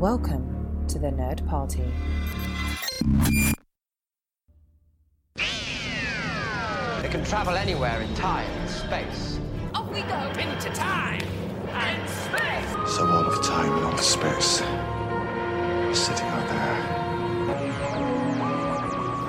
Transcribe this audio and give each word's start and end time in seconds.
Welcome 0.00 0.84
to 0.88 0.98
the 0.98 1.06
Nerd 1.06 1.48
Party. 1.48 1.82
They 7.00 7.08
can 7.08 7.24
travel 7.24 7.56
anywhere 7.56 8.02
in 8.02 8.14
time 8.14 8.46
and 8.46 8.68
space. 8.68 9.40
Off 9.74 9.90
we 9.90 10.02
go 10.02 10.18
into 10.38 10.68
time 10.74 11.22
and 11.70 12.10
space. 12.10 12.94
So 12.94 13.06
all 13.06 13.24
of 13.24 13.42
time 13.42 13.72
and 13.72 13.84
all 13.86 13.94
of 13.94 14.00
space 14.00 14.60
is 14.60 15.98
sitting 15.98 16.26
out 16.26 16.46
there. 16.46 17.05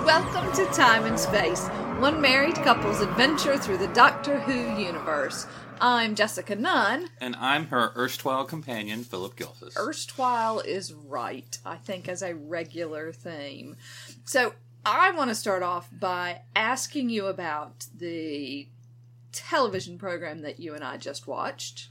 Welcome 0.08 0.54
to 0.54 0.66
Time 0.68 1.04
and 1.04 1.20
Space, 1.20 1.68
one 2.00 2.22
married 2.22 2.56
couple's 2.56 3.02
adventure 3.02 3.58
through 3.58 3.80
the 3.80 3.90
Doctor 3.90 4.40
Who 4.40 4.82
universe. 4.82 5.46
I'm 5.82 6.16
Jessica 6.16 6.56
Nunn. 6.56 7.10
And 7.20 7.36
I'm 7.36 7.68
her 7.68 7.92
erstwhile 7.94 8.46
companion, 8.46 9.04
Philip 9.04 9.36
Gilfus. 9.36 9.76
Erstwhile 9.78 10.62
is 10.62 10.94
right, 10.94 11.60
I 11.66 11.76
think, 11.76 12.08
as 12.08 12.22
a 12.22 12.36
regular 12.36 13.12
theme. 13.12 13.76
So 14.24 14.54
I 14.86 15.12
want 15.12 15.30
to 15.30 15.36
start 15.36 15.62
off 15.62 15.90
by 15.92 16.44
asking 16.56 17.10
you 17.10 17.26
about 17.26 17.88
the 17.94 18.70
television 19.34 19.98
program 19.98 20.42
that 20.42 20.58
you 20.58 20.74
and 20.74 20.86
I 20.86 20.96
just 20.96 21.28
watched 21.28 21.90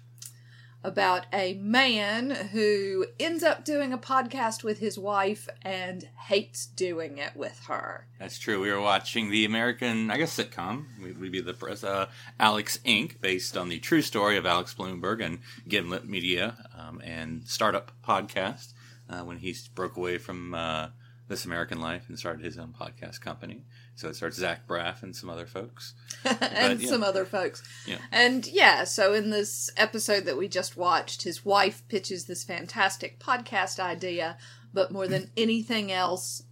about 0.87 1.27
a 1.33 1.55
man 1.55 2.31
who 2.31 3.07
ends 3.19 3.43
up 3.43 3.65
doing 3.65 3.93
a 3.93 3.99
podcast 3.99 4.63
with 4.63 4.79
his 4.79 4.97
wife 4.97 5.49
and 5.63 6.09
hates 6.27 6.65
doing 6.65 7.19
it 7.19 7.35
with 7.35 7.65
her. 7.67 8.07
That's 8.21 8.39
true. 8.39 8.61
We 8.61 8.71
were 8.71 8.81
watching 8.81 9.31
the 9.31 9.45
American, 9.45 10.11
I 10.13 10.17
guess, 10.17 10.39
sitcom. 10.39 10.87
It 11.03 11.19
would 11.19 11.33
be 11.33 11.41
the 11.41 11.55
press, 11.55 11.83
uh, 11.83 12.07
Alex 12.39 12.79
Inc., 12.87 13.21
based 13.21 13.57
on 13.57 13.69
the 13.69 13.81
true 13.81 14.01
story 14.01 14.37
of 14.37 14.47
Alex 14.47 14.75
Blumberg 14.75 15.21
and 15.21 15.41
Gimlet 15.67 16.09
Media 16.09 16.57
um, 16.73 17.01
and 17.05 17.47
startup 17.49 17.91
podcast 18.07 18.73
uh, 19.11 19.23
when 19.23 19.39
he 19.39 19.55
broke 19.75 19.97
away 19.97 20.19
from 20.19 20.55
uh, 20.55 20.89
This 21.27 21.45
American 21.45 21.81
Life 21.81 22.05
and 22.09 22.17
started 22.17 22.45
his 22.45 22.59
own 22.59 22.73
podcast 22.81 23.21
company. 23.21 23.65
So 23.97 24.09
it 24.09 24.17
starts 24.17 24.37
Zach 24.37 24.67
Braff 24.69 25.03
and 25.03 25.17
some 25.17 25.31
other 25.31 25.47
folks. 25.47 25.95
and 26.25 26.39
But, 26.41 26.81
yeah. 26.81 26.89
some 26.89 27.03
other 27.03 27.25
folks. 27.25 27.63
Yeah. 27.87 27.99
And 28.13 28.47
yeah, 28.47 28.85
so 28.85 29.15
in 29.15 29.31
this 29.31 29.71
episode 29.77 30.25
that 30.27 30.37
we 30.37 30.49
just 30.49 30.77
watched, 30.77 31.23
his 31.23 31.45
wife 31.45 31.83
pitches 31.89 32.27
this 32.27 32.45
fantastic 32.45 33.19
podcast 33.19 33.81
idea, 33.81 34.37
but 34.75 34.93
more 34.93 35.09
than 35.09 35.31
anything 35.37 35.91
else, 35.91 36.43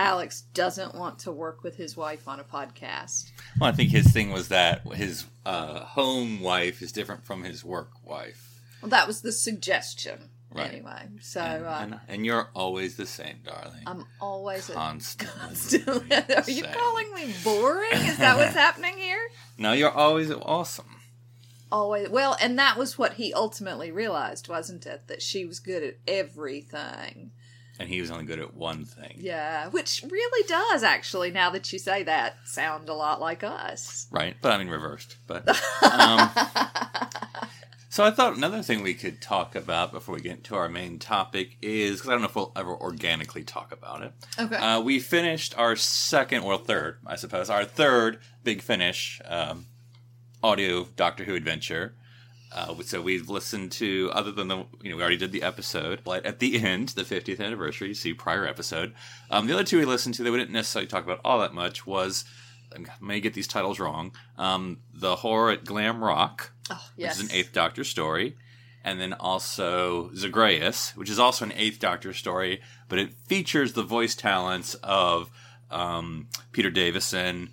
Alex 0.00 0.40
doesn't 0.54 0.94
want 0.94 1.20
to 1.20 1.30
work 1.30 1.62
with 1.62 1.76
his 1.76 1.96
wife 1.96 2.26
on 2.26 2.40
a 2.40 2.44
podcast. 2.44 3.30
Well, 3.60 3.70
I 3.70 3.72
think 3.72 3.90
his 3.90 4.10
thing 4.12 4.32
was 4.32 4.48
that 4.48 4.80
his 4.94 5.26
uh, 5.46 5.80
home 5.80 6.40
wife 6.40 6.82
is 6.82 6.90
different 6.90 7.24
from 7.24 7.44
his 7.44 7.64
work 7.64 7.90
wife. 8.04 8.60
Well, 8.82 8.90
that 8.90 9.06
was 9.06 9.20
the 9.20 9.30
suggestion, 9.32 10.30
Right. 10.52 10.72
anyway. 10.72 11.08
So 11.20 11.40
And, 11.40 11.64
uh, 11.64 11.78
and, 11.80 12.00
and 12.08 12.26
you're 12.26 12.48
always 12.54 12.96
the 12.96 13.06
same, 13.06 13.36
darling. 13.44 13.84
I'm 13.86 14.04
always 14.20 14.68
a 14.68 14.72
Constantly. 14.72 16.16
Are 16.36 16.50
you 16.50 16.64
calling 16.64 17.14
me 17.14 17.32
boring? 17.44 17.92
Is 17.92 18.18
that 18.18 18.36
what's 18.36 18.54
happening 18.66 18.96
here? 18.98 19.20
No, 19.58 19.72
you're 19.72 19.92
always 19.92 20.30
awesome. 20.32 20.96
Always. 21.70 22.08
Well, 22.08 22.36
and 22.40 22.58
that 22.58 22.76
was 22.76 22.98
what 22.98 23.14
he 23.14 23.32
ultimately 23.32 23.92
realized, 23.92 24.48
wasn't 24.48 24.86
it? 24.86 25.06
That 25.06 25.22
she 25.22 25.44
was 25.44 25.60
good 25.60 25.84
at 25.84 25.98
everything. 26.08 27.30
And 27.78 27.88
he 27.88 28.00
was 28.00 28.10
only 28.10 28.24
good 28.24 28.40
at 28.40 28.52
one 28.54 28.84
thing. 28.84 29.18
Yeah, 29.20 29.68
which 29.68 30.04
really 30.10 30.46
does 30.46 30.82
actually. 30.82 31.30
Now 31.30 31.48
that 31.50 31.72
you 31.72 31.78
say 31.78 32.02
that, 32.02 32.36
sound 32.44 32.90
a 32.90 32.94
lot 32.94 33.20
like 33.20 33.42
us. 33.42 34.06
Right, 34.10 34.36
but 34.42 34.52
I 34.52 34.58
mean 34.58 34.68
reversed. 34.68 35.16
But 35.26 35.48
um, 35.82 36.30
so 37.90 38.04
I 38.04 38.12
thought 38.12 38.36
another 38.36 38.62
thing 38.62 38.84
we 38.84 38.94
could 38.94 39.20
talk 39.20 39.56
about 39.56 39.90
before 39.90 40.14
we 40.14 40.20
get 40.20 40.36
into 40.36 40.54
our 40.54 40.68
main 40.68 41.00
topic 41.00 41.56
is 41.60 41.96
because 41.96 42.08
I 42.08 42.12
don't 42.12 42.22
know 42.22 42.28
if 42.28 42.36
we'll 42.36 42.52
ever 42.54 42.72
organically 42.72 43.42
talk 43.42 43.72
about 43.72 44.02
it. 44.02 44.12
Okay. 44.38 44.54
Uh, 44.54 44.80
we 44.80 45.00
finished 45.00 45.58
our 45.58 45.74
second 45.74 46.44
or 46.44 46.56
third, 46.56 46.98
I 47.04 47.16
suppose, 47.16 47.50
our 47.50 47.64
third 47.64 48.20
big 48.44 48.62
finish 48.62 49.20
um, 49.24 49.66
audio 50.40 50.84
Doctor 50.94 51.24
Who 51.24 51.34
adventure. 51.34 51.96
Uh, 52.52 52.80
so 52.82 53.02
we've 53.02 53.28
listened 53.28 53.72
to, 53.72 54.10
other 54.12 54.30
than 54.30 54.46
the, 54.46 54.58
you 54.82 54.90
know, 54.90 54.96
we 54.96 55.02
already 55.02 55.16
did 55.16 55.32
the 55.32 55.42
episode, 55.42 56.02
but 56.04 56.24
at 56.24 56.38
the 56.38 56.60
end, 56.64 56.90
the 56.90 57.02
50th 57.02 57.40
anniversary, 57.40 57.88
you 57.88 57.94
see 57.94 58.14
prior 58.14 58.46
episode. 58.46 58.94
Um, 59.32 59.48
the 59.48 59.54
other 59.54 59.64
two 59.64 59.78
we 59.78 59.84
listened 59.84 60.14
to 60.14 60.22
that 60.22 60.30
we 60.30 60.38
didn't 60.38 60.52
necessarily 60.52 60.86
talk 60.86 61.02
about 61.02 61.20
all 61.24 61.40
that 61.40 61.54
much 61.54 61.86
was, 61.86 62.24
I 62.72 62.84
may 63.00 63.20
get 63.20 63.34
these 63.34 63.48
titles 63.48 63.80
wrong, 63.80 64.12
um, 64.38 64.78
The 64.92 65.16
Horror 65.16 65.50
at 65.50 65.64
Glam 65.64 66.04
Rock, 66.04 66.52
oh, 66.70 66.88
which 66.96 67.10
is 67.10 67.20
an 67.20 67.30
Eighth 67.32 67.52
Doctor 67.52 67.84
story, 67.84 68.36
and 68.84 69.00
then 69.00 69.12
also 69.14 70.10
Zagreus, 70.14 70.96
which 70.96 71.10
is 71.10 71.18
also 71.18 71.44
an 71.44 71.52
Eighth 71.56 71.78
Doctor 71.78 72.12
story, 72.12 72.60
but 72.88 72.98
it 72.98 73.12
features 73.12 73.72
the 73.72 73.82
voice 73.82 74.14
talents 74.14 74.74
of 74.82 75.30
um, 75.70 76.28
Peter 76.52 76.70
Davison, 76.70 77.50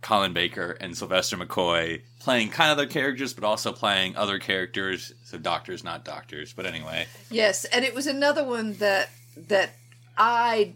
Colin 0.00 0.32
Baker, 0.32 0.76
and 0.80 0.96
Sylvester 0.96 1.36
McCoy 1.36 2.02
playing 2.20 2.50
kind 2.50 2.70
of 2.70 2.76
their 2.76 2.86
characters, 2.86 3.34
but 3.34 3.44
also 3.44 3.72
playing 3.72 4.16
other 4.16 4.38
characters. 4.38 5.12
So 5.24 5.38
doctors, 5.38 5.82
not 5.82 6.04
doctors. 6.04 6.52
But 6.52 6.66
anyway, 6.66 7.06
Yes, 7.30 7.64
and 7.64 7.84
it 7.84 7.94
was 7.94 8.06
another 8.06 8.44
one 8.44 8.74
that 8.74 9.10
that 9.48 9.70
I 10.16 10.74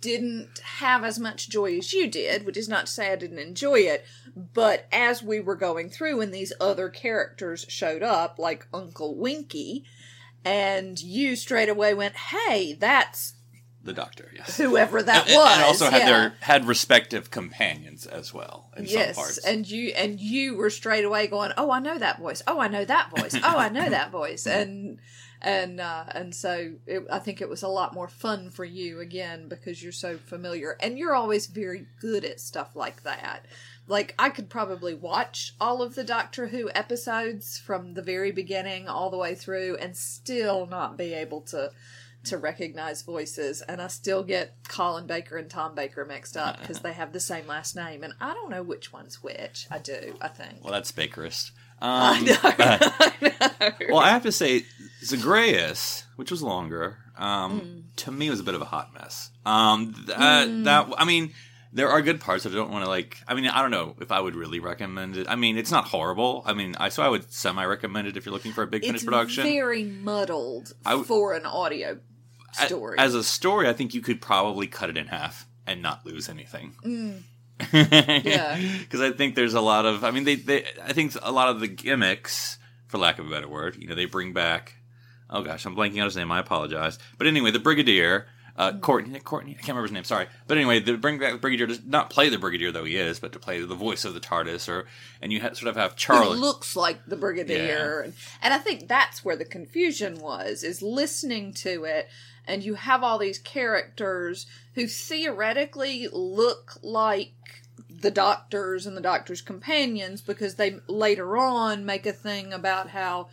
didn't 0.00 0.58
have 0.60 1.04
as 1.04 1.18
much 1.18 1.48
joy 1.48 1.76
as 1.78 1.92
you 1.92 2.06
did, 2.08 2.44
which 2.44 2.56
is 2.56 2.68
not 2.68 2.86
to 2.86 2.92
say 2.92 3.12
I 3.12 3.16
didn't 3.16 3.38
enjoy 3.38 3.80
it, 3.80 4.04
but 4.34 4.86
as 4.92 5.22
we 5.22 5.40
were 5.40 5.56
going 5.56 5.88
through 5.88 6.20
and 6.20 6.32
these 6.32 6.52
other 6.60 6.88
characters 6.88 7.66
showed 7.68 8.02
up, 8.02 8.38
like 8.38 8.66
Uncle 8.72 9.16
Winky, 9.16 9.84
and 10.44 11.00
you 11.00 11.34
straight 11.34 11.68
away 11.68 11.94
went, 11.94 12.14
"Hey, 12.14 12.74
that's 12.74 13.34
the 13.82 13.92
Doctor, 13.92 14.30
yes. 14.34 14.56
whoever 14.56 15.02
that 15.02 15.26
and, 15.26 15.34
was." 15.34 15.54
and 15.54 15.64
also 15.64 15.90
had 15.90 16.02
yeah. 16.02 16.06
their 16.06 16.34
had 16.40 16.66
respective 16.66 17.30
companions 17.30 18.06
as 18.06 18.32
well 18.32 18.70
in 18.76 18.84
yes, 18.84 19.16
some 19.16 19.24
parts. 19.24 19.38
and 19.38 19.68
you 19.68 19.88
and 19.96 20.20
you 20.20 20.56
were 20.56 20.70
straight 20.70 21.04
away 21.04 21.26
going, 21.26 21.52
"Oh, 21.56 21.70
I 21.70 21.80
know 21.80 21.98
that 21.98 22.20
voice. 22.20 22.42
Oh, 22.46 22.60
I 22.60 22.68
know 22.68 22.84
that 22.84 23.10
voice. 23.10 23.34
Oh, 23.42 23.58
I 23.58 23.68
know 23.70 23.88
that 23.88 24.10
voice." 24.10 24.46
And 24.46 24.98
and 25.46 25.80
uh, 25.80 26.04
and 26.10 26.34
so 26.34 26.72
it, 26.86 27.06
I 27.10 27.18
think 27.18 27.40
it 27.40 27.48
was 27.48 27.62
a 27.62 27.68
lot 27.68 27.94
more 27.94 28.08
fun 28.08 28.50
for 28.50 28.64
you 28.64 29.00
again 29.00 29.48
because 29.48 29.82
you're 29.82 29.92
so 29.92 30.18
familiar, 30.18 30.76
and 30.80 30.98
you're 30.98 31.14
always 31.14 31.46
very 31.46 31.86
good 32.00 32.24
at 32.24 32.40
stuff 32.40 32.74
like 32.76 33.02
that. 33.04 33.46
Like 33.88 34.14
I 34.18 34.30
could 34.30 34.48
probably 34.50 34.94
watch 34.94 35.54
all 35.60 35.80
of 35.82 35.94
the 35.94 36.02
Doctor 36.04 36.48
Who 36.48 36.68
episodes 36.74 37.58
from 37.58 37.94
the 37.94 38.02
very 38.02 38.32
beginning 38.32 38.88
all 38.88 39.10
the 39.10 39.16
way 39.18 39.34
through, 39.34 39.76
and 39.76 39.96
still 39.96 40.66
not 40.66 40.96
be 40.96 41.14
able 41.14 41.40
to 41.42 41.70
to 42.24 42.36
recognize 42.36 43.02
voices 43.02 43.62
and 43.62 43.80
I 43.80 43.86
still 43.86 44.24
get 44.24 44.52
Colin 44.66 45.06
Baker 45.06 45.36
and 45.36 45.48
Tom 45.48 45.76
Baker 45.76 46.04
mixed 46.04 46.36
up 46.36 46.58
because 46.60 46.80
they 46.80 46.92
have 46.92 47.12
the 47.12 47.20
same 47.20 47.46
last 47.46 47.76
name 47.76 48.02
and 48.02 48.14
I 48.20 48.34
don't 48.34 48.50
know 48.50 48.64
which 48.64 48.92
one's 48.92 49.22
which. 49.22 49.68
I 49.70 49.78
do, 49.78 50.16
I 50.20 50.26
think. 50.26 50.64
well, 50.64 50.72
that's 50.72 50.90
Bakerist. 50.90 51.52
I 51.80 52.18
Um, 52.18 52.24
know. 52.24 52.36
but- 52.42 52.56
I 52.60 53.12
know. 53.80 53.86
well, 53.90 53.98
I 53.98 54.08
have 54.10 54.24
to 54.24 54.32
say, 54.32 54.64
Zagreus, 55.06 56.04
which 56.16 56.30
was 56.30 56.42
longer, 56.42 56.98
um, 57.16 57.60
Hmm. 57.60 57.80
to 57.96 58.10
me 58.12 58.30
was 58.30 58.40
a 58.40 58.44
bit 58.44 58.54
of 58.54 58.62
a 58.62 58.66
hot 58.66 58.92
mess. 58.94 59.30
Um, 59.44 59.94
th- 59.94 60.08
uh, 60.16 60.46
That 60.64 60.88
I 60.98 61.04
mean, 61.04 61.32
there 61.72 61.88
are 61.88 62.00
good 62.02 62.20
parts. 62.20 62.44
That 62.44 62.52
I 62.52 62.56
don't 62.56 62.70
want 62.70 62.84
to 62.84 62.88
like. 62.90 63.18
I 63.28 63.34
mean, 63.34 63.46
I 63.48 63.62
don't 63.62 63.70
know 63.70 63.96
if 64.00 64.10
I 64.12 64.20
would 64.20 64.34
really 64.34 64.60
recommend 64.60 65.16
it. 65.16 65.26
I 65.28 65.36
mean, 65.36 65.56
it's 65.58 65.70
not 65.70 65.84
horrible. 65.86 66.42
I 66.46 66.52
mean, 66.52 66.74
I 66.78 66.88
so 66.90 67.02
I 67.02 67.08
would 67.08 67.32
semi 67.32 67.64
recommend 67.64 68.08
it 68.08 68.16
if 68.16 68.26
you're 68.26 68.32
looking 68.32 68.52
for 68.52 68.62
a 68.62 68.66
big 68.66 68.82
finished 68.84 69.04
production. 69.04 69.44
very 69.44 69.84
muddled 69.84 70.72
w- 70.84 71.04
for 71.04 71.34
an 71.34 71.46
audio 71.46 71.98
story. 72.52 72.98
As 72.98 73.14
a 73.14 73.22
story, 73.22 73.68
I 73.68 73.72
think 73.72 73.94
you 73.94 74.00
could 74.00 74.20
probably 74.20 74.66
cut 74.66 74.90
it 74.90 74.96
in 74.96 75.06
half 75.08 75.46
and 75.66 75.82
not 75.82 76.04
lose 76.06 76.28
anything. 76.28 76.74
Mm. 76.84 77.22
Yeah. 77.72 78.60
because 78.80 79.00
I 79.00 79.12
think 79.12 79.34
there's 79.34 79.54
a 79.54 79.60
lot 79.60 79.86
of. 79.86 80.04
I 80.04 80.10
mean, 80.10 80.24
they, 80.24 80.34
they. 80.36 80.64
I 80.84 80.92
think 80.92 81.14
a 81.22 81.32
lot 81.32 81.48
of 81.48 81.60
the 81.60 81.68
gimmicks, 81.68 82.58
for 82.86 82.98
lack 82.98 83.18
of 83.18 83.26
a 83.26 83.30
better 83.30 83.48
word, 83.48 83.76
you 83.80 83.88
know, 83.88 83.94
they 83.94 84.04
bring 84.06 84.32
back. 84.32 84.74
Oh 85.30 85.42
gosh, 85.42 85.64
I'm 85.66 85.74
blanking 85.76 86.00
out 86.00 86.04
his 86.06 86.16
name. 86.16 86.30
I 86.32 86.38
apologize. 86.40 86.98
But 87.18 87.26
anyway, 87.26 87.50
the 87.50 87.58
Brigadier, 87.58 88.26
uh, 88.56 88.72
Mm. 88.72 88.80
Courtney, 88.80 89.18
Courtney, 89.20 89.50
I 89.52 89.54
can't 89.54 89.68
remember 89.68 89.82
his 89.88 89.92
name. 89.92 90.04
Sorry. 90.04 90.26
But 90.46 90.56
anyway, 90.56 90.78
they 90.80 90.94
bring 90.96 91.18
back 91.18 91.32
the 91.32 91.38
Brigadier 91.38 91.66
does 91.66 91.84
not 91.84 92.10
play 92.10 92.28
the 92.28 92.38
Brigadier 92.38 92.70
though 92.72 92.84
he 92.84 92.96
is, 92.96 93.18
but 93.18 93.32
to 93.32 93.38
play 93.38 93.60
the 93.60 93.74
voice 93.74 94.04
of 94.04 94.14
the 94.14 94.20
TARDIS, 94.20 94.68
or 94.68 94.86
and 95.20 95.32
you 95.32 95.40
ha- 95.40 95.52
sort 95.54 95.68
of 95.68 95.76
have 95.76 95.96
Charlie. 95.96 96.38
looks 96.38 96.74
like 96.76 97.04
the 97.06 97.16
brigadier 97.16 98.00
and, 98.00 98.14
and 98.42 98.54
i 98.54 98.58
think 98.58 98.86
that's 98.88 99.24
where 99.24 99.36
the 99.36 99.44
confusion 99.44 100.20
was 100.20 100.62
is 100.62 100.80
listening 100.82 101.52
to 101.54 101.84
it 101.84 102.08
and 102.46 102.62
you 102.62 102.74
have 102.74 103.02
all 103.02 103.18
these 103.18 103.38
characters 103.38 104.46
who 104.74 104.86
theoretically 104.86 106.06
look 106.12 106.78
like 106.82 107.32
the 107.90 108.10
doctors 108.10 108.86
and 108.86 108.96
the 108.96 109.00
doctor's 109.00 109.40
companions 109.42 110.20
because 110.22 110.54
they 110.56 110.76
later 110.86 111.36
on 111.36 111.84
make 111.84 112.06
a 112.06 112.12
thing 112.12 112.52
about 112.52 112.90
how 112.90 113.28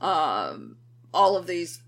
um, 0.00 0.76
all 1.12 1.36
of 1.36 1.46
these 1.46 1.80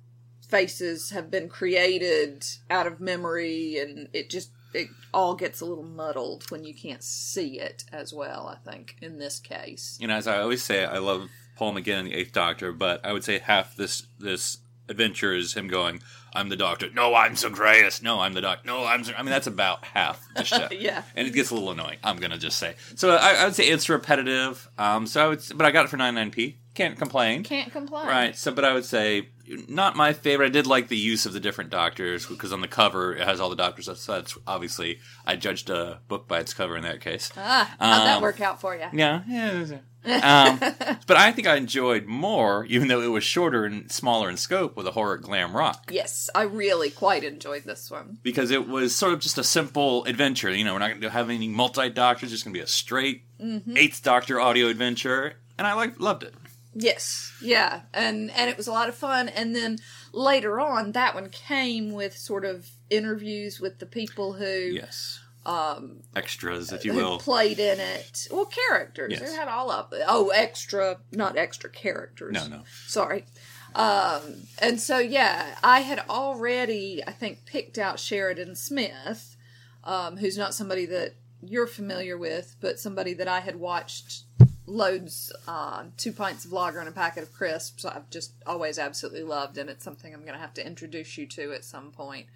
faces 0.48 1.10
have 1.10 1.30
been 1.30 1.48
created 1.48 2.44
out 2.70 2.86
of 2.86 3.00
memory 3.00 3.78
and 3.78 4.08
it 4.12 4.28
just 4.30 4.50
it 4.72 4.88
all 5.12 5.34
gets 5.34 5.60
a 5.60 5.64
little 5.64 5.84
muddled 5.84 6.50
when 6.50 6.64
you 6.64 6.74
can't 6.74 7.02
see 7.02 7.58
it 7.60 7.84
as 7.92 8.12
well 8.12 8.46
i 8.48 8.70
think 8.70 8.96
in 9.00 9.18
this 9.18 9.38
case 9.38 9.96
you 10.00 10.06
know, 10.06 10.14
as 10.16 10.26
I 10.26 10.40
always 10.40 10.62
say, 10.62 10.84
I 10.84 10.98
love 10.98 11.28
Paul 11.56 11.74
McGann 11.74 12.00
and 12.00 12.08
the 12.08 12.14
Eighth 12.14 12.32
Doctor, 12.32 12.72
but 12.72 13.04
I 13.04 13.12
would 13.12 13.24
say 13.24 13.38
half 13.38 13.76
this 13.76 14.06
this 14.18 14.58
adventure 14.88 15.32
is 15.32 15.54
him 15.54 15.68
going, 15.68 16.00
"I'm 16.34 16.48
the 16.48 16.56
doctor." 16.56 16.90
No, 16.92 17.14
I'm 17.14 17.36
Zagreus. 17.36 18.02
No, 18.02 18.20
I'm 18.20 18.34
the 18.34 18.40
doctor. 18.40 18.66
No, 18.66 18.84
I'm. 18.84 19.04
Zag-" 19.04 19.14
I 19.16 19.22
mean, 19.22 19.30
that's 19.30 19.46
about 19.46 19.84
half 19.84 20.20
the 20.34 20.44
show. 20.54 20.68
Yeah. 20.72 21.02
and 21.14 21.28
it 21.28 21.32
gets 21.32 21.50
a 21.50 21.54
little 21.54 21.70
annoying. 21.70 21.98
I'm 22.02 22.16
gonna 22.18 22.38
just 22.38 22.58
say. 22.58 22.74
So 22.96 23.10
I, 23.14 23.34
I 23.34 23.44
would 23.44 23.54
say 23.54 23.68
it's 23.68 23.88
repetitive. 23.88 24.68
Um, 24.76 25.06
so 25.06 25.24
I 25.24 25.28
would, 25.28 25.42
but 25.54 25.64
I 25.64 25.70
got 25.70 25.84
it 25.84 25.88
for 25.88 25.96
99p. 25.96 26.54
Can't 26.74 26.98
complain. 26.98 27.42
Can't 27.44 27.70
complain. 27.72 28.06
Right. 28.06 28.36
So, 28.36 28.52
but 28.52 28.64
I 28.64 28.72
would 28.74 28.84
say 28.84 29.28
not 29.68 29.94
my 29.94 30.12
favorite. 30.12 30.46
I 30.46 30.50
did 30.50 30.66
like 30.66 30.88
the 30.88 30.96
use 30.96 31.24
of 31.26 31.32
the 31.32 31.40
different 31.40 31.70
doctors 31.70 32.26
because 32.26 32.52
on 32.52 32.60
the 32.62 32.68
cover 32.68 33.14
it 33.14 33.26
has 33.26 33.40
all 33.40 33.50
the 33.50 33.56
doctors. 33.56 33.86
So 34.00 34.12
that's 34.12 34.36
obviously 34.46 34.98
I 35.26 35.36
judged 35.36 35.70
a 35.70 36.00
book 36.08 36.26
by 36.26 36.40
its 36.40 36.52
cover 36.54 36.76
in 36.76 36.82
that 36.84 37.00
case. 37.00 37.30
Ah, 37.36 37.74
how'd 37.78 38.06
that 38.06 38.16
Um, 38.16 38.22
work 38.22 38.40
out 38.40 38.60
for 38.60 38.74
you? 38.74 38.86
Yeah, 38.92 39.22
yeah. 39.28 39.78
um, 40.04 40.58
but 41.06 41.16
I 41.16 41.32
think 41.32 41.46
I 41.46 41.56
enjoyed 41.56 42.04
more, 42.04 42.66
even 42.66 42.88
though 42.88 43.00
it 43.00 43.06
was 43.06 43.24
shorter 43.24 43.64
and 43.64 43.90
smaller 43.90 44.28
in 44.28 44.36
scope, 44.36 44.76
with 44.76 44.86
a 44.86 44.90
horror 44.90 45.16
glam 45.16 45.56
rock. 45.56 45.90
Yes, 45.90 46.28
I 46.34 46.42
really 46.42 46.90
quite 46.90 47.24
enjoyed 47.24 47.64
this 47.64 47.90
one. 47.90 48.18
Because 48.22 48.50
it 48.50 48.68
was 48.68 48.94
sort 48.94 49.14
of 49.14 49.20
just 49.20 49.38
a 49.38 49.44
simple 49.44 50.04
adventure. 50.04 50.50
You 50.54 50.62
know, 50.64 50.74
we're 50.74 50.80
not 50.80 50.88
going 50.90 51.00
to 51.00 51.08
have 51.10 51.30
any 51.30 51.48
multi 51.48 51.88
doctors. 51.88 52.34
It's 52.34 52.42
going 52.42 52.52
to 52.52 52.58
be 52.58 52.64
a 52.64 52.66
straight 52.66 53.22
Mm-hmm. 53.42 53.76
eighth 53.76 54.02
Doctor 54.02 54.40
audio 54.40 54.68
adventure, 54.68 55.34
and 55.58 55.66
I 55.66 55.74
like 55.74 55.98
loved 55.98 56.22
it. 56.22 56.34
Yes, 56.74 57.32
yeah, 57.40 57.82
and 57.92 58.30
and 58.32 58.50
it 58.50 58.56
was 58.56 58.66
a 58.66 58.72
lot 58.72 58.88
of 58.88 58.94
fun. 58.94 59.28
And 59.28 59.54
then 59.54 59.78
later 60.12 60.58
on, 60.60 60.92
that 60.92 61.14
one 61.14 61.28
came 61.30 61.92
with 61.92 62.16
sort 62.16 62.44
of 62.44 62.68
interviews 62.90 63.60
with 63.60 63.78
the 63.78 63.86
people 63.86 64.34
who 64.34 64.44
Yes. 64.44 65.20
Um, 65.46 66.00
Extras, 66.16 66.72
if 66.72 66.86
you 66.86 66.92
who 66.94 66.98
will. 66.98 67.18
played 67.18 67.58
in 67.58 67.78
it. 67.78 68.28
Well, 68.30 68.46
characters. 68.46 69.12
Yes. 69.12 69.30
It 69.30 69.36
had 69.36 69.46
all 69.46 69.70
of 69.70 69.92
oh 70.08 70.30
extra, 70.30 70.98
not 71.12 71.36
extra 71.36 71.68
characters. 71.68 72.32
No, 72.32 72.46
no. 72.46 72.62
Sorry. 72.86 73.26
Um, 73.74 74.46
and 74.58 74.80
so 74.80 74.98
yeah, 74.98 75.56
I 75.62 75.80
had 75.80 76.00
already 76.08 77.02
I 77.06 77.12
think 77.12 77.44
picked 77.44 77.76
out 77.76 77.98
Sheridan 78.00 78.56
Smith, 78.56 79.36
um, 79.84 80.16
who's 80.16 80.38
not 80.38 80.54
somebody 80.54 80.86
that 80.86 81.14
you're 81.42 81.66
familiar 81.66 82.16
with, 82.16 82.56
but 82.60 82.78
somebody 82.78 83.14
that 83.14 83.28
I 83.28 83.40
had 83.40 83.56
watched 83.56 84.23
loads 84.66 85.32
uh, 85.46 85.84
two 85.96 86.12
pints 86.12 86.44
of 86.44 86.52
lager 86.52 86.78
and 86.78 86.88
a 86.88 86.93
packet 86.93 87.22
of 87.22 87.32
crisps 87.32 87.84
i've 87.84 88.08
just 88.11 88.32
always 88.46 88.78
absolutely 88.78 89.22
loved 89.22 89.58
and 89.58 89.69
it's 89.69 89.84
something 89.84 90.14
i'm 90.14 90.22
going 90.22 90.34
to 90.34 90.40
have 90.40 90.55
to 90.55 90.66
introduce 90.66 91.19
you 91.19 91.26
to 91.26 91.52
at 91.52 91.64
some 91.64 91.90
point. 91.90 92.26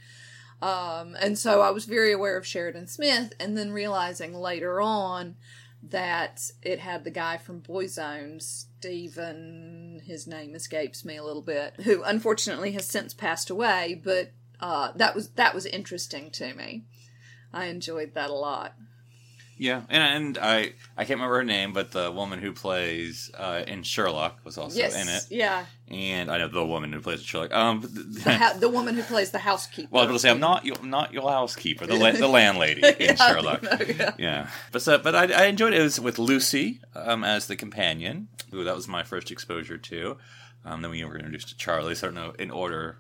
Um, 0.61 1.17
and 1.21 1.39
so 1.39 1.61
i 1.61 1.71
was 1.71 1.85
very 1.85 2.13
aware 2.13 2.37
of 2.37 2.47
sheridan 2.47 2.89
smith 2.89 3.33
and 3.39 3.57
then 3.57 3.73
realizing 3.73 4.35
later 4.35 4.81
on 4.81 5.37
that 5.81 6.51
it 6.63 6.81
had 6.81 7.05
the 7.05 7.11
guy 7.11 7.37
from 7.37 7.61
boyzone 7.61 8.43
stephen 8.43 10.03
his 10.05 10.27
name 10.27 10.57
escapes 10.57 11.05
me 11.05 11.17
a 11.17 11.23
little 11.23 11.43
bit 11.43 11.75
who 11.85 12.03
unfortunately 12.03 12.73
has 12.73 12.87
since 12.87 13.15
passed 13.15 13.51
away 13.51 14.01
but 14.03 14.33
uh, 14.61 14.93
that 14.97 15.15
was 15.15 15.29
that 15.31 15.55
was 15.55 15.67
interesting 15.67 16.31
to 16.33 16.55
me. 16.55 16.85
I 17.53 17.67
enjoyed 17.67 18.15
that 18.15 18.31
a 18.31 18.35
lot 18.35 18.75
Yeah, 19.59 19.83
and, 19.89 20.03
and 20.27 20.39
I 20.39 20.73
I 20.97 21.05
can't 21.05 21.19
remember 21.19 21.37
her 21.37 21.45
name, 21.45 21.73
but 21.73 21.91
the 21.91 22.11
woman 22.13 22.39
who 22.39 22.53
plays 22.53 23.31
uh, 23.37 23.65
in 23.67 23.83
Sherlock 23.83 24.39
was 24.45 24.57
also 24.57 24.79
yes 24.79 24.95
in 24.95 25.09
it, 25.09 25.27
yeah 25.31 25.67
and 25.91 26.31
I 26.31 26.39
know 26.39 26.49
the 26.49 26.65
woman 26.65 26.93
who 26.93 27.01
plays 27.01 27.23
Sherlock. 27.23 27.53
Um, 27.53 27.81
the, 27.83 28.33
ha- 28.35 28.55
the 28.59 28.69
woman 28.69 28.95
who 28.95 29.03
plays 29.03 29.31
the 29.31 29.39
housekeeper. 29.39 29.89
well, 29.91 30.03
I 30.03 30.05
was 30.05 30.09
going 30.11 30.17
to 30.19 30.23
say 30.23 30.31
I'm 30.31 30.39
not 30.41 30.65
your, 30.67 30.77
not 30.85 31.13
your 31.15 31.31
housekeeper, 31.31 31.87
the 31.87 31.97
la- 31.97 32.13
the 32.13 32.29
landlady 32.29 32.83
in 32.87 32.95
Yeah, 33.01 33.15
Sherlock. 33.15 33.63
yeah. 33.63 34.13
Yeah, 34.19 34.51
but 34.71 34.83
so, 34.83 34.99
but 34.99 35.15
I, 35.17 35.33
I 35.33 35.45
enjoyed 35.47 35.73
it. 35.73 35.81
It 35.81 35.83
was 35.83 35.99
with 35.99 36.19
Lucy 36.19 36.81
um, 36.95 37.25
as 37.25 37.47
the 37.47 37.57
companion. 37.57 38.29
Ooh, 38.55 38.65
that 38.65 38.77
was 38.77 38.87
my 38.87 39.03
first 39.03 39.31
exposure 39.31 39.79
to. 39.79 40.19
Um, 40.65 40.83
then 40.83 40.91
we 40.91 41.03
were 41.05 41.17
introduced 41.17 41.49
to 41.49 41.57
Charlie. 41.57 41.95
So 41.95 42.09
I 42.09 42.11
don't 42.13 42.15
know 42.23 42.33
in 42.39 42.51
order 42.51 42.99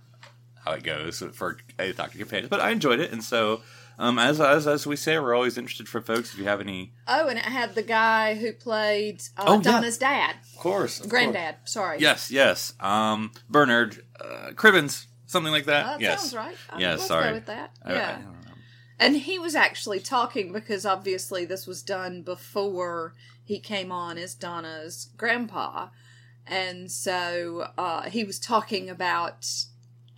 how 0.64 0.72
it 0.72 0.82
goes 0.82 1.22
for 1.34 1.58
a 1.78 1.92
Doctor 1.92 2.18
Companion, 2.18 2.48
but 2.48 2.60
I 2.60 2.70
enjoyed 2.70 3.00
it, 3.00 3.12
and 3.12 3.22
so. 3.22 3.60
Um, 4.00 4.18
as, 4.18 4.40
as 4.40 4.66
as 4.68 4.86
we 4.86 4.94
say, 4.94 5.18
we're 5.18 5.34
always 5.34 5.58
interested 5.58 5.88
for 5.88 6.00
folks. 6.00 6.32
If 6.32 6.38
you 6.38 6.44
have 6.44 6.60
any, 6.60 6.92
Oh, 7.08 7.26
and 7.28 7.38
it 7.38 7.44
had 7.44 7.74
the 7.74 7.82
guy 7.82 8.34
who 8.36 8.52
played 8.52 9.22
uh, 9.36 9.44
Oh, 9.46 9.54
yeah. 9.56 9.60
Donna's 9.62 9.98
dad, 9.98 10.36
of 10.54 10.60
course, 10.60 11.00
of 11.00 11.08
granddad. 11.08 11.56
Sorry. 11.64 11.98
Yes, 12.00 12.30
yes. 12.30 12.74
Um, 12.78 13.32
Bernard 13.50 14.04
uh, 14.20 14.50
Cribbins, 14.54 15.06
something 15.26 15.50
like 15.52 15.64
that. 15.64 15.84
Oh, 15.86 15.90
that 15.92 16.00
yes. 16.00 16.20
sounds 16.20 16.34
right. 16.36 16.56
Uh, 16.70 16.76
Yes, 16.78 17.06
sorry. 17.08 17.32
with 17.32 17.46
that. 17.46 17.72
I- 17.84 17.90
I 17.90 17.94
Yeah. 17.94 18.12
don't. 18.18 18.38
And 19.00 19.16
he 19.16 19.38
was 19.38 19.54
actually 19.54 20.00
talking 20.00 20.52
because 20.52 20.84
obviously 20.84 21.44
this 21.44 21.66
was 21.68 21.82
done 21.84 22.22
before 22.22 23.14
he 23.44 23.60
came 23.60 23.92
on 23.92 24.18
as 24.18 24.34
Donna's 24.34 25.10
grandpa. 25.16 25.88
And 26.46 26.90
so 26.90 27.68
uh, 27.78 28.02
he 28.10 28.24
was 28.24 28.40
talking 28.40 28.90
about 28.90 29.46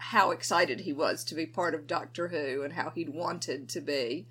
how 0.05 0.31
excited 0.31 0.81
he 0.81 0.93
was 0.93 1.23
to 1.25 1.35
be 1.35 1.45
part 1.47 1.75
of 1.75 1.87
Doctor 1.87 2.29
Who 2.29 2.63
and 2.63 2.73
how 2.73 2.91
he'd 2.91 3.11
wanted 3.11 3.69
to 3.69 3.81
be 3.81 4.27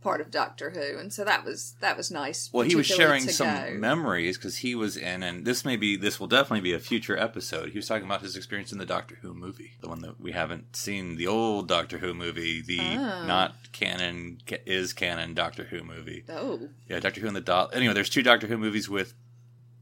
part 0.00 0.22
of 0.22 0.30
Doctor 0.30 0.70
Who. 0.70 0.98
And 0.98 1.12
so 1.12 1.24
that 1.24 1.44
was 1.44 1.74
that 1.80 1.94
was 1.94 2.10
nice. 2.10 2.48
Well, 2.54 2.66
he 2.66 2.74
was 2.74 2.86
sharing 2.86 3.28
some 3.28 3.46
go. 3.48 3.74
memories 3.74 4.38
because 4.38 4.56
he 4.56 4.74
was 4.74 4.96
in, 4.96 5.22
and 5.22 5.44
this 5.44 5.62
may 5.62 5.76
be, 5.76 5.94
this 5.96 6.18
will 6.18 6.26
definitely 6.26 6.62
be 6.62 6.72
a 6.72 6.78
future 6.78 7.18
episode. 7.18 7.68
He 7.68 7.78
was 7.78 7.86
talking 7.86 8.06
about 8.06 8.22
his 8.22 8.34
experience 8.34 8.72
in 8.72 8.78
the 8.78 8.86
Doctor 8.86 9.18
Who 9.20 9.34
movie, 9.34 9.72
the 9.82 9.90
one 9.90 10.00
that 10.00 10.18
we 10.18 10.32
haven't 10.32 10.74
seen, 10.74 11.16
the 11.16 11.26
old 11.26 11.68
Doctor 11.68 11.98
Who 11.98 12.14
movie, 12.14 12.62
the 12.62 12.80
Oh. 12.80 13.26
not 13.26 13.72
canon 13.72 14.38
is 14.64 14.94
canon 14.94 15.34
Doctor 15.34 15.64
Who 15.64 15.84
movie. 15.84 16.24
Oh, 16.30 16.70
Yeah, 16.88 16.98
Doctor 17.00 17.20
Who 17.20 17.26
and 17.26 17.36
the 17.36 17.42
Doll. 17.42 17.68
Anyway, 17.74 17.92
there's 17.92 18.08
two 18.08 18.22
Doctor 18.22 18.46
Who 18.46 18.56
movies 18.56 18.88
with 18.88 19.12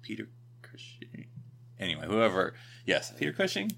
Peter 0.03 0.27
Cushing. 0.63 1.27
Anyway, 1.79 2.07
whoever, 2.07 2.55
yes, 2.85 3.13
Peter 3.17 3.33
Cushing. 3.33 3.71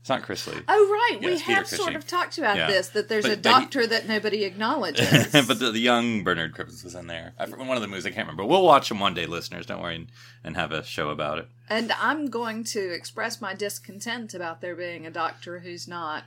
It's 0.00 0.08
not 0.08 0.22
Chris 0.22 0.46
Lee. 0.46 0.54
Oh 0.66 0.88
right, 1.12 1.20
we 1.20 1.30
Yes, 1.32 1.42
Peter 1.42 1.54
have 1.56 1.66
sort 1.68 1.94
of 1.94 2.06
talked 2.06 2.38
about 2.38 2.56
Yeah. 2.56 2.68
this 2.68 2.88
that 2.88 3.08
there's 3.10 3.24
But- 3.24 3.32
a 3.32 3.36
but 3.36 3.48
he- 3.48 3.60
doctor 3.60 3.86
that 3.86 4.08
nobody 4.08 4.44
acknowledges. 4.44 5.26
but 5.46 5.58
the, 5.58 5.70
the 5.70 5.78
young 5.78 6.24
Bernard 6.24 6.54
Cribbins 6.54 6.82
was 6.82 6.94
in 6.94 7.06
there. 7.06 7.34
I, 7.38 7.46
one 7.46 7.76
of 7.76 7.82
the 7.82 7.88
movies 7.88 8.06
I 8.06 8.10
can't 8.10 8.26
remember. 8.26 8.44
We'll 8.46 8.64
watch 8.64 8.88
them 8.88 8.98
one 8.98 9.12
day, 9.12 9.26
listeners. 9.26 9.66
Don't 9.66 9.82
worry, 9.82 9.96
and, 9.96 10.06
and 10.42 10.56
have 10.56 10.72
a 10.72 10.82
show 10.84 11.10
about 11.10 11.38
it. 11.38 11.48
and 11.68 11.92
I'm 12.00 12.30
going 12.30 12.64
to 12.64 12.92
express 12.94 13.42
my 13.42 13.52
discontent 13.54 14.32
about 14.32 14.62
there 14.62 14.74
being 14.74 15.04
a 15.06 15.10
doctor 15.10 15.58
who's 15.58 15.86
not 15.86 16.24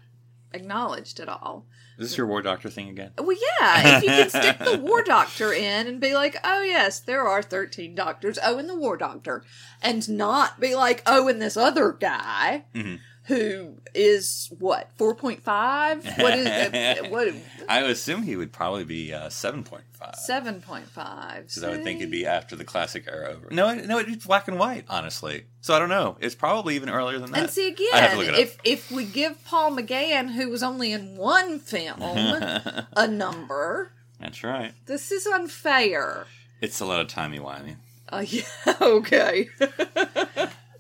acknowledged 0.52 1.20
at 1.20 1.28
all. 1.28 1.66
Is 1.98 2.10
this 2.10 2.18
your 2.18 2.28
War 2.28 2.42
Doctor 2.42 2.70
thing 2.70 2.90
again? 2.90 3.12
Well, 3.18 3.38
yeah, 3.60 3.98
if 3.98 4.04
you 4.04 4.10
can 4.10 4.30
stick 4.30 4.58
the 4.60 4.78
war 4.84 5.04
doctor 5.04 5.54
in 5.54 5.88
and 5.88 6.00
be 6.02 6.14
like, 6.16 6.38
oh 6.44 6.62
yes, 6.62 7.00
there 7.00 7.28
are 7.28 7.42
13 7.44 7.94
doctors. 7.96 8.40
Oh, 8.44 8.58
and 8.58 8.68
the 8.70 8.76
war 8.78 8.98
doctor, 8.98 9.44
and 9.82 10.08
not 10.10 10.60
be 10.60 10.74
like, 10.76 11.04
oh, 11.06 11.28
and 11.28 11.42
this 11.42 11.56
other 11.58 11.92
guy. 11.92 12.66
Mm-hmm. 12.74 12.96
Who 13.28 13.76
is 13.96 14.52
what 14.60 14.90
four 14.98 15.16
point 15.16 15.44
five? 15.44 16.04
What 16.18 16.38
is 16.38 16.46
uh, 16.46 16.98
what 17.10 17.34
I 17.70 17.82
would 17.82 17.92
assume 17.92 18.24
he 18.24 18.36
would 18.36 18.52
probably 18.52 18.84
be 18.84 19.14
uh, 19.14 19.30
seven 19.30 19.64
point 19.64 19.86
five. 19.94 20.16
seven 20.16 20.62
point 20.62 20.88
five? 20.88 21.48
Because 21.48 21.64
I 21.64 21.70
would 21.70 21.84
think 21.84 22.00
it'd 22.02 22.12
be 22.12 22.26
after 22.26 22.58
the 22.58 22.66
classic 22.66 23.06
era 23.08 23.30
over. 23.30 23.48
No, 23.50 23.74
no, 23.74 23.98
it'd 24.00 24.12
be 24.12 24.20
black 24.26 24.50
and 24.50 24.60
white, 24.60 24.84
honestly. 24.90 25.46
So 25.62 25.74
I 25.74 25.80
don't 25.80 25.88
know. 25.90 26.18
It's 26.20 26.36
probably 26.36 26.76
even 26.76 26.90
earlier 26.90 27.18
than 27.18 27.32
that. 27.32 27.40
And 27.40 27.50
see 27.50 27.74
I 27.94 27.98
have 27.98 28.12
to 28.12 28.18
again, 28.18 28.18
look 28.18 28.28
it 28.28 28.34
up. 28.34 28.40
if 28.40 28.58
if 28.66 28.92
we 28.92 29.06
give 29.06 29.42
Paul 29.46 29.72
McGann, 29.72 30.32
who 30.34 30.50
was 30.50 30.62
only 30.62 30.92
in 30.92 31.16
one 31.16 31.60
film, 31.60 32.02
a 32.02 33.08
number, 33.08 33.94
That's 34.20 34.44
right. 34.44 34.74
this 34.86 35.12
is 35.14 35.26
unfair. 35.26 36.26
It's 36.60 36.82
a 36.82 36.86
lot 36.86 37.00
of 37.00 37.08
timey 37.08 37.40
wimey. 37.40 37.78
Uh, 38.10 38.26
yeah, 38.28 38.44
okay. 38.82 39.50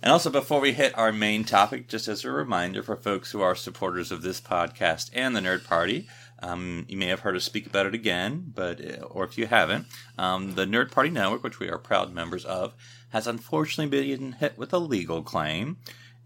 And 0.03 0.11
also, 0.11 0.29
before 0.29 0.59
we 0.59 0.73
hit 0.73 0.97
our 0.97 1.13
main 1.13 1.45
topic, 1.45 1.87
just 1.87 2.09
as 2.09 2.25
a 2.25 2.29
reminder 2.29 2.83
for 2.83 2.97
folks 2.97 3.31
who 3.31 3.39
are 3.39 3.55
supporters 3.55 4.11
of 4.11 4.21
this 4.21 4.41
podcast 4.41 5.09
and 5.13 5.33
the 5.33 5.39
Nerd 5.39 5.63
Party, 5.63 6.09
um, 6.39 6.85
you 6.89 6.97
may 6.97 7.05
have 7.05 7.21
heard 7.21 7.37
us 7.37 7.45
speak 7.45 7.65
about 7.65 7.85
it 7.85 7.93
again, 7.93 8.51
but 8.53 8.81
uh, 8.81 9.03
or 9.03 9.23
if 9.23 9.37
you 9.37 9.47
haven't, 9.47 9.87
um, 10.17 10.55
the 10.55 10.65
Nerd 10.65 10.91
Party 10.91 11.09
Network, 11.09 11.41
which 11.41 11.59
we 11.59 11.69
are 11.69 11.77
proud 11.77 12.13
members 12.13 12.43
of, 12.43 12.73
has 13.11 13.27
unfortunately 13.27 13.97
been 13.97 14.33
hit 14.33 14.57
with 14.57 14.73
a 14.73 14.77
legal 14.77 15.23
claim. 15.23 15.77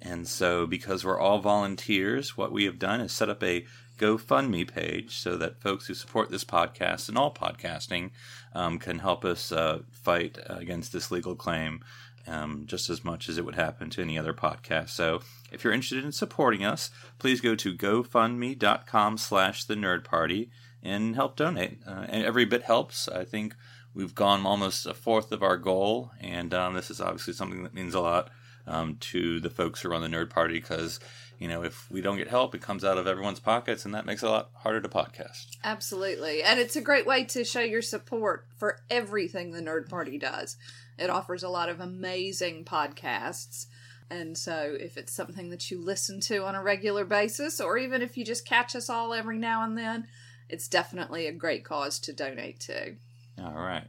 And 0.01 0.27
so, 0.27 0.65
because 0.65 1.05
we're 1.05 1.19
all 1.19 1.37
volunteers, 1.37 2.35
what 2.35 2.51
we 2.51 2.63
have 2.63 2.79
done 2.79 2.99
is 2.99 3.11
set 3.11 3.29
up 3.29 3.43
a 3.43 3.67
GoFundMe 3.99 4.67
page 4.67 5.17
so 5.17 5.37
that 5.37 5.61
folks 5.61 5.85
who 5.85 5.93
support 5.93 6.31
this 6.31 6.43
podcast 6.43 7.09
and 7.09 7.17
all 7.17 7.31
podcasting 7.31 8.09
um, 8.55 8.79
can 8.79 8.97
help 8.99 9.23
us 9.23 9.51
uh, 9.51 9.81
fight 9.91 10.39
uh, 10.49 10.55
against 10.55 10.93
this 10.93 11.11
legal 11.11 11.35
claim 11.35 11.81
um, 12.27 12.63
just 12.65 12.89
as 12.89 13.03
much 13.03 13.29
as 13.29 13.37
it 13.37 13.45
would 13.45 13.55
happen 13.55 13.89
to 13.91 14.01
any 14.01 14.17
other 14.17 14.33
podcast. 14.33 14.89
So 14.89 15.21
if 15.51 15.63
you're 15.63 15.73
interested 15.73 16.03
in 16.03 16.11
supporting 16.11 16.63
us, 16.63 16.89
please 17.19 17.41
go 17.41 17.55
to 17.55 17.75
gofundme.com 17.75 19.17
slash 19.17 19.63
the 19.63 19.75
nerd 19.75 20.03
party 20.03 20.49
and 20.83 21.15
help 21.15 21.35
donate. 21.35 21.79
Uh, 21.87 22.05
and 22.09 22.25
every 22.25 22.45
bit 22.45 22.63
helps. 22.63 23.07
I 23.07 23.25
think 23.25 23.55
we've 23.93 24.15
gone 24.15 24.45
almost 24.45 24.85
a 24.85 24.93
fourth 24.93 25.31
of 25.31 25.41
our 25.41 25.57
goal, 25.57 26.11
and 26.19 26.53
um, 26.53 26.73
this 26.73 26.91
is 26.91 27.01
obviously 27.01 27.33
something 27.33 27.63
that 27.63 27.73
means 27.73 27.95
a 27.95 28.01
lot 28.01 28.29
um, 28.67 28.97
to 28.99 29.39
the 29.39 29.49
folks 29.49 29.81
who 29.81 29.89
run 29.89 30.01
the 30.01 30.07
nerd 30.07 30.29
party 30.29 30.55
because 30.55 30.99
you 31.37 31.47
know 31.47 31.63
if 31.63 31.89
we 31.91 32.01
don't 32.01 32.17
get 32.17 32.27
help 32.27 32.55
it 32.55 32.61
comes 32.61 32.83
out 32.83 32.97
of 32.97 33.07
everyone's 33.07 33.39
pockets 33.39 33.85
and 33.85 33.93
that 33.93 34.05
makes 34.05 34.23
it 34.23 34.27
a 34.27 34.31
lot 34.31 34.49
harder 34.55 34.81
to 34.81 34.89
podcast 34.89 35.57
Absolutely. 35.63 36.43
And 36.43 36.59
it's 36.59 36.75
a 36.75 36.81
great 36.81 37.05
way 37.05 37.23
to 37.25 37.43
show 37.43 37.59
your 37.59 37.81
support 37.81 38.47
for 38.55 38.79
everything 38.89 39.51
the 39.51 39.61
Nerd 39.61 39.89
Party 39.89 40.17
does. 40.17 40.55
It 40.97 41.09
offers 41.09 41.43
a 41.43 41.49
lot 41.49 41.69
of 41.69 41.79
amazing 41.79 42.63
podcasts. 42.65 43.67
And 44.09 44.37
so, 44.37 44.77
if 44.79 44.95
it's 44.95 45.11
something 45.11 45.49
that 45.49 45.69
you 45.69 45.81
listen 45.81 46.21
to 46.21 46.45
on 46.45 46.55
a 46.55 46.63
regular 46.63 47.03
basis, 47.03 47.59
or 47.59 47.77
even 47.77 48.01
if 48.01 48.17
you 48.17 48.23
just 48.23 48.47
catch 48.47 48.75
us 48.75 48.89
all 48.89 49.13
every 49.13 49.37
now 49.37 49.63
and 49.63 49.77
then, 49.77 50.07
it's 50.47 50.69
definitely 50.69 51.27
a 51.27 51.33
great 51.33 51.65
cause 51.65 51.99
to 51.99 52.13
donate 52.13 52.61
to. 52.61 52.95
All 53.37 53.51
right. 53.51 53.87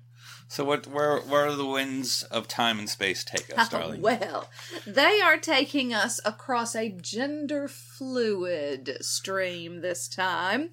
So 0.49 0.65
what? 0.65 0.87
Where? 0.87 1.19
Where 1.19 1.49
do 1.49 1.57
the 1.57 1.67
winds 1.67 2.23
of 2.25 2.49
time 2.49 2.79
and 2.79 2.89
space 2.89 3.23
take 3.23 3.57
us, 3.57 3.69
darling? 3.71 4.01
Well, 4.01 4.49
they 4.87 5.21
are 5.21 5.37
taking 5.37 5.93
us 5.93 6.21
across 6.25 6.75
a 6.75 6.89
gender 6.89 7.69
fluid 7.69 8.97
stream 9.03 9.83
this 9.83 10.09
time. 10.09 10.71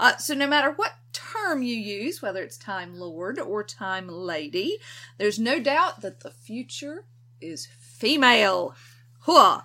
Uh, 0.00 0.16
so, 0.16 0.34
no 0.34 0.48
matter 0.48 0.72
what 0.72 0.94
term 1.12 1.62
you 1.62 1.76
use, 1.76 2.20
whether 2.20 2.42
it's 2.42 2.56
Time 2.56 2.98
Lord 2.98 3.38
or 3.38 3.62
Time 3.62 4.08
Lady, 4.08 4.78
there's 5.18 5.38
no 5.38 5.60
doubt 5.60 6.00
that 6.00 6.20
the 6.20 6.30
future 6.30 7.04
is 7.40 7.68
female. 7.78 8.74
Hua! 9.20 9.64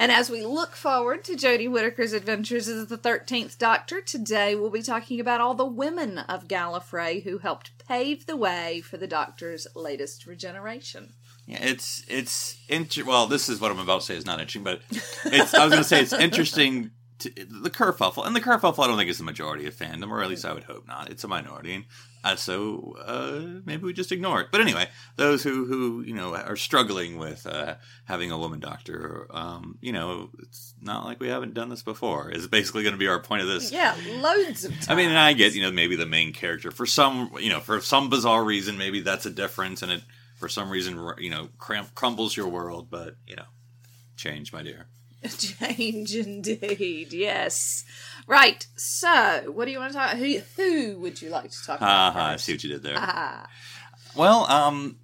And 0.00 0.10
as 0.10 0.30
we 0.30 0.46
look 0.46 0.76
forward 0.76 1.24
to 1.24 1.36
Jodie 1.36 1.70
Whittaker's 1.70 2.14
adventures 2.14 2.68
as 2.68 2.86
the 2.86 2.96
13th 2.96 3.58
Doctor, 3.58 4.00
today 4.00 4.54
we'll 4.54 4.70
be 4.70 4.80
talking 4.80 5.20
about 5.20 5.42
all 5.42 5.52
the 5.52 5.66
women 5.66 6.16
of 6.20 6.48
Gallifrey 6.48 7.22
who 7.22 7.36
helped 7.36 7.86
pave 7.86 8.24
the 8.24 8.34
way 8.34 8.80
for 8.80 8.96
the 8.96 9.06
Doctor's 9.06 9.66
latest 9.76 10.24
regeneration. 10.24 11.12
Yeah, 11.46 11.58
it's 11.60 12.02
it's 12.08 12.58
inter- 12.66 13.04
well. 13.04 13.26
This 13.26 13.50
is 13.50 13.60
what 13.60 13.70
I'm 13.70 13.78
about 13.78 14.00
to 14.00 14.06
say 14.06 14.16
is 14.16 14.24
not 14.24 14.40
interesting, 14.40 14.64
but 14.64 14.80
it's. 15.26 15.52
I 15.52 15.64
was 15.64 15.70
going 15.70 15.82
to 15.82 15.88
say 15.88 16.00
it's 16.00 16.14
interesting. 16.14 16.92
To, 17.18 17.28
the 17.28 17.68
kerfuffle 17.68 18.26
and 18.26 18.34
the 18.34 18.40
kerfuffle, 18.40 18.82
I 18.82 18.86
don't 18.86 18.96
think 18.96 19.10
is 19.10 19.18
the 19.18 19.24
majority 19.24 19.66
of 19.66 19.74
fandom, 19.74 20.10
or 20.10 20.22
at 20.22 20.30
least 20.30 20.46
I 20.46 20.54
would 20.54 20.64
hope 20.64 20.88
not. 20.88 21.10
It's 21.10 21.24
a 21.24 21.28
minority, 21.28 21.74
and 21.74 21.84
uh, 22.22 22.36
so 22.36 22.96
uh, 23.02 23.60
maybe 23.64 23.84
we 23.84 23.92
just 23.92 24.12
ignore 24.12 24.40
it. 24.40 24.48
But 24.52 24.60
anyway, 24.60 24.88
those 25.16 25.42
who 25.42 25.64
who 25.64 26.02
you 26.02 26.14
know 26.14 26.34
are 26.34 26.56
struggling 26.56 27.18
with 27.18 27.46
uh, 27.46 27.76
having 28.04 28.30
a 28.30 28.38
woman 28.38 28.60
doctor, 28.60 29.26
um, 29.30 29.78
you 29.80 29.92
know, 29.92 30.30
it's 30.40 30.74
not 30.82 31.04
like 31.04 31.18
we 31.18 31.28
haven't 31.28 31.54
done 31.54 31.70
this 31.70 31.82
before. 31.82 32.30
Is 32.30 32.46
basically 32.46 32.82
going 32.82 32.94
to 32.94 32.98
be 32.98 33.08
our 33.08 33.20
point 33.20 33.42
of 33.42 33.48
this. 33.48 33.72
Yeah, 33.72 33.96
loads 34.18 34.64
of 34.64 34.72
times. 34.72 34.88
I 34.88 34.94
mean, 34.94 35.08
and 35.08 35.18
I 35.18 35.32
get 35.32 35.54
you 35.54 35.62
know 35.62 35.70
maybe 35.70 35.96
the 35.96 36.06
main 36.06 36.32
character 36.32 36.70
for 36.70 36.84
some 36.84 37.30
you 37.40 37.48
know 37.48 37.60
for 37.60 37.80
some 37.80 38.10
bizarre 38.10 38.44
reason 38.44 38.76
maybe 38.76 39.00
that's 39.00 39.24
a 39.24 39.30
difference, 39.30 39.80
and 39.82 39.90
it 39.90 40.02
for 40.36 40.48
some 40.48 40.68
reason 40.70 41.12
you 41.18 41.30
know 41.30 41.48
cram- 41.58 41.88
crumbles 41.94 42.36
your 42.36 42.48
world. 42.48 42.88
But 42.90 43.16
you 43.26 43.36
know, 43.36 43.46
change, 44.16 44.52
my 44.52 44.62
dear. 44.62 44.86
Change 45.38 46.14
indeed, 46.16 47.12
yes. 47.12 47.84
Right, 48.26 48.66
so 48.76 49.44
what 49.52 49.64
do 49.66 49.72
you 49.72 49.78
want 49.78 49.92
to 49.92 49.98
talk 49.98 50.10
Who, 50.16 50.38
who 50.56 50.98
would 51.00 51.20
you 51.20 51.30
like 51.30 51.50
to 51.50 51.64
talk 51.66 51.78
about? 51.78 52.12
ha! 52.14 52.26
I 52.32 52.36
see 52.36 52.52
what 52.52 52.64
you 52.64 52.70
did 52.70 52.82
there. 52.82 52.94
Ah, 52.96 53.46
Well, 54.16 54.46
um, 54.50 54.96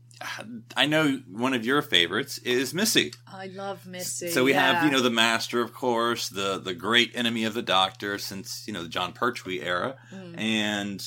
I 0.77 0.87
know 0.87 1.21
one 1.31 1.53
of 1.53 1.67
your 1.67 1.83
favorites 1.83 2.39
is 2.39 2.73
Missy. 2.73 3.13
I 3.31 3.49
love 3.49 3.87
Missy. 3.87 4.29
So 4.31 4.45
we 4.45 4.55
have, 4.55 4.85
you 4.85 4.91
know, 4.91 5.03
the 5.03 5.11
Master, 5.11 5.61
of 5.61 5.75
course, 5.75 6.29
the 6.31 6.59
the 6.59 6.73
great 6.75 7.13
enemy 7.15 7.45
of 7.45 7.53
the 7.53 7.61
Doctor 7.63 8.17
since 8.17 8.67
you 8.67 8.73
know 8.73 8.83
the 8.83 8.89
Jon 8.89 9.13
Pertwee 9.13 9.61
era, 9.61 9.97
Mm. 10.13 10.39
and 10.41 11.07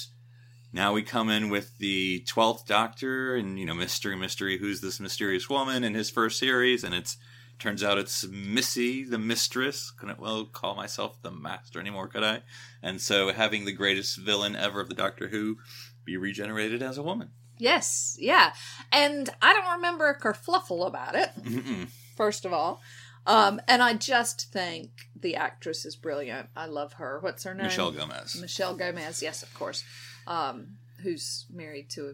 now 0.71 0.93
we 0.93 1.01
come 1.01 1.29
in 1.31 1.49
with 1.49 1.75
the 1.79 2.19
twelfth 2.27 2.67
Doctor, 2.67 3.35
and 3.35 3.57
you 3.59 3.65
know, 3.65 3.73
mystery, 3.73 4.15
mystery, 4.15 4.59
who's 4.59 4.81
this 4.81 4.99
mysterious 4.99 5.49
woman 5.49 5.83
in 5.83 5.95
his 5.95 6.11
first 6.11 6.37
series, 6.37 6.83
and 6.83 6.93
it's 6.93 7.17
turns 7.59 7.83
out 7.83 7.97
it's 7.97 8.25
Missy, 8.27 9.03
the 9.03 9.19
mistress. 9.19 9.91
Couldn't 9.91 10.19
well 10.19 10.45
call 10.45 10.75
myself 10.75 11.21
the 11.21 11.31
Master 11.31 11.79
anymore, 11.79 12.07
could 12.07 12.23
I? 12.23 12.41
And 12.81 13.01
so 13.01 13.31
having 13.31 13.65
the 13.65 13.71
greatest 13.71 14.17
villain 14.17 14.55
ever 14.55 14.81
of 14.81 14.89
the 14.89 14.95
Doctor 14.95 15.27
Who 15.27 15.57
be 16.05 16.17
regenerated 16.17 16.81
as 16.81 16.97
a 16.97 17.03
woman. 17.03 17.31
Yes, 17.57 18.15
yeah. 18.19 18.53
And 18.91 19.29
I 19.41 19.53
don't 19.53 19.73
remember 19.73 20.07
a 20.07 20.17
kerfluffle 20.17 20.87
about 20.87 21.15
it, 21.15 21.29
Mm-mm. 21.43 21.89
first 22.15 22.45
of 22.45 22.53
all. 22.53 22.81
Um, 23.27 23.59
and 23.67 23.83
I 23.83 23.93
just 23.93 24.51
think 24.51 24.91
the 25.13 25.35
actress 25.35 25.85
is 25.85 25.95
brilliant. 25.95 26.47
I 26.55 26.65
love 26.65 26.93
her. 26.93 27.19
What's 27.21 27.43
her 27.43 27.53
name? 27.53 27.65
Michelle 27.65 27.91
Gomez. 27.91 28.39
Michelle 28.39 28.75
Gomez, 28.75 29.21
yes, 29.21 29.43
of 29.43 29.53
course. 29.53 29.83
Um, 30.25 30.77
who's 31.03 31.45
married 31.51 31.89
to 31.91 32.13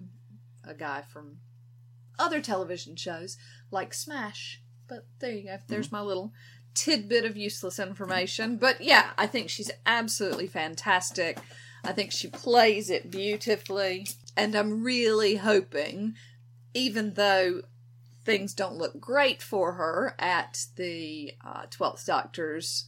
a, 0.65 0.71
a 0.71 0.73
guy 0.73 1.03
from 1.03 1.37
other 2.17 2.41
television 2.41 2.95
shows 2.95 3.37
like 3.71 3.93
Smash. 3.93 4.61
But 4.87 5.05
there 5.19 5.31
you 5.31 5.43
go. 5.43 5.57
There's 5.67 5.91
my 5.91 6.01
little 6.01 6.31
tidbit 6.73 7.25
of 7.25 7.37
useless 7.37 7.79
information. 7.79 8.57
But 8.57 8.81
yeah, 8.81 9.11
I 9.17 9.27
think 9.27 9.49
she's 9.49 9.71
absolutely 9.85 10.47
fantastic. 10.47 11.39
I 11.83 11.91
think 11.91 12.11
she 12.11 12.27
plays 12.27 12.89
it 12.89 13.09
beautifully. 13.09 14.07
And 14.35 14.55
I'm 14.55 14.83
really 14.83 15.35
hoping, 15.37 16.15
even 16.73 17.13
though 17.13 17.61
things 18.25 18.53
don't 18.53 18.75
look 18.75 18.99
great 18.99 19.41
for 19.41 19.73
her 19.73 20.15
at 20.19 20.65
the 20.75 21.33
uh, 21.45 21.67
12th 21.67 22.05
Doctor's 22.05 22.85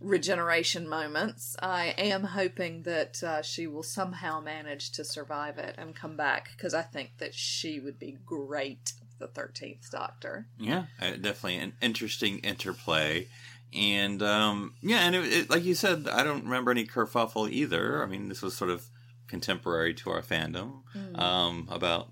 regeneration 0.00 0.88
moments. 0.88 1.56
I 1.62 1.94
am 1.98 2.24
hoping 2.24 2.82
that 2.82 3.22
uh, 3.22 3.42
she 3.42 3.66
will 3.66 3.82
somehow 3.82 4.40
manage 4.40 4.90
to 4.92 5.04
survive 5.04 5.58
it 5.58 5.74
and 5.78 5.94
come 5.94 6.16
back 6.16 6.50
because 6.56 6.74
I 6.74 6.82
think 6.82 7.18
that 7.18 7.34
she 7.34 7.78
would 7.78 7.98
be 7.98 8.18
great, 8.24 8.94
the 9.22 9.28
13th 9.28 9.90
Doctor. 9.90 10.46
Yeah, 10.58 10.86
uh, 11.00 11.10
definitely 11.12 11.56
an 11.58 11.74
interesting 11.80 12.38
interplay. 12.40 13.28
And 13.72 14.22
um, 14.22 14.74
yeah, 14.82 14.98
and 15.06 15.14
it, 15.14 15.32
it, 15.32 15.50
like 15.50 15.64
you 15.64 15.74
said, 15.74 16.06
I 16.08 16.22
don't 16.24 16.44
remember 16.44 16.70
any 16.70 16.84
kerfuffle 16.84 17.50
either. 17.50 18.02
I 18.02 18.06
mean, 18.06 18.28
this 18.28 18.42
was 18.42 18.54
sort 18.56 18.70
of 18.70 18.84
contemporary 19.28 19.94
to 19.94 20.10
our 20.10 20.20
fandom 20.20 20.82
um, 21.18 21.66
about 21.70 22.08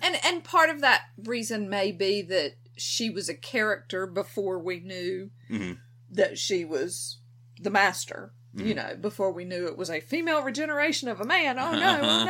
And 0.00 0.16
and 0.24 0.44
part 0.44 0.70
of 0.70 0.80
that 0.82 1.02
reason 1.24 1.68
may 1.68 1.90
be 1.90 2.22
that 2.22 2.52
she 2.76 3.10
was 3.10 3.28
a 3.28 3.34
character 3.34 4.06
before 4.06 4.58
we 4.58 4.78
knew 4.80 5.30
Mhm. 5.50 5.78
that 6.10 6.38
she 6.38 6.64
was 6.64 7.18
the 7.60 7.70
master. 7.70 8.32
You 8.54 8.74
know, 8.74 8.96
before 9.00 9.32
we 9.32 9.44
knew 9.46 9.66
it 9.66 9.78
was 9.78 9.88
a 9.88 10.00
female 10.00 10.42
regeneration 10.42 11.08
of 11.08 11.20
a 11.20 11.24
man. 11.24 11.58
Oh 11.58 11.72
no, 11.72 11.98
oh 12.02 12.24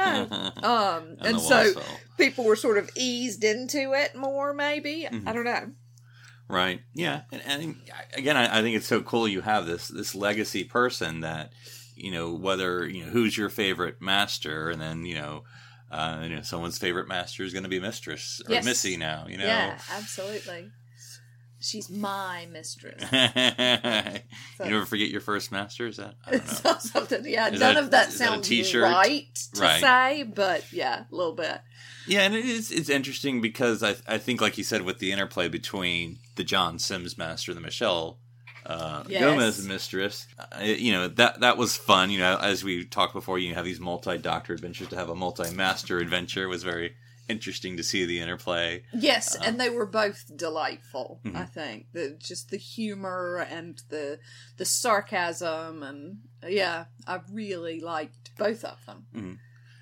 no. 0.63 0.69
Um, 0.69 1.17
And 1.19 1.27
and 1.27 1.41
so 1.41 1.73
fell. 1.73 1.83
people 2.17 2.45
were 2.45 2.55
sort 2.55 2.79
of 2.79 2.89
eased 2.97 3.43
into 3.43 3.93
it 3.93 4.15
more, 4.15 4.55
maybe. 4.55 5.09
Mm-hmm. 5.11 5.29
I 5.29 5.33
don't 5.33 5.45
know. 5.45 5.73
Right. 6.49 6.81
Yeah. 6.95 7.23
And, 7.33 7.43
and 7.45 7.77
again, 8.15 8.37
I, 8.37 8.59
I 8.59 8.63
think 8.63 8.77
it's 8.77 8.87
so 8.87 9.01
cool 9.03 9.27
you 9.27 9.41
have 9.41 9.67
this 9.67 9.89
this 9.89 10.15
legacy 10.15 10.63
person 10.65 11.21
that 11.23 11.53
you 11.97 12.11
know 12.13 12.33
whether 12.33 12.87
you 12.87 13.05
know 13.05 13.11
who's 13.11 13.37
your 13.37 13.49
favorite 13.51 14.01
master, 14.01 14.71
and 14.71 14.81
then 14.81 15.05
you 15.05 15.15
know. 15.17 15.45
Uh, 15.91 16.21
you 16.23 16.35
know, 16.37 16.41
someone's 16.41 16.79
favorite 16.79 17.07
master 17.07 17.43
is 17.45 17.53
going 17.53 17.65
to 17.65 17.69
be 17.69 17.79
Mistress 17.79 18.41
or 18.49 18.53
Yes. 18.53 18.65
Missy 18.65 18.97
now. 18.97 19.27
You 19.29 19.37
know, 19.37 19.45
Yeah, 19.45 19.79
absolutely. 19.91 20.71
She's 21.63 21.89
my 21.89 22.47
mistress. 22.53 23.01
you 23.13 24.71
never 24.71 24.85
forget 24.87 25.09
your 25.09 25.21
first 25.21 25.53
master. 25.53 25.87
Is 25.87 25.97
that? 25.97 26.15
I 26.27 26.33
don't 26.33 26.65
know. 26.65 26.79
Something, 26.79 27.23
yeah. 27.27 27.49
Is 27.49 27.61
none 27.61 27.75
that- 27.75 27.85
of 27.85 27.91
that 27.93 28.13
sounds 28.13 28.49
t-shirt? 28.49 28.83
right 28.83 29.35
to 29.55 29.61
Right. 29.61 29.81
say, 29.81 30.23
but 30.25 30.73
yeah, 30.73 31.05
a 31.11 31.15
little 31.15 31.35
bit. 31.35 31.61
Yeah, 32.07 32.23
and 32.23 32.35
it 32.35 32.45
is 32.45 32.73
it's 32.73 32.89
interesting 32.89 33.41
because 33.41 33.83
I 33.83 33.95
I 34.09 34.19
think 34.19 34.41
like 34.41 34.59
you 34.59 34.65
said 34.65 34.83
with 34.83 34.99
the 34.99 35.13
interplay 35.13 35.49
between 35.49 36.19
the 36.35 36.43
John 36.45 36.79
Simm's 36.81 37.17
master 37.17 37.53
and 37.53 37.57
the 37.57 37.63
Michelle 37.63 38.19
uh, 38.67 39.05
Yes. 39.09 39.21
Gomez 39.21 39.67
mistress, 39.67 40.27
uh, 40.39 40.63
you 40.63 40.93
know 40.93 41.07
that 41.09 41.41
that 41.41 41.57
was 41.57 41.77
fun. 41.77 42.11
You 42.11 42.19
know, 42.19 42.39
as 42.41 42.65
we 42.65 42.85
talked 42.85 43.13
before, 43.15 43.39
you 43.39 43.55
have 43.55 43.65
these 43.65 43.79
multi 43.81 44.19
doctor 44.19 44.53
adventures. 44.53 44.89
To 44.89 44.97
have 44.97 45.09
a 45.11 45.15
multi 45.15 45.53
master 45.55 45.99
adventure 45.99 46.49
was 46.49 46.63
very 46.65 46.95
interesting 47.33 47.77
to 47.79 47.83
see 47.83 48.05
the 48.07 48.21
interplay. 48.21 48.85
Yes, 48.93 49.35
Uh-huh. 49.35 49.45
and 49.47 49.61
they 49.61 49.71
were 49.71 49.87
both 49.87 50.21
delightful. 50.37 51.21
Mm-hmm. 51.25 51.37
I 51.37 51.45
think 51.45 51.87
the 51.93 52.17
just 52.31 52.51
the 52.51 52.57
humor 52.59 53.47
and 53.51 53.81
the 53.89 54.19
the 54.59 54.65
sarcasm 54.65 55.83
and 55.83 56.19
yeah, 56.47 56.85
I 57.07 57.21
really 57.33 57.81
liked 57.81 58.31
both 58.39 58.63
of 58.65 58.79
them. 58.87 59.39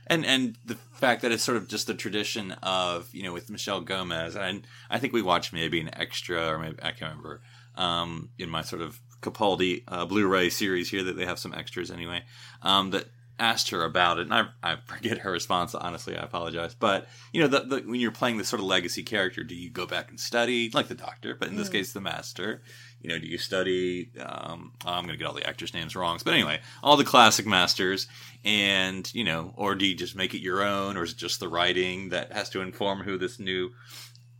and 0.06 0.24
and 0.26 0.56
the 0.64 0.76
fact 1.04 1.22
that 1.22 1.32
it's 1.32 1.42
sort 1.44 1.56
of 1.56 1.68
just 1.68 1.86
the 1.86 1.94
tradition 1.94 2.52
of 2.62 3.08
you 3.14 3.22
know 3.22 3.32
with 3.32 3.50
Michelle 3.50 3.80
Gomez, 3.80 4.36
and 4.36 4.66
I 4.88 4.98
think 4.98 5.12
we 5.12 5.22
watched 5.22 5.52
maybe 5.52 5.80
an 5.80 5.90
extra 5.94 6.40
or 6.48 6.58
maybe 6.58 6.78
I 6.82 6.92
can't 6.92 7.10
remember 7.16 7.42
um, 7.76 8.30
in 8.38 8.48
my 8.50 8.62
sort 8.62 8.82
of 8.82 9.00
Capaldi 9.22 9.82
uh, 9.86 10.06
Blu-ray 10.06 10.48
series 10.50 10.90
here 10.90 11.04
that 11.04 11.16
they 11.16 11.26
have 11.26 11.38
some 11.38 11.54
extras 11.54 11.90
anyway 11.90 12.22
um, 12.62 12.90
that 12.90 13.06
asked 13.40 13.70
her 13.70 13.82
about 13.82 14.18
it, 14.18 14.22
and 14.30 14.34
I, 14.34 14.48
I 14.62 14.76
forget 14.86 15.18
her 15.18 15.32
response. 15.32 15.74
Honestly, 15.74 16.16
I 16.16 16.22
apologize, 16.22 16.74
but 16.74 17.08
you 17.32 17.40
know 17.40 17.48
the, 17.48 17.60
the, 17.60 17.76
when 17.80 17.98
you're 17.98 18.12
playing 18.12 18.36
this 18.36 18.48
sort 18.48 18.60
of 18.60 18.66
legacy 18.66 19.02
character, 19.02 19.42
do 19.42 19.54
you 19.54 19.70
go 19.70 19.86
back 19.86 20.10
and 20.10 20.20
study 20.20 20.70
like 20.72 20.88
the 20.88 20.94
Doctor, 20.94 21.34
but 21.34 21.48
in 21.48 21.56
this 21.56 21.68
case 21.68 21.92
the 21.92 22.00
Master? 22.00 22.62
You 23.00 23.08
know, 23.08 23.18
do 23.18 23.26
you 23.26 23.38
study? 23.38 24.10
Um, 24.20 24.72
I'm 24.84 25.04
going 25.04 25.14
to 25.14 25.16
get 25.16 25.26
all 25.26 25.34
the 25.34 25.48
actors' 25.48 25.74
names 25.74 25.96
wrong, 25.96 26.20
but 26.22 26.34
anyway, 26.34 26.60
all 26.82 26.98
the 26.98 27.04
classic 27.04 27.46
masters, 27.46 28.06
and 28.44 29.12
you 29.14 29.24
know, 29.24 29.54
or 29.56 29.74
do 29.74 29.86
you 29.86 29.96
just 29.96 30.14
make 30.14 30.34
it 30.34 30.42
your 30.42 30.62
own, 30.62 30.96
or 30.96 31.04
is 31.04 31.12
it 31.12 31.16
just 31.16 31.40
the 31.40 31.48
writing 31.48 32.10
that 32.10 32.32
has 32.32 32.50
to 32.50 32.60
inform 32.60 33.00
who 33.00 33.16
this 33.16 33.40
new 33.40 33.70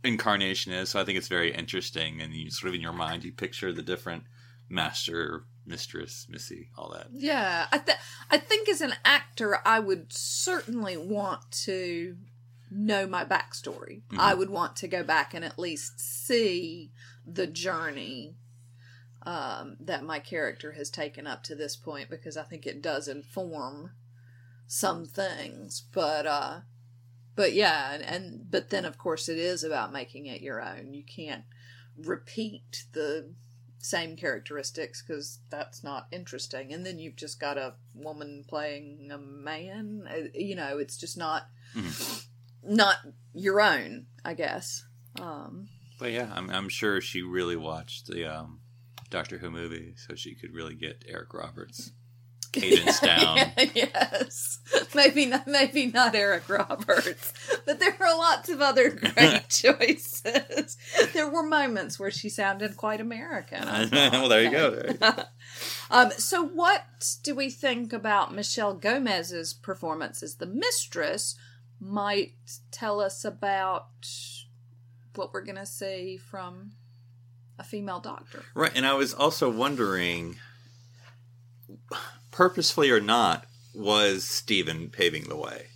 incarnation 0.03 0.71
is? 0.71 0.89
So 0.89 1.01
I 1.01 1.03
think 1.03 1.17
it's 1.17 1.27
very 1.27 1.53
interesting, 1.53 2.21
and 2.21 2.33
you 2.33 2.51
sort 2.51 2.69
of 2.69 2.75
in 2.75 2.81
your 2.81 2.93
mind 2.93 3.23
you 3.23 3.31
picture 3.31 3.73
the 3.73 3.81
different 3.81 4.23
master, 4.69 5.45
mistress, 5.65 6.27
missy, 6.29 6.69
all 6.77 6.91
that. 6.93 7.07
Yeah, 7.11 7.67
I 7.71 7.77
th- 7.77 7.97
I 8.29 8.37
think 8.37 8.69
as 8.69 8.81
an 8.81 8.93
actor, 9.05 9.59
I 9.65 9.79
would 9.79 10.11
certainly 10.13 10.97
want 10.97 11.51
to 11.63 12.17
know 12.69 13.05
my 13.05 13.25
backstory. 13.25 14.01
Mm-hmm. 14.03 14.19
I 14.19 14.33
would 14.33 14.49
want 14.49 14.75
to 14.77 14.87
go 14.87 15.03
back 15.03 15.33
and 15.33 15.43
at 15.43 15.59
least 15.59 15.99
see 15.99 16.91
the 17.25 17.47
journey 17.47 18.35
um, 19.23 19.77
that 19.79 20.03
my 20.03 20.19
character 20.19 20.71
has 20.73 20.89
taken 20.89 21.27
up 21.27 21.43
to 21.43 21.55
this 21.55 21.75
point 21.75 22.09
because 22.09 22.37
I 22.37 22.43
think 22.43 22.65
it 22.65 22.81
does 22.81 23.07
inform 23.07 23.91
some 24.67 25.05
things. 25.05 25.83
But 25.93 26.25
uh, 26.25 26.59
but 27.35 27.53
yeah, 27.53 27.93
and, 27.93 28.03
and 28.03 28.51
but 28.51 28.69
then 28.69 28.85
of 28.85 28.97
course 28.97 29.29
it 29.29 29.37
is 29.37 29.63
about 29.63 29.93
making 29.93 30.25
it 30.25 30.41
your 30.41 30.61
own. 30.61 30.93
You 30.93 31.03
can't 31.03 31.43
repeat 31.97 32.85
the 32.93 33.33
same 33.81 34.15
characteristics 34.15 35.03
because 35.05 35.39
that's 35.49 35.83
not 35.83 36.07
interesting. 36.11 36.71
And 36.73 36.85
then 36.85 36.99
you've 36.99 37.15
just 37.15 37.39
got 37.39 37.57
a 37.57 37.73
woman 37.95 38.45
playing 38.47 39.09
a 39.11 39.17
man. 39.17 40.07
Uh, 40.09 40.27
You 40.33 40.55
know, 40.55 40.77
it's 40.77 40.97
just 40.97 41.17
not 41.17 41.47
not 42.63 42.97
your 43.33 43.59
own. 43.61 44.05
I 44.23 44.33
guess. 44.35 44.85
Um, 45.19 45.67
But 45.99 46.11
yeah, 46.11 46.31
I'm, 46.33 46.49
I'm 46.49 46.69
sure 46.69 47.01
she 47.01 47.21
really 47.21 47.55
watched 47.55 48.07
the 48.07 48.25
um, 48.25 48.61
Doctor 49.09 49.37
Who 49.39 49.49
movie, 49.51 49.93
so 49.97 50.15
she 50.15 50.35
could 50.35 50.53
really 50.53 50.75
get 50.75 51.03
Eric 51.07 51.33
Roberts' 51.33 51.91
cadence 52.51 52.99
down. 52.99 53.37
yes, 53.73 54.30
maybe 54.95 55.25
not. 55.25 55.47
Maybe 55.47 55.87
not 55.87 56.15
Eric 56.15 56.49
Roberts, 56.49 57.33
but 57.65 57.79
there 57.79 57.95
were 57.99 58.05
lots 58.17 58.49
of 58.49 58.61
other 58.61 58.89
great 58.89 59.47
choices. 59.49 60.77
There 61.13 61.29
were 61.29 61.43
moments 61.43 61.99
where 61.99 62.11
she 62.11 62.29
sounded 62.29 62.77
quite 62.77 63.01
American. 63.01 63.61
Well, 63.91 64.29
there 64.29 64.43
you 64.43 64.51
go. 64.51 65.25
Um, 65.89 66.11
so, 66.11 66.43
what 66.43 66.83
do 67.23 67.35
we 67.35 67.49
think 67.49 67.93
about 67.93 68.33
Michelle 68.33 68.73
Gomez's 68.73 69.53
performance 69.53 70.21
as 70.23 70.35
the 70.35 70.45
mistress? 70.45 71.35
Might 71.79 72.33
tell 72.71 73.01
us 73.01 73.25
about 73.25 73.87
what 75.15 75.33
we're 75.33 75.43
going 75.43 75.55
to 75.57 75.65
see 75.65 76.17
from 76.17 76.73
a 77.57 77.63
female 77.63 77.99
doctor. 77.99 78.43
Right, 78.53 78.71
and 78.75 78.85
I 78.85 78.93
was 78.93 79.13
also 79.13 79.49
wondering, 79.49 80.37
purposefully 82.31 82.91
or 82.91 83.01
not, 83.01 83.45
was 83.73 84.23
Steven 84.23 84.89
paving 84.89 85.25
the 85.25 85.35
way? 85.35 85.67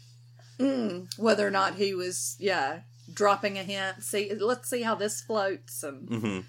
Whether 1.18 1.48
or 1.48 1.52
not 1.52 1.76
he 1.76 1.94
was, 1.94 2.36
yeah, 2.40 2.82
dropping 3.14 3.58
a 3.58 3.64
hint. 3.64 4.04
See, 4.04 4.32
let's 4.34 4.70
see 4.70 4.84
how 4.84 4.96
this 4.96 5.22
floats. 5.22 5.84
And 5.84 6.08
hmm 6.08 6.40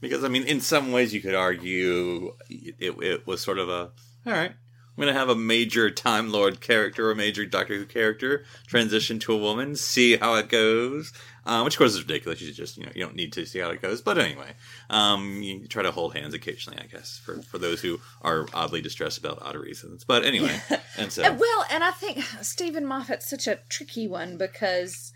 Because 0.00 0.24
I 0.24 0.28
mean, 0.28 0.44
in 0.44 0.60
some 0.60 0.92
ways, 0.92 1.14
you 1.14 1.20
could 1.20 1.34
argue 1.34 2.34
it, 2.48 2.94
it 3.02 3.26
was 3.26 3.40
sort 3.40 3.58
of 3.58 3.68
a 3.68 3.92
all 4.26 4.32
right. 4.32 4.52
I'm 5.00 5.06
going 5.06 5.14
to 5.14 5.18
have 5.18 5.30
a 5.30 5.34
major 5.34 5.90
Time 5.90 6.30
Lord 6.30 6.60
character, 6.60 7.08
or 7.08 7.12
a 7.12 7.16
major 7.16 7.46
Doctor 7.46 7.74
Who 7.78 7.86
character, 7.86 8.44
transition 8.66 9.18
to 9.20 9.32
a 9.32 9.36
woman, 9.38 9.74
see 9.74 10.18
how 10.18 10.34
it 10.34 10.50
goes. 10.50 11.14
Uh, 11.46 11.62
which, 11.62 11.76
of 11.76 11.78
course, 11.78 11.94
is 11.94 12.02
ridiculous. 12.02 12.42
You 12.42 12.52
just, 12.52 12.76
you 12.76 12.84
know, 12.84 12.92
you 12.94 13.02
don't 13.02 13.16
need 13.16 13.32
to 13.32 13.46
see 13.46 13.60
how 13.60 13.70
it 13.70 13.80
goes. 13.80 14.02
But 14.02 14.18
anyway, 14.18 14.52
um, 14.90 15.42
you 15.42 15.66
try 15.68 15.82
to 15.82 15.90
hold 15.90 16.14
hands 16.14 16.34
occasionally, 16.34 16.78
I 16.82 16.84
guess, 16.84 17.18
for, 17.24 17.40
for 17.40 17.56
those 17.56 17.80
who 17.80 17.98
are 18.20 18.46
oddly 18.52 18.82
distressed 18.82 19.16
about 19.16 19.38
odd 19.40 19.56
reasons. 19.56 20.04
But 20.04 20.22
anyway, 20.22 20.60
and 20.98 21.10
so 21.10 21.32
well, 21.32 21.64
and 21.70 21.82
I 21.82 21.92
think 21.92 22.22
Steven 22.42 22.84
Moffat's 22.84 23.30
such 23.30 23.46
a 23.46 23.60
tricky 23.70 24.06
one 24.06 24.36
because, 24.36 25.14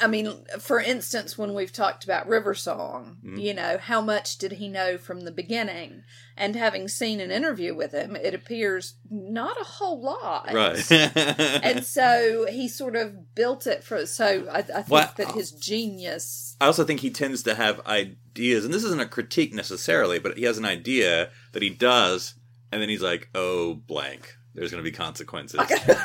I 0.00 0.08
mean, 0.08 0.44
for 0.58 0.80
instance, 0.80 1.38
when 1.38 1.54
we've 1.54 1.72
talked 1.72 2.02
about 2.04 2.28
River 2.28 2.52
Song, 2.54 3.18
Mm-hmm. 3.24 3.36
you 3.38 3.54
know, 3.54 3.78
how 3.78 4.00
much 4.00 4.38
did 4.38 4.52
he 4.52 4.68
know 4.68 4.98
from 4.98 5.20
the 5.20 5.30
beginning? 5.30 6.02
And 6.36 6.56
having 6.56 6.88
seen 6.88 7.20
an 7.20 7.30
interview 7.30 7.74
with 7.74 7.92
him, 7.92 8.16
it 8.16 8.34
appears 8.34 8.94
not 9.10 9.60
a 9.60 9.64
whole 9.64 10.00
lot. 10.00 10.52
right. 10.52 10.84
And 11.64 11.84
so 11.98 12.46
he 12.50 12.66
sort 12.68 12.96
of 12.96 13.34
built 13.34 13.66
it 13.66 13.84
for. 13.84 14.04
So 14.06 14.48
I, 14.50 14.58
I 14.58 14.62
think 14.62 14.88
Well, 14.88 15.12
that 15.16 15.32
his 15.32 15.52
genius. 15.52 16.56
I 16.60 16.66
also 16.66 16.84
think 16.84 17.00
he 17.00 17.10
tends 17.10 17.42
to 17.44 17.54
have 17.54 17.80
ideas, 17.86 18.64
and 18.64 18.74
this 18.74 18.84
isn't 18.84 19.00
a 19.00 19.06
critique 19.06 19.54
necessarily, 19.54 20.18
but 20.18 20.36
he 20.38 20.44
has 20.44 20.58
an 20.58 20.64
idea 20.64 21.30
that 21.52 21.62
he 21.62 21.70
does, 21.70 22.34
and 22.72 22.80
then 22.82 22.88
he's 22.88 23.02
like, 23.02 23.28
"Oh, 23.34 23.74
blank." 23.74 24.36
There's 24.54 24.70
going 24.70 24.82
to 24.82 24.90
be 24.90 24.96
consequences, 24.96 25.60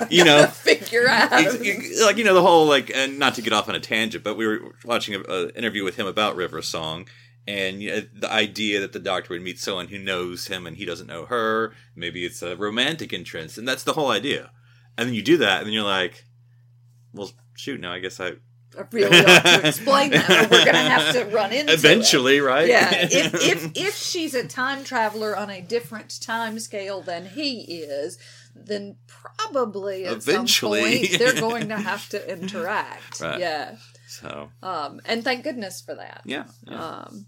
you 0.10 0.24
know. 0.26 0.46
Figure 0.46 1.08
out. 1.08 1.32
Like 1.32 2.18
you 2.18 2.24
know 2.24 2.34
the 2.34 2.42
whole 2.42 2.68
like, 2.68 2.92
and 2.94 3.18
not 3.18 3.36
to 3.36 3.42
get 3.42 3.54
off 3.54 3.68
on 3.68 3.76
a 3.76 3.80
tangent, 3.80 4.24
but 4.24 4.38
we 4.38 4.46
were 4.46 4.76
watching 4.86 5.16
an 5.16 5.50
interview 5.52 5.84
with 5.84 5.96
him 5.96 6.06
about 6.06 6.36
River 6.36 6.62
Song, 6.62 7.08
and 7.48 7.82
you 7.82 7.92
know, 7.92 8.02
the 8.14 8.32
idea 8.32 8.80
that 8.82 8.94
the 8.94 9.00
Doctor 9.00 9.34
would 9.34 9.42
meet 9.42 9.60
someone 9.60 9.88
who 9.88 9.98
knows 9.98 10.48
him 10.48 10.68
and 10.68 10.78
he 10.78 10.86
doesn't 10.86 11.08
know 11.08 11.26
her. 11.26 11.74
Maybe 11.96 12.26
it's 12.26 12.42
a 12.42 12.56
romantic 12.56 13.12
interest, 13.12 13.58
and 13.58 13.68
that's 13.68 13.84
the 13.84 13.94
whole 13.94 14.12
idea. 14.12 14.52
And 14.98 15.08
then 15.08 15.16
you 15.16 15.24
do 15.24 15.38
that, 15.38 15.60
and 15.60 15.68
then 15.68 15.74
you're 15.74 15.84
like, 15.84 16.26
"Well, 17.14 17.32
shoot, 17.56 17.80
now 17.80 17.92
I 17.92 18.00
guess 18.00 18.20
I 18.20 18.34
really 18.92 19.18
ought 19.20 19.44
to 19.44 19.68
explain 19.68 20.12
that, 20.12 20.50
we're 20.50 20.66
going 20.66 20.74
to 20.74 20.80
have 20.80 21.14
to 21.16 21.26
run 21.26 21.52
into 21.52 21.72
it. 21.72 21.76
eventually, 21.80 22.40
right?" 22.40 22.68
Yeah, 22.68 22.90
if, 22.94 23.34
if 23.36 23.72
if 23.76 23.96
she's 23.96 24.34
a 24.34 24.48
time 24.48 24.84
traveler 24.84 25.36
on 25.36 25.50
a 25.50 25.62
different 25.62 26.20
time 26.22 26.60
scale 26.60 27.02
than 27.02 27.26
he 27.28 27.62
is, 27.62 28.18
then 28.56 28.98
probably 29.08 30.04
Eventually. 30.06 31.08
point 31.08 31.20
they're 31.20 31.34
going 31.40 31.70
to 31.70 31.78
have 31.78 32.08
to 32.10 32.32
interact. 32.32 33.20
Right. 33.20 33.40
Yeah, 33.40 33.76
so 34.08 34.50
um, 34.62 35.02
and 35.06 35.24
thank 35.24 35.44
goodness 35.44 35.82
for 35.82 35.96
that. 35.96 36.22
yeah. 36.26 36.46
yeah. 36.68 36.84
Um, 36.84 37.26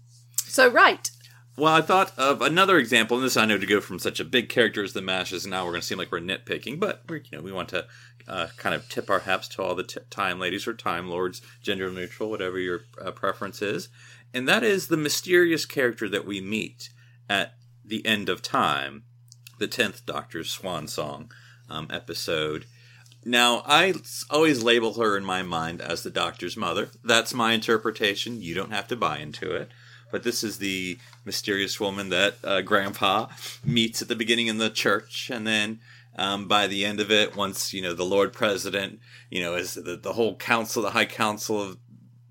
so 0.48 0.70
right, 0.70 1.10
Well, 1.58 1.74
I 1.74 1.82
thought 1.82 2.12
of 2.16 2.40
another 2.40 2.78
example, 2.78 3.16
and 3.18 3.26
this 3.26 3.36
I 3.36 3.44
know 3.44 3.58
to 3.58 3.66
go 3.66 3.80
from 3.80 3.98
such 3.98 4.20
a 4.20 4.24
big 4.24 4.48
character 4.48 4.82
as 4.82 4.92
the 4.94 5.02
Mashes, 5.02 5.44
and 5.44 5.50
now 5.50 5.64
we're 5.64 5.72
going 5.72 5.80
to 5.82 5.86
seem 5.86 5.98
like 5.98 6.10
we're 6.12 6.20
nitpicking, 6.20 6.78
but 6.80 7.02
we're, 7.08 7.16
you 7.16 7.36
know 7.36 7.42
we 7.42 7.52
want 7.52 7.68
to 7.70 7.86
uh, 8.28 8.48
kind 8.56 8.74
of 8.74 8.88
tip 8.88 9.10
our 9.10 9.20
hats 9.20 9.48
to 9.48 9.62
all 9.62 9.74
the 9.74 9.82
t- 9.82 10.00
time 10.10 10.38
ladies 10.38 10.66
or 10.66 10.74
time 10.74 11.08
lords, 11.08 11.42
gender 11.62 11.90
neutral, 11.90 12.30
whatever 12.30 12.58
your 12.58 12.80
uh, 13.00 13.10
preference 13.10 13.62
is, 13.62 13.88
and 14.34 14.48
that 14.48 14.62
is 14.62 14.88
the 14.88 14.96
mysterious 14.96 15.64
character 15.64 16.08
that 16.08 16.26
we 16.26 16.40
meet 16.40 16.90
at 17.28 17.54
the 17.84 18.04
end 18.04 18.28
of 18.28 18.42
time, 18.42 19.04
the 19.58 19.68
tenth 19.68 20.04
Doctor's 20.04 20.50
Swan 20.50 20.88
Song 20.88 21.30
um, 21.68 21.86
episode. 21.90 22.66
Now, 23.24 23.62
I 23.66 23.94
always 24.30 24.62
label 24.62 24.94
her 24.94 25.16
in 25.16 25.24
my 25.24 25.42
mind 25.42 25.80
as 25.80 26.02
the 26.02 26.10
Doctor's 26.10 26.56
mother. 26.56 26.90
That's 27.02 27.34
my 27.34 27.52
interpretation. 27.52 28.40
You 28.40 28.54
don't 28.54 28.72
have 28.72 28.86
to 28.88 28.96
buy 28.96 29.18
into 29.18 29.52
it. 29.52 29.70
But 30.12 30.22
this 30.22 30.44
is 30.44 30.58
the 30.58 30.98
mysterious 31.24 31.80
woman 31.80 32.10
that 32.10 32.36
uh, 32.44 32.62
Grandpa 32.62 33.26
meets 33.64 34.00
at 34.00 34.08
the 34.08 34.14
beginning 34.14 34.46
in 34.46 34.58
the 34.58 34.70
church, 34.70 35.30
and 35.32 35.44
then 35.44 35.80
um, 36.16 36.48
by 36.48 36.66
the 36.66 36.84
end 36.84 37.00
of 37.00 37.10
it, 37.10 37.36
once 37.36 37.72
you 37.72 37.82
know 37.82 37.92
the 37.92 38.04
Lord 38.04 38.32
President, 38.32 39.00
you 39.30 39.42
know, 39.42 39.54
as 39.54 39.74
the, 39.74 39.96
the 39.96 40.14
whole 40.14 40.36
council, 40.36 40.82
the 40.82 40.90
High 40.90 41.04
Council 41.04 41.60
of 41.60 41.78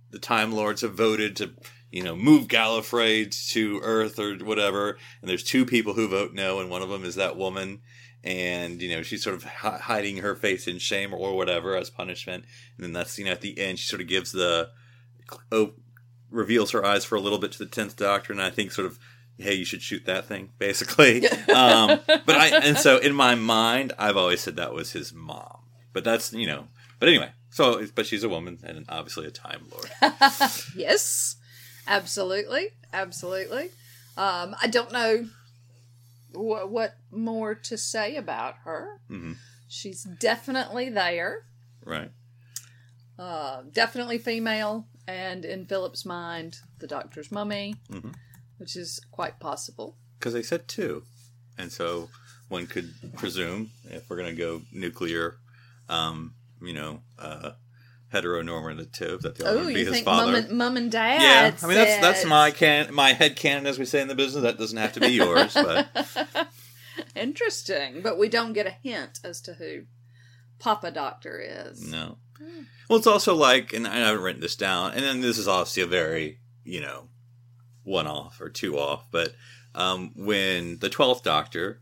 the 0.10 0.20
Time 0.20 0.52
Lords 0.52 0.82
have 0.82 0.96
voted 0.96 1.36
to, 1.38 1.52
you 1.92 2.02
know, 2.02 2.16
move 2.16 2.48
Gallifrey 2.48 3.30
to 3.52 3.80
Earth 3.84 4.18
or 4.18 4.36
whatever, 4.38 4.98
and 5.22 5.30
there's 5.30 5.44
two 5.44 5.66
people 5.66 5.94
who 5.94 6.08
vote 6.08 6.34
no, 6.34 6.60
and 6.60 6.70
one 6.70 6.82
of 6.82 6.90
them 6.90 7.04
is 7.04 7.16
that 7.16 7.38
woman, 7.38 7.82
and 8.24 8.82
you 8.82 8.96
know 8.96 9.04
she's 9.04 9.24
sort 9.24 9.36
of 9.36 9.44
hi- 9.44 9.78
hiding 9.78 10.18
her 10.18 10.36
face 10.36 10.68
in 10.68 10.80
shame 10.80 11.14
or 11.14 11.36
whatever 11.36 11.76
as 11.76 11.92
punishment, 11.92 12.46
and 12.76 12.84
then 12.84 12.94
that's 12.94 13.20
you 13.20 13.26
know 13.26 13.32
at 13.32 13.42
the 13.42 13.60
end 13.60 13.78
she 13.78 13.88
sort 13.88 14.02
of 14.02 14.08
gives 14.08 14.32
the 14.32 14.70
oh, 15.52 15.74
reveals 16.32 16.72
her 16.72 16.84
eyes 16.84 17.06
for 17.06 17.16
a 17.16 17.22
little 17.22 17.40
bit 17.40 17.52
to 17.52 17.60
the 17.60 17.68
tenth 17.68 17.96
Doctor, 17.96 18.34
and 18.34 18.42
I 18.42 18.50
think 18.50 18.72
sort 18.72 18.88
of. 18.88 18.98
Hey, 19.38 19.54
you 19.56 19.66
should 19.66 19.82
shoot 19.82 20.06
that 20.06 20.26
thing, 20.26 20.52
basically. 20.60 21.28
um, 21.54 22.00
but 22.08 22.36
I, 22.36 22.60
and 22.64 22.78
so 22.78 22.98
in 22.98 23.14
my 23.14 23.36
mind, 23.36 23.92
I've 24.00 24.16
always 24.18 24.42
said 24.42 24.56
that 24.56 24.74
was 24.74 24.94
his 24.94 25.14
mom. 25.14 25.60
But 25.94 26.04
that's, 26.04 26.32
you 26.34 26.48
know, 26.48 26.68
but 27.00 27.10
anyway, 27.10 27.32
so, 27.50 27.86
but 27.96 28.06
she's 28.06 28.24
a 28.24 28.30
woman 28.30 28.60
and 28.64 28.86
obviously 28.90 29.28
a 29.28 29.32
Time 29.32 29.66
Lord. 29.72 29.90
yes, 30.76 31.36
absolutely, 31.88 32.70
absolutely. 32.94 33.70
Um, 34.18 34.56
I 34.62 34.68
don't 34.68 34.92
know 34.94 35.28
wh- 36.34 36.70
what 36.72 36.96
more 37.12 37.56
to 37.56 37.78
say 37.78 38.16
about 38.16 38.56
her. 38.64 39.00
Mhm. 39.10 39.36
She's 39.68 40.04
definitely 40.04 40.90
there. 40.90 41.44
Right. 41.84 42.12
Uh, 43.18 43.64
definitely 43.72 44.18
female, 44.18 44.88
and 45.08 45.46
in 45.46 45.66
Philip's 45.66 46.06
mind, 46.06 46.60
the 46.80 46.88
Doctor's 46.88 47.32
mummy, 47.32 47.76
Mhm. 47.90 48.14
Which 48.58 48.76
is 48.76 49.00
quite 49.12 49.40
possible. 49.40 49.96
Because 50.20 50.34
they 50.34 50.44
said 50.44 50.68
two. 50.68 51.04
And 51.58 51.72
so 51.72 52.10
one 52.50 52.68
could 52.68 52.94
presume, 53.18 53.72
if 53.86 54.10
we're 54.10 54.18
going 54.18 54.36
to 54.36 54.42
go 54.42 54.62
nuclear, 54.72 55.38
um, 55.90 56.34
you 56.62 56.74
know, 56.74 57.02
uh, 57.20 57.52
heteronormative, 58.14 59.22
that 59.22 59.36
the 59.36 59.48
other 59.48 59.60
Oh, 59.60 59.66
would 59.66 59.74
be 59.74 59.80
you 59.82 59.86
his 59.88 59.96
think 59.96 60.06
father. 60.06 60.26
mum 60.32 60.36
and, 60.36 60.52
mum 60.58 60.78
and 60.78 60.92
dad? 60.92 61.22
yeah, 61.22 61.56
I 61.62 61.68
mean 61.68 61.76
that's 61.76 62.02
that's 62.02 62.26
my 62.26 62.52
can 62.52 62.94
my 62.94 63.14
head 63.14 63.36
canon, 63.36 63.66
as 63.68 63.78
we 63.80 63.86
say 63.86 64.02
in 64.02 64.08
the 64.08 64.16
business. 64.16 64.44
That 64.44 64.58
doesn't 64.58 64.78
have 64.78 64.94
to 64.94 65.00
be 65.00 65.08
yours, 65.10 65.54
but 65.54 66.48
interesting, 67.16 68.02
but 68.02 68.18
we 68.18 68.30
don't 68.30 68.54
get 68.54 68.68
a 68.68 68.72
hint 68.84 69.20
as 69.24 69.42
to 69.42 69.54
who 69.56 69.84
Papa 70.60 70.92
Doctor 70.92 71.40
is. 71.40 71.90
No. 71.92 72.18
Well, 72.90 72.98
it's 73.00 73.08
also 73.08 73.34
like, 73.34 73.74
and 73.74 73.88
I 73.88 73.98
haven't 73.98 74.22
written 74.22 74.42
this 74.42 74.56
down, 74.56 74.92
and 74.94 75.04
then 75.04 75.22
this 75.22 75.38
is 75.38 75.48
obviously 75.48 75.84
a 75.84 75.88
very, 75.88 76.40
you 76.64 76.82
know, 76.82 77.08
one 77.86 78.08
off 78.08 78.42
or 78.42 78.50
two 78.50 78.78
off, 78.78 79.06
but 79.12 79.34
um, 79.74 80.12
when 80.16 80.80
the 80.80 80.90
12th 80.90 81.24
Doctor 81.24 81.82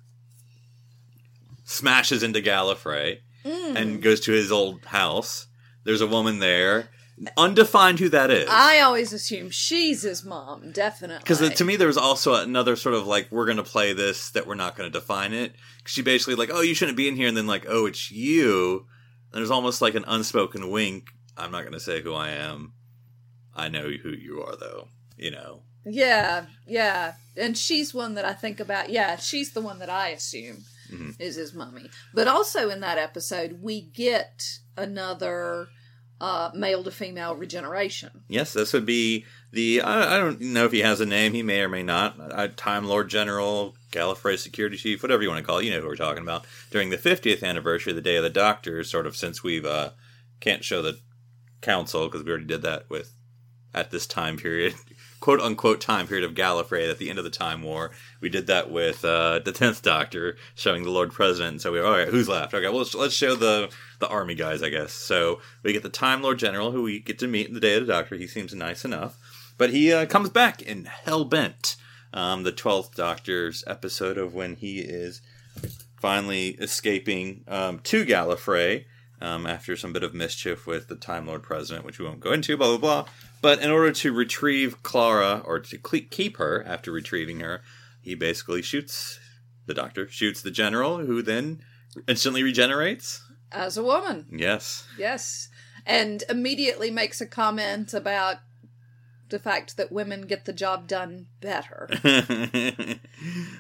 smashes 1.64 2.24
into 2.24 2.42
Gallifrey 2.42 3.20
and 3.46 4.02
goes 4.02 4.20
to 4.22 4.32
his 4.32 4.52
old 4.52 4.86
house, 4.86 5.48
there's 5.84 6.02
a 6.02 6.08
woman 6.08 6.40
there 6.40 6.90
undefined 7.38 8.00
who 8.00 8.10
that 8.10 8.32
is. 8.32 8.48
I 8.50 8.80
always 8.80 9.14
assume 9.14 9.50
she's 9.50 10.02
his 10.02 10.24
mom, 10.24 10.72
definitely. 10.72 11.20
Because 11.20 11.50
to 11.54 11.66
me, 11.66 11.76
there 11.76 11.88
was 11.88 11.98
also 11.98 12.36
another 12.36 12.76
sort 12.76 12.96
of 12.96 13.06
like, 13.06 13.32
we're 13.32 13.46
going 13.46 13.58
to 13.58 13.64
play 13.64 13.94
this 13.94 14.32
that 14.32 14.48
we're 14.48 14.56
not 14.56 14.76
going 14.76 14.92
to 14.92 15.00
define 15.00 15.34
it. 15.34 15.56
she 15.86 16.02
basically 16.02 16.36
like, 16.36 16.50
oh, 16.52 16.62
you 16.62 16.74
shouldn't 16.74 16.98
be 16.98 17.08
in 17.08 17.16
here, 17.16 17.28
and 17.28 17.38
then 17.38 17.48
like, 17.48 17.66
oh, 17.68 17.86
it's 17.86 18.12
you. 18.12 18.86
And 19.32 19.40
there's 19.40 19.52
almost 19.52 19.82
like 19.82 19.96
an 19.96 20.06
unspoken 20.08 20.70
wink. 20.70 21.10
I'm 21.38 21.52
not 21.52 21.62
going 21.62 21.74
to 21.74 21.80
say 21.80 22.02
who 22.02 22.14
I 22.14 22.30
am. 22.30 22.74
I 23.56 23.70
know 23.70 23.90
who 23.90 24.10
you 24.10 24.42
are, 24.44 24.56
though. 24.56 24.88
You 25.18 25.32
know. 25.32 25.62
Yeah, 25.86 26.46
yeah. 26.68 27.14
And 27.36 27.58
she's 27.58 27.94
one 27.94 28.14
that 28.16 28.26
I 28.26 28.34
think 28.34 28.60
about. 28.60 28.90
Yeah, 28.90 29.16
she's 29.18 29.52
the 29.54 29.62
one 29.62 29.80
that 29.80 29.90
I 29.90 30.10
assume 30.10 30.64
Mm-hmm. 30.92 31.12
is 31.18 31.38
his 31.38 31.56
mummy. 31.56 31.90
But 32.14 32.28
also 32.28 32.70
in 32.70 32.82
that 32.82 33.00
episode, 33.00 33.60
we 33.64 33.82
get 33.82 34.60
another 34.78 35.70
uh, 36.22 36.52
male 36.54 36.84
to 36.84 36.92
female 36.92 37.36
regeneration. 37.36 38.12
Yes, 38.28 38.54
this 38.54 38.74
would 38.74 38.86
be 38.86 39.26
the. 39.52 39.82
I, 39.82 40.16
I 40.16 40.18
don't 40.20 40.40
know 40.40 40.66
if 40.66 40.72
he 40.72 40.82
has 40.82 41.02
a 41.02 41.06
name. 41.08 41.34
He 41.34 41.42
may 41.42 41.62
or 41.62 41.70
may 41.70 41.82
not. 41.82 42.16
Uh, 42.20 42.48
Time 42.56 42.86
Lord 42.86 43.10
General, 43.10 43.76
Gallifrey 43.92 44.38
Security 44.38 44.78
Chief, 44.78 45.02
whatever 45.02 45.24
you 45.24 45.30
want 45.30 45.40
to 45.40 45.46
call 45.48 45.58
it. 45.58 45.66
You 45.66 45.72
know 45.72 45.82
who 45.82 45.88
we're 45.88 45.96
talking 45.96 46.22
about. 46.22 46.46
During 46.70 46.92
the 46.92 46.98
50th 46.98 47.42
anniversary 47.44 47.92
of 47.92 47.96
the 47.96 48.02
Day 48.02 48.18
of 48.18 48.24
the 48.24 48.30
Doctor, 48.30 48.84
sort 48.84 49.08
of 49.08 49.16
since 49.18 49.42
we've 49.44 49.66
uh, 49.66 49.92
can't 50.42 50.64
show 50.64 50.84
the 50.84 51.00
council 51.62 52.06
because 52.08 52.24
we 52.24 52.30
already 52.30 52.46
did 52.46 52.62
that 52.62 52.88
with 52.90 53.14
at 53.74 53.90
this 53.90 54.06
time 54.06 54.38
period, 54.38 54.76
quote 55.24 55.40
unquote 55.40 55.80
time 55.80 56.06
period 56.06 56.26
of 56.26 56.36
Gallifrey 56.36 56.92
at 56.92 56.98
the 56.98 57.10
end 57.10 57.18
of 57.18 57.24
the 57.24 57.32
Time 57.32 57.64
War. 57.64 57.92
We 58.20 58.28
did 58.28 58.46
that 58.48 58.70
with 58.70 59.06
uh, 59.06 59.40
the 59.40 59.54
Tenth 59.54 59.82
Doctor 59.82 60.36
showing 60.54 60.84
the 60.84 60.92
Lord 60.92 61.14
President. 61.14 61.62
So 61.62 61.72
we 61.72 61.80
were 61.80 61.86
all 61.86 61.94
right, 61.94 62.10
who's 62.10 62.28
left? 62.28 62.54
Okay, 62.54 62.68
well 62.68 62.86
let's, 62.96 63.16
show 63.16 63.34
the 63.34 63.72
the 64.00 64.10
army 64.10 64.36
guys, 64.36 64.62
I 64.62 64.68
guess. 64.68 64.92
So 64.92 65.40
we 65.64 65.72
get 65.72 65.82
the 65.82 65.88
Time 65.88 66.22
Lord 66.22 66.40
General, 66.40 66.72
who 66.72 66.84
we 66.84 67.00
get 67.00 67.20
to 67.20 67.28
meet 67.28 67.48
in 67.48 67.54
the 67.54 67.62
Day 67.62 67.76
of 67.76 67.88
the 67.88 67.94
Doctor. 67.94 68.18
He 68.18 68.28
seems 68.28 68.54
nice 68.54 68.84
enough, 68.84 69.18
but 69.58 69.70
he 69.70 69.94
uh, 69.94 70.08
comes 70.08 70.30
back 70.30 70.62
in 70.62 70.90
Hellbent, 71.06 71.78
um, 72.12 72.44
the 72.44 72.52
Twelfth 72.52 72.94
Doctor's 72.94 73.64
episode 73.66 74.18
of 74.18 74.34
when 74.34 74.58
he 74.58 74.80
is 74.80 75.22
finally 76.02 76.50
escaping 76.60 77.46
um, 77.48 77.80
to 77.84 78.06
Gallifrey 78.06 78.84
um, 79.22 79.48
after 79.48 79.78
some 79.78 79.94
bit 79.94 80.04
of 80.04 80.14
mischief 80.14 80.68
with 80.68 80.90
the 80.90 80.98
Time 80.98 81.28
Lord 81.28 81.44
President, 81.44 81.86
which 81.86 81.98
we 81.98 82.06
won't 82.06 82.20
go 82.20 82.34
into, 82.34 82.58
blah, 82.58 82.76
blah, 82.76 83.04
blah. 83.04 83.12
But 83.44 83.60
in 83.62 83.70
order 83.72 83.92
to 83.92 84.14
retrieve 84.14 84.82
Clara, 84.84 85.44
or 85.46 85.60
to 85.60 85.78
keep 85.78 86.38
her 86.38 86.64
after 86.66 86.94
retrieving 86.94 87.42
her, 87.42 87.62
he 88.02 88.16
basically 88.16 88.62
shoots 88.62 89.20
the 89.66 89.74
Doctor, 89.74 90.08
shoots 90.08 90.42
the 90.42 90.50
General, 90.50 91.00
who 91.00 91.22
then 91.22 91.62
instantly 92.08 92.42
regenerates. 92.42 93.22
As 93.52 93.76
a 93.76 93.84
woman, 93.84 94.28
Yes. 94.32 94.88
yes. 94.98 95.50
And 95.86 96.24
immediately 96.30 96.90
makes 96.90 97.20
a 97.20 97.26
comment 97.26 97.94
about 97.94 98.38
the 99.28 99.40
fact 99.40 99.76
that 99.76 99.92
women 99.92 100.22
get 100.22 100.46
the 100.46 100.54
job 100.54 100.88
done 100.88 101.28
better. 101.42 101.90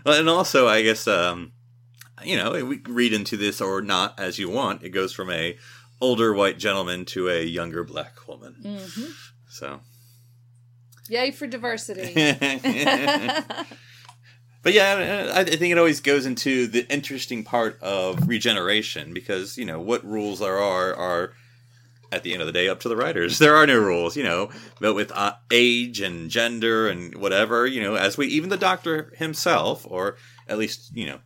well, 0.05 0.17
and 0.19 0.29
also, 0.29 0.65
I 0.65 0.81
guess, 0.81 1.09
um, 1.09 1.51
you 2.23 2.37
know, 2.37 2.51
we 2.65 2.77
read 2.87 3.11
into 3.11 3.35
this 3.35 3.59
or 3.59 3.81
not 3.81 4.17
as 4.17 4.39
you 4.39 4.49
want. 4.49 4.81
It 4.81 4.91
goes 4.91 5.11
from 5.11 5.29
a 5.29 5.57
older 5.99 6.33
white 6.33 6.57
gentleman 6.57 7.03
to 7.05 7.27
a 7.29 7.43
younger 7.43 7.83
black 7.83 8.25
woman. 8.29 8.55
hmm 8.63 9.11
So. 9.53 9.79
Yay 11.09 11.31
for 11.31 11.47
diversity. 11.47 12.13
But 14.63 14.71
yeah, 14.71 15.33
I 15.35 15.41
I 15.41 15.43
think 15.43 15.73
it 15.73 15.77
always 15.77 15.99
goes 15.99 16.25
into 16.25 16.67
the 16.67 16.89
interesting 16.91 17.43
part 17.43 17.77
of 17.81 18.27
regeneration 18.29 19.13
because 19.13 19.57
you 19.57 19.65
know 19.65 19.79
what 19.79 20.03
rules 20.05 20.39
there 20.39 20.57
are 20.57 20.95
are 20.95 21.33
at 22.13 22.23
the 22.23 22.31
end 22.31 22.41
of 22.41 22.47
the 22.47 22.53
day 22.53 22.69
up 22.69 22.79
to 22.79 22.89
the 22.89 22.95
writers. 22.95 23.39
There 23.43 23.57
are 23.57 23.67
no 23.67 23.77
rules, 23.77 24.15
you 24.15 24.23
know, 24.23 24.49
but 24.79 24.93
with 24.93 25.11
uh, 25.11 25.33
age 25.51 25.99
and 25.99 26.29
gender 26.29 26.87
and 26.87 27.13
whatever, 27.15 27.67
you 27.67 27.81
know, 27.83 27.95
as 27.95 28.17
we 28.17 28.27
even 28.27 28.49
the 28.49 28.57
doctor 28.57 29.11
himself, 29.17 29.85
or 29.85 30.15
at 30.47 30.57
least 30.57 30.95
you 30.95 31.07
know, 31.07 31.19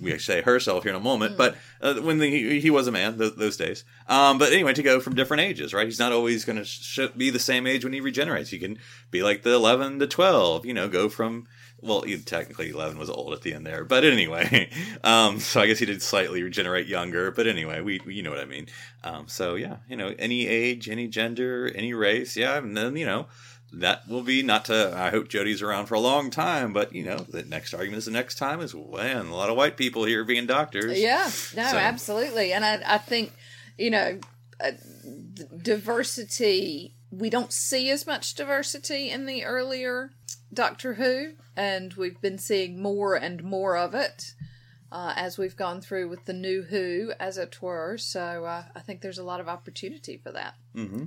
we 0.00 0.18
say 0.18 0.42
herself 0.42 0.84
here 0.84 0.90
in 0.90 0.96
a 0.96 1.00
moment, 1.00 1.36
but 1.36 1.56
uh, 1.80 1.94
when 1.94 2.18
the, 2.18 2.30
he, 2.30 2.60
he 2.60 2.70
was 2.70 2.86
a 2.86 2.92
man 2.92 3.18
th- 3.18 3.34
those 3.36 3.56
days. 3.56 3.84
Um, 4.08 4.38
but 4.38 4.52
anyway, 4.52 4.72
to 4.74 4.82
go 4.82 5.00
from 5.00 5.14
different 5.14 5.42
ages, 5.42 5.74
right? 5.74 5.86
He's 5.86 5.98
not 5.98 6.12
always 6.12 6.44
going 6.44 6.58
to 6.58 6.64
sh- 6.64 7.00
be 7.16 7.30
the 7.30 7.38
same 7.38 7.66
age 7.66 7.84
when 7.84 7.92
he 7.92 8.00
regenerates. 8.00 8.50
He 8.50 8.58
can 8.58 8.78
be 9.10 9.22
like 9.22 9.42
the 9.42 9.54
eleven 9.54 9.98
to 9.98 10.06
twelve, 10.06 10.64
you 10.64 10.74
know, 10.74 10.88
go 10.88 11.08
from 11.08 11.46
well, 11.82 12.02
he, 12.02 12.18
technically 12.18 12.70
eleven 12.70 12.98
was 12.98 13.10
old 13.10 13.32
at 13.32 13.42
the 13.42 13.54
end 13.54 13.66
there, 13.66 13.84
but 13.84 14.04
anyway, 14.04 14.70
um, 15.04 15.40
so 15.40 15.60
I 15.60 15.66
guess 15.66 15.78
he 15.78 15.86
did 15.86 16.02
slightly 16.02 16.42
regenerate 16.42 16.86
younger. 16.86 17.30
But 17.30 17.46
anyway, 17.46 17.80
we, 17.80 18.00
we 18.04 18.14
you 18.14 18.22
know 18.22 18.30
what 18.30 18.40
I 18.40 18.44
mean. 18.44 18.66
Um, 19.02 19.28
so 19.28 19.54
yeah, 19.54 19.76
you 19.88 19.96
know, 19.96 20.14
any 20.18 20.46
age, 20.46 20.88
any 20.88 21.08
gender, 21.08 21.70
any 21.74 21.94
race, 21.94 22.36
yeah, 22.36 22.58
and 22.58 22.76
then 22.76 22.96
you 22.96 23.06
know. 23.06 23.26
That 23.72 24.08
will 24.08 24.22
be 24.22 24.42
not 24.42 24.64
to. 24.64 24.92
I 24.96 25.10
hope 25.10 25.28
Jodie's 25.28 25.62
around 25.62 25.86
for 25.86 25.94
a 25.94 26.00
long 26.00 26.30
time, 26.30 26.72
but 26.72 26.92
you 26.92 27.04
know 27.04 27.18
the 27.18 27.44
next 27.44 27.72
argument 27.72 27.98
is 27.98 28.04
the 28.06 28.10
next 28.10 28.34
time 28.36 28.60
is 28.60 28.74
when 28.74 29.26
a 29.28 29.34
lot 29.36 29.48
of 29.48 29.56
white 29.56 29.76
people 29.76 30.04
here 30.04 30.24
being 30.24 30.46
doctors. 30.46 30.98
Yeah, 30.98 31.24
no, 31.56 31.70
So- 31.70 31.76
absolutely. 31.78 32.52
And 32.52 32.64
I, 32.64 32.82
I 32.84 32.98
think, 32.98 33.32
you 33.78 33.90
know, 33.90 34.18
uh, 34.62 34.72
diversity, 35.62 36.94
we 37.10 37.30
don't 37.30 37.52
see 37.52 37.90
as 37.90 38.06
much 38.06 38.34
diversity 38.34 39.10
in 39.10 39.26
the 39.26 39.44
earlier 39.44 40.10
Doctor 40.52 40.94
Who, 40.94 41.34
and 41.56 41.94
we've 41.94 42.20
been 42.20 42.38
seeing 42.38 42.82
more 42.82 43.14
and 43.14 43.44
more 43.44 43.76
of 43.76 43.94
it 43.94 44.34
uh, 44.90 45.12
as 45.16 45.38
we've 45.38 45.56
gone 45.56 45.80
through 45.80 46.08
with 46.08 46.24
the 46.24 46.32
new 46.32 46.62
Who, 46.62 47.12
as 47.20 47.38
it 47.38 47.62
were. 47.62 47.96
So 47.98 48.44
uh, 48.44 48.64
I 48.74 48.80
think 48.80 49.00
there's 49.00 49.18
a 49.18 49.22
lot 49.24 49.38
of 49.40 49.48
opportunity 49.48 50.16
for 50.16 50.32
that. 50.32 50.54
hmm 50.74 51.04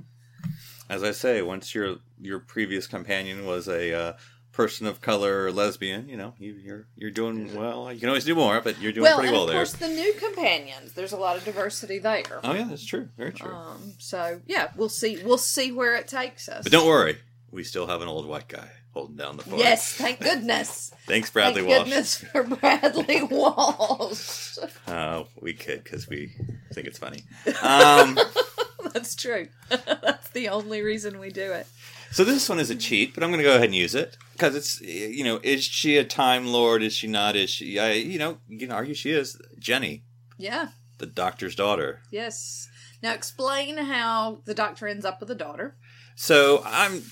As 0.88 1.02
I 1.02 1.12
say, 1.12 1.42
once 1.42 1.74
your 1.74 1.96
your 2.20 2.38
previous 2.38 2.86
companion 2.86 3.46
was 3.46 3.68
a 3.68 3.92
uh, 3.94 4.12
person 4.52 4.86
of 4.86 5.00
color 5.00 5.44
or 5.44 5.50
lesbian, 5.52 6.08
you 6.08 6.16
know, 6.16 6.34
you, 6.38 6.52
you're 6.54 6.86
you're 6.96 7.10
doing 7.10 7.54
well. 7.56 7.92
You 7.92 7.98
can 8.00 8.08
always 8.08 8.24
do 8.24 8.34
more, 8.34 8.60
but 8.60 8.80
you're 8.80 8.92
doing 8.92 9.02
well, 9.04 9.16
pretty 9.18 9.28
and 9.28 9.34
well 9.36 9.44
of 9.44 9.48
there. 9.50 9.58
course, 9.58 9.72
the 9.72 9.88
new 9.88 10.12
companions, 10.14 10.92
there's 10.92 11.12
a 11.12 11.16
lot 11.16 11.36
of 11.36 11.44
diversity 11.44 11.98
there. 11.98 12.40
Oh 12.44 12.52
yeah, 12.52 12.64
that's 12.68 12.84
true. 12.84 13.08
Very 13.16 13.32
true. 13.32 13.52
Um, 13.52 13.94
so 13.98 14.40
yeah, 14.46 14.68
we'll 14.76 14.88
see. 14.88 15.22
We'll 15.24 15.38
see 15.38 15.72
where 15.72 15.96
it 15.96 16.06
takes 16.08 16.48
us. 16.48 16.62
but 16.64 16.72
don't 16.72 16.86
worry, 16.86 17.18
we 17.50 17.64
still 17.64 17.86
have 17.86 18.02
an 18.02 18.08
old 18.08 18.26
white 18.26 18.48
guy 18.48 18.68
holding 18.92 19.16
down 19.16 19.36
the 19.36 19.42
fort. 19.42 19.58
Yes, 19.58 19.92
thank 19.94 20.20
goodness. 20.30 20.92
Thanks, 21.08 21.30
Bradley 21.30 21.62
thank 21.62 21.68
Walsh. 21.68 21.88
goodness 21.88 22.16
for 22.16 22.42
Bradley 22.44 23.22
Walsh. 23.30 24.58
Uh, 24.86 25.24
we 25.40 25.52
could 25.54 25.82
because 25.82 26.08
we 26.08 26.32
think 26.72 26.86
it's 26.86 26.98
funny. 26.98 27.22
Um, 27.62 28.16
That's 28.94 29.14
true. 29.14 29.48
That's 29.68 30.30
the 30.30 30.48
only 30.48 30.80
reason 30.80 31.18
we 31.20 31.28
do 31.28 31.52
it. 31.52 31.66
so 32.10 32.24
this 32.24 32.48
one 32.48 32.58
is 32.58 32.70
a 32.70 32.74
cheat, 32.76 33.12
but 33.12 33.22
I'm 33.22 33.28
going 33.30 33.38
to 33.38 33.44
go 33.44 33.50
ahead 33.56 33.64
and 33.66 33.74
use 33.74 33.94
it 33.94 34.16
because 34.32 34.54
it's 34.56 34.80
you 34.80 35.22
know, 35.24 35.38
is 35.42 35.64
she 35.64 35.98
a 35.98 36.04
time 36.04 36.46
lord? 36.46 36.82
Is 36.82 36.94
she 36.94 37.06
not? 37.08 37.36
Is 37.36 37.50
she? 37.50 37.78
I, 37.78 37.92
you 37.92 38.18
know, 38.18 38.38
you 38.48 38.58
can 38.58 38.70
argue 38.72 38.94
she 38.94 39.10
is. 39.10 39.36
Jenny, 39.58 40.04
Yeah. 40.38 40.68
the 40.98 41.06
doctor's 41.06 41.54
daughter. 41.54 42.00
Yes. 42.10 42.68
Now 43.02 43.12
explain 43.12 43.76
how 43.76 44.40
the 44.46 44.54
doctor 44.54 44.86
ends 44.88 45.04
up 45.04 45.20
with 45.20 45.30
a 45.30 45.34
daughter. 45.34 45.76
So 46.16 46.62
I'm 46.64 47.02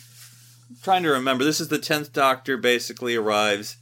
trying 0.82 1.02
to 1.02 1.10
remember. 1.10 1.44
This 1.44 1.60
is 1.60 1.68
the 1.68 1.78
tenth 1.78 2.12
Doctor. 2.12 2.56
Basically, 2.56 3.14
arrives 3.16 3.76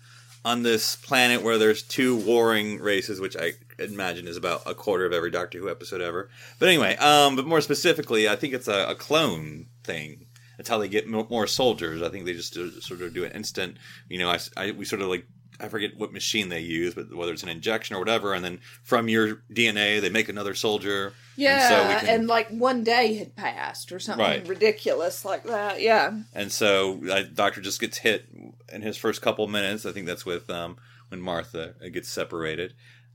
on 0.45 0.63
this 0.63 0.97
planet 0.97 1.43
where 1.43 1.59
there's 1.59 1.83
two 1.83 2.17
warring 2.17 2.79
races, 2.81 3.21
which 3.21 3.37
I 3.37 3.53
imagine 3.81 4.29
is 4.29 4.37
about 4.37 4.63
a 4.67 4.75
quarter 4.75 5.05
of 5.07 5.13
every 5.13 5.31
Doctor 5.31 5.59
Who 5.59 5.71
episode 5.71 6.01
ever. 6.01 6.29
But 6.59 6.69
anyway, 6.69 6.97
um, 6.97 7.37
but 7.37 7.47
more 7.47 7.61
specifically, 7.61 8.29
I 8.29 8.37
think 8.37 8.55
it's 8.55 8.69
a, 8.69 8.91
a 8.91 8.95
clone 8.95 9.67
thing. 9.85 10.27
That's 10.57 10.69
how 10.69 10.79
they 10.79 10.89
get 10.89 11.09
mo- 11.09 11.27
more 11.31 11.47
soldiers. 11.47 12.03
I 12.03 12.11
think 12.11 12.27
they 12.27 12.35
just 12.35 12.53
do, 12.53 12.71
sort 12.83 13.01
of 13.01 13.15
do 13.15 13.25
an 13.25 13.33
instant. 13.33 13.79
You 14.09 14.19
know, 14.19 14.29
I, 14.31 14.39
I- 14.57 14.71
we 14.73 14.85
sort 14.85 15.03
of 15.03 15.09
like. 15.09 15.27
I 15.63 15.69
forget 15.69 15.99
what 15.99 16.11
machine 16.11 16.49
they 16.49 16.61
use, 16.61 16.95
but 16.95 17.15
whether 17.15 17.35
it's 17.35 17.43
an 17.43 17.51
injection 17.51 17.95
or 17.95 17.99
whatever, 17.99 18.33
and 18.33 18.43
then 18.43 18.61
from 18.83 19.11
your 19.11 19.43
DNA 19.53 20.01
they 20.01 20.09
make 20.09 20.31
another 20.31 20.55
soldier. 20.55 21.13
Yeah, 21.37 21.69
so 21.69 21.75
and, 21.75 21.89
we 22.03 22.07
can- 22.09 22.27
like 22.29 22.49
one 22.49 22.83
day 22.83 23.13
had 23.17 23.37
passed 23.37 23.93
or 23.93 23.99
something 24.01 24.25
Right. 24.25 24.49
ridiculous 24.49 25.23
like 25.23 25.45
that. 25.45 25.83
Yeah. 25.83 26.19
And 26.35 26.51
so 26.51 27.03
uh, 27.11 27.25
Doctor 27.35 27.61
just 27.61 27.79
gets 27.79 27.99
hit 27.99 28.25
in 28.73 28.81
his 28.81 28.97
first 28.97 29.21
couple 29.21 29.47
minutes. 29.49 29.85
I 29.85 29.93
think 29.93 30.07
that's 30.07 30.25
with 30.25 30.49
um, 30.49 30.79
when 31.11 31.21
Martha 31.21 31.75
uh, 31.85 31.89
gets 31.91 32.09
separated. 32.09 32.73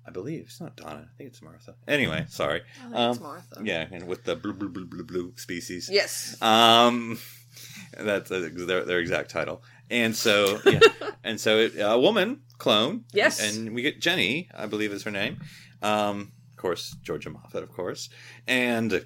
I 0.08 0.12
believe 0.12 0.42
it's 0.46 0.62
not 0.62 0.76
Donna. 0.76 1.08
I 1.12 1.18
think 1.18 1.30
it's 1.32 1.42
Martha. 1.42 1.76
Anyway, 1.88 2.26
sorry. 2.30 2.62
I 2.62 2.82
think 2.84 2.94
it's 2.96 3.18
Um, 3.18 3.24
Martha. 3.24 3.62
Yeah, 3.64 3.88
and 3.92 4.08
with 4.08 4.24
the 4.24 4.36
blue 4.36 4.54
blue 4.54 4.70
blue 4.70 4.86
blue 4.86 5.04
blue 5.04 5.34
species. 5.38 5.90
Yes. 5.92 6.40
Um, 6.42 7.18
that's 7.98 8.32
uh, 8.32 8.50
their 8.54 8.86
their 8.86 9.00
exact 9.00 9.32
title. 9.32 9.64
And 9.90 10.16
so 10.16 10.60
yeah, 10.66 10.80
and 11.24 11.40
so 11.40 11.58
it, 11.58 11.74
a 11.80 11.98
woman 11.98 12.42
clone. 12.58 13.06
Yes. 13.14 13.40
And 13.56 13.74
we 13.74 13.82
get 13.82 14.00
Jenny, 14.00 14.50
I 14.56 14.66
believe 14.68 14.92
is 14.92 15.04
her 15.04 15.12
name. 15.12 15.40
Um, 15.82 16.32
of 16.52 16.58
course, 16.58 16.96
Georgia 17.04 17.30
Moffett, 17.30 17.64
of 17.64 17.72
course, 17.72 18.10
and 18.48 19.06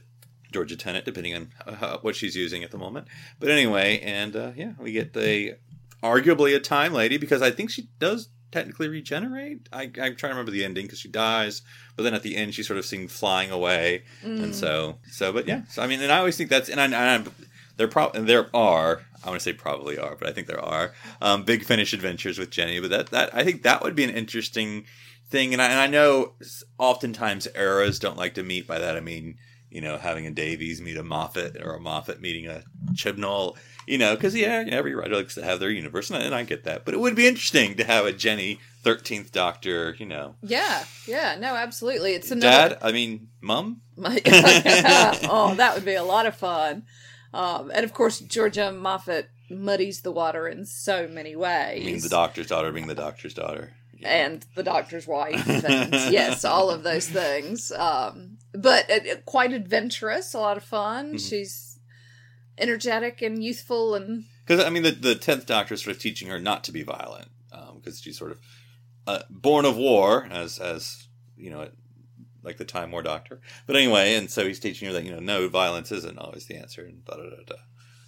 Georgia 0.51 0.75
Tennant, 0.77 1.05
depending 1.05 1.35
on 1.35 1.49
uh, 1.65 1.97
what 2.01 2.15
she's 2.15 2.35
using 2.35 2.63
at 2.63 2.71
the 2.71 2.77
moment. 2.77 3.07
But 3.39 3.49
anyway, 3.51 3.99
and 3.99 4.35
uh, 4.35 4.51
yeah, 4.55 4.73
we 4.79 4.91
get 4.91 5.13
the 5.13 5.55
arguably 6.03 6.55
a 6.55 6.59
time 6.59 6.93
lady 6.93 7.17
because 7.17 7.41
I 7.41 7.51
think 7.51 7.69
she 7.69 7.89
does 7.99 8.29
technically 8.51 8.87
regenerate. 8.87 9.69
I, 9.71 9.83
I'm 9.83 9.91
trying 9.91 10.15
to 10.15 10.27
remember 10.29 10.51
the 10.51 10.65
ending 10.65 10.85
because 10.85 10.99
she 10.99 11.09
dies, 11.09 11.61
but 11.95 12.03
then 12.03 12.13
at 12.13 12.23
the 12.23 12.35
end 12.35 12.53
she's 12.53 12.67
sort 12.67 12.79
of 12.79 12.85
seen 12.85 13.07
flying 13.07 13.51
away, 13.51 14.03
and 14.23 14.55
so 14.55 14.97
so. 15.11 15.31
But 15.31 15.47
yeah, 15.47 15.63
so 15.69 15.81
I 15.81 15.87
mean, 15.87 16.01
and 16.01 16.11
I 16.11 16.19
always 16.19 16.37
think 16.37 16.49
that's 16.49 16.69
and 16.69 16.79
I, 16.79 16.85
and 16.85 16.95
I 16.95 17.31
there 17.77 17.87
pro- 17.87 18.11
there 18.11 18.53
are 18.55 19.01
I 19.23 19.29
want 19.29 19.39
to 19.39 19.43
say 19.43 19.53
probably 19.53 19.97
are, 19.97 20.15
but 20.15 20.27
I 20.27 20.31
think 20.31 20.47
there 20.47 20.63
are 20.63 20.93
um, 21.21 21.43
big 21.43 21.63
finish 21.63 21.93
adventures 21.93 22.37
with 22.37 22.49
Jenny. 22.49 22.79
But 22.79 22.89
that 22.89 23.07
that 23.07 23.35
I 23.35 23.43
think 23.43 23.63
that 23.63 23.83
would 23.83 23.95
be 23.95 24.03
an 24.03 24.09
interesting 24.11 24.85
thing, 25.29 25.53
and 25.53 25.61
I, 25.61 25.67
and 25.67 25.79
I 25.79 25.87
know 25.87 26.33
oftentimes 26.77 27.47
eras 27.55 27.99
don't 27.99 28.17
like 28.17 28.33
to 28.35 28.43
meet. 28.43 28.67
By 28.67 28.79
that 28.79 28.95
I 28.95 28.99
mean 28.99 29.37
you 29.69 29.81
know 29.81 29.97
having 29.97 30.25
a 30.25 30.31
Davies 30.31 30.81
meet 30.81 30.97
a 30.97 31.03
Moffat 31.03 31.57
or 31.63 31.75
a 31.75 31.79
Moffat 31.79 32.21
meeting 32.21 32.47
a 32.47 32.63
Chibnall. 32.93 33.57
You 33.89 33.97
know, 33.97 34.15
because 34.15 34.35
yeah, 34.35 34.65
every 34.69 34.93
writer 34.93 35.15
likes 35.15 35.33
to 35.35 35.43
have 35.43 35.59
their 35.59 35.71
universe, 35.71 36.09
and 36.09 36.21
I, 36.21 36.25
and 36.25 36.35
I 36.35 36.43
get 36.43 36.63
that. 36.65 36.85
But 36.85 36.93
it 36.93 36.99
would 36.99 37.15
be 37.15 37.27
interesting 37.27 37.75
to 37.77 37.83
have 37.83 38.05
a 38.05 38.13
Jenny 38.13 38.59
Thirteenth 38.83 39.31
Doctor. 39.31 39.95
You 39.97 40.05
know, 40.05 40.35
Yeah, 40.43 40.83
yeah, 41.07 41.35
no, 41.39 41.55
absolutely. 41.55 42.13
It's 42.13 42.29
another. 42.29 42.75
Dad. 42.75 42.77
I 42.81 42.91
mean, 42.91 43.29
Mum. 43.41 43.81
My, 43.97 44.21
oh, 45.29 45.55
that 45.57 45.73
would 45.73 45.85
be 45.85 45.95
a 45.95 46.03
lot 46.03 46.25
of 46.25 46.35
fun. 46.35 46.83
Um, 47.33 47.71
and 47.73 47.83
of 47.83 47.93
course, 47.93 48.19
Georgia 48.19 48.71
Moffett 48.73 49.25
muddies 49.49 50.01
the 50.01 50.11
water 50.11 50.47
in 50.47 50.65
so 50.65 51.07
many 51.07 51.35
ways. 51.35 51.83
Being 51.83 51.99
the 52.01 52.09
Doctor's 52.09 52.47
daughter, 52.47 52.71
being 52.71 52.87
the 52.87 52.95
Doctor's 52.95 53.33
daughter. 53.33 53.73
and 54.03 54.45
the 54.55 54.63
doctor's 54.63 55.05
wife, 55.07 55.47
and 55.65 55.91
yes, 56.13 56.45
all 56.45 56.69
of 56.69 56.83
those 56.83 57.07
things. 57.09 57.71
Um, 57.71 58.37
but 58.53 58.89
uh, 58.89 59.15
quite 59.25 59.51
adventurous, 59.51 60.33
a 60.33 60.39
lot 60.39 60.57
of 60.57 60.63
fun. 60.63 61.07
Mm-hmm. 61.07 61.17
She's 61.17 61.68
energetic 62.59 63.21
and 63.21 63.43
youthful, 63.43 63.95
and 63.95 64.25
Because 64.45 64.63
I 64.63 64.69
mean, 64.69 64.83
the 64.83 64.91
the 64.91 65.15
tenth 65.15 65.45
Doctor 65.45 65.73
is 65.73 65.83
sort 65.83 65.95
of 65.95 66.01
teaching 66.01 66.27
her 66.29 66.39
not 66.39 66.63
to 66.65 66.71
be 66.71 66.83
violent, 66.83 67.29
because 67.75 68.01
she's 68.01 68.17
sort 68.17 68.31
of 68.31 68.39
uh, 69.07 69.23
born 69.29 69.65
of 69.65 69.77
war, 69.77 70.27
as 70.29 70.59
as 70.59 71.07
you 71.37 71.49
know, 71.49 71.69
like 72.43 72.57
the 72.57 72.65
Time 72.65 72.91
War 72.91 73.01
Doctor. 73.01 73.39
But 73.65 73.75
anyway, 73.75 74.15
and 74.15 74.29
so 74.29 74.45
he's 74.45 74.59
teaching 74.59 74.87
her 74.87 74.93
that 74.93 75.03
you 75.03 75.11
know, 75.11 75.19
no, 75.19 75.47
violence 75.47 75.91
isn't 75.91 76.19
always 76.19 76.45
the 76.45 76.57
answer, 76.57 76.83
and 76.83 77.03
da 77.05 77.15
da 77.15 77.23
da 77.23 77.43
da. 77.47 77.55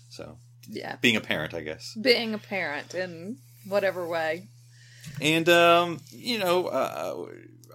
So 0.09 0.37
yeah, 0.67 0.97
being 1.01 1.15
a 1.15 1.21
parent, 1.21 1.53
I 1.53 1.61
guess, 1.61 1.95
being 1.99 2.33
a 2.33 2.37
parent 2.37 2.93
in 2.93 3.37
whatever 3.67 4.07
way. 4.07 4.47
and 5.21 5.47
um, 5.49 5.99
you 6.11 6.37
know, 6.37 6.67
uh, 6.67 7.25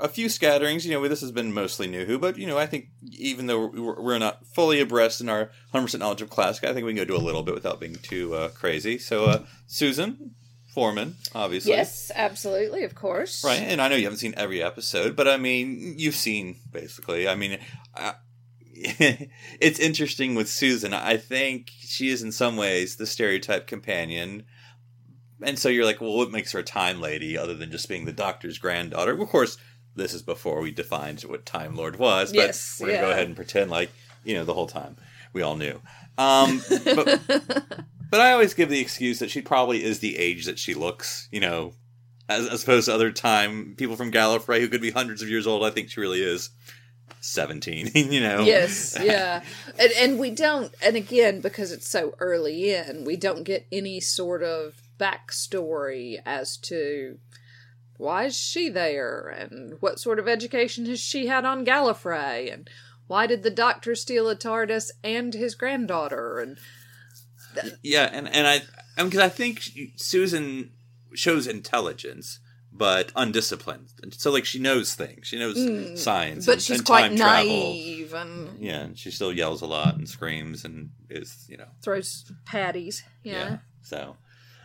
a 0.01 0.09
few 0.09 0.29
scatterings. 0.29 0.85
You 0.85 0.93
know, 0.93 1.09
this 1.09 1.21
has 1.21 1.33
been 1.33 1.53
mostly 1.53 1.87
New 1.87 2.05
Who, 2.05 2.19
but 2.19 2.39
you 2.39 2.47
know, 2.47 2.59
I 2.59 2.67
think 2.67 2.89
even 3.11 3.47
though 3.47 3.67
we're, 3.67 4.01
we're 4.01 4.19
not 4.19 4.47
fully 4.47 4.81
abreast 4.81 5.21
in 5.21 5.29
our 5.29 5.51
hundred 5.73 5.87
percent 5.87 6.01
knowledge 6.01 6.23
of 6.23 6.31
classic, 6.31 6.65
I 6.65 6.73
think 6.73 6.87
we 6.87 6.93
can 6.93 7.05
go 7.05 7.05
do 7.05 7.17
a 7.17 7.25
little 7.25 7.43
bit 7.43 7.55
without 7.55 7.81
being 7.81 7.97
too 7.97 8.35
uh, 8.35 8.49
crazy. 8.49 8.99
So, 8.99 9.27
uh, 9.27 9.45
Susan 9.67 10.35
Foreman, 10.75 11.17
obviously, 11.35 11.73
Yes, 11.73 12.11
absolutely, 12.15 12.85
of 12.85 12.95
course. 12.95 13.43
Right, 13.43 13.61
and 13.61 13.81
I 13.81 13.89
know 13.89 13.97
you 13.97 14.05
haven't 14.05 14.19
seen 14.19 14.35
every 14.37 14.63
episode, 14.63 15.17
but 15.17 15.27
I 15.27 15.39
mean, 15.39 15.95
you've 15.97 16.15
seen 16.15 16.57
basically. 16.71 17.27
I 17.27 17.35
mean, 17.35 17.59
I, 17.95 18.15
it's 19.59 19.79
interesting 19.79 20.35
with 20.35 20.51
Susan. 20.51 20.93
I 20.93 21.17
think 21.17 21.71
she 21.79 22.11
is 22.11 22.23
in 22.23 22.31
some 22.31 22.59
ways 22.59 22.97
the 22.97 23.07
stereotype 23.07 23.67
companion. 23.67 24.45
And 25.43 25.59
so 25.59 25.71
you're 25.71 25.87
like, 25.87 26.03
well, 26.03 26.15
what 26.15 26.31
makes 26.31 26.53
her 26.53 26.59
a 26.59 26.63
time 26.63 27.01
lady 27.01 27.39
other 27.39 27.55
than 27.55 27.71
just 27.71 27.89
being 27.89 28.05
the 28.05 28.13
doctor's 28.13 28.59
granddaughter? 28.59 29.13
Of 29.13 29.29
course, 29.31 29.57
this 29.97 30.15
is 30.15 30.23
before 30.23 30.61
we 30.61 30.71
defined 30.71 31.23
what 31.23 31.47
Time 31.47 31.75
Lord 31.75 31.99
was, 31.99 32.31
but 32.31 32.37
Yes, 32.37 32.79
we're 32.81 32.89
going 32.89 33.01
to 33.01 33.07
go 33.07 33.11
ahead 33.11 33.27
and 33.27 33.37
pretend 33.37 33.71
like, 33.71 33.91
you 34.25 34.35
know, 34.35 34.45
the 34.45 34.55
whole 34.55 34.67
time 34.67 34.97
we 35.33 35.43
all 35.43 35.57
knew. 35.57 35.81
Um, 36.19 36.63
but, 36.69 37.21
but 38.11 38.21
I 38.21 38.33
always 38.33 38.55
give 38.55 38.69
the 38.69 38.81
excuse 38.81 39.19
that 39.19 39.31
she 39.31 39.41
probably 39.43 39.83
is 39.83 39.99
the 39.99 40.19
age 40.19 40.47
that 40.47 40.59
she 40.59 40.75
looks, 40.75 41.29
you 41.33 41.41
know, 41.41 41.75
as, 42.29 42.47
as 42.47 42.63
opposed 42.63 42.87
to 42.87 42.95
other 42.95 43.11
time 43.11 43.75
people 43.77 43.97
from 43.97 44.13
Gallifrey 44.13 44.61
who 44.61 44.69
could 44.69 44.81
be 44.81 44.91
hundreds 44.91 45.23
of 45.23 45.29
years 45.29 45.47
old. 45.47 45.65
I 45.65 45.71
think 45.71 45.91
she 45.91 46.01
really 46.01 46.23
is 46.23 46.51
17, 47.21 47.91
you 47.95 48.21
know? 48.21 48.41
Yes, 48.41 48.97
yeah. 49.01 49.43
And 49.79 49.93
and 49.99 50.19
we 50.19 50.31
don't 50.31 50.75
and 50.83 50.97
again, 50.97 51.41
because 51.41 51.73
it's 51.73 51.89
so 51.89 52.15
early 52.19 52.75
in, 52.75 53.05
we 53.05 53.17
don't 53.17 53.45
get 53.45 53.67
any 53.71 54.01
sort 54.01 54.43
of 54.43 54.81
backstory 54.99 56.19
as 56.25 56.57
to 56.57 57.19
why 57.99 58.25
is 58.25 58.37
she 58.37 58.69
there 58.69 59.29
and 59.29 59.77
what 59.81 59.99
sort 60.01 60.19
of 60.19 60.29
education 60.29 60.87
has 60.87 61.01
she 61.01 61.27
had 61.27 61.45
on 61.45 61.65
Gallifrey 61.65 62.53
and 62.53 62.69
why 63.07 63.27
did 63.27 63.43
the 63.43 63.51
doctor 63.51 63.95
steal 63.95 64.29
a 64.29 64.37
TARDIS 64.37 64.91
and 65.05 65.33
his 65.35 65.55
granddaughter 65.55 66.41
and 66.41 66.59
Yeah, 67.83 68.09
and, 68.13 68.29
and 68.29 68.47
I, 68.47 68.63
because 69.03 69.21
I 69.21 69.29
think 69.29 69.63
Susan 69.97 70.71
shows 71.15 71.47
intelligence, 71.47 72.41
but 72.73 73.11
undisciplined. 73.17 73.89
So, 74.13 74.31
like, 74.31 74.45
she 74.45 74.59
knows 74.59 74.95
things. 74.95 75.27
She 75.27 75.39
knows 75.39 75.57
science. 76.03 76.45
Hmm. 76.45 76.51
but 76.51 76.53
and, 76.55 76.63
she's 76.63 76.79
and 76.79 76.87
quite 76.87 77.09
time 77.09 77.17
travel. 77.17 77.47
naive 77.49 78.13
and 78.13 78.59
Yeah, 78.61 78.81
and 78.83 78.99
she 78.99 79.11
still 79.11 79.33
yells 79.33 79.63
a 79.63 79.67
lot 79.67 79.97
and 79.97 80.09
screams 80.09 80.65
and 80.65 80.91
is, 81.09 81.47
you 81.49 81.57
know, 81.57 81.69
throws 81.83 82.31
patties. 82.45 83.03
yeah. 83.23 83.33
Yeah. 83.33 83.57
So, 83.83 84.17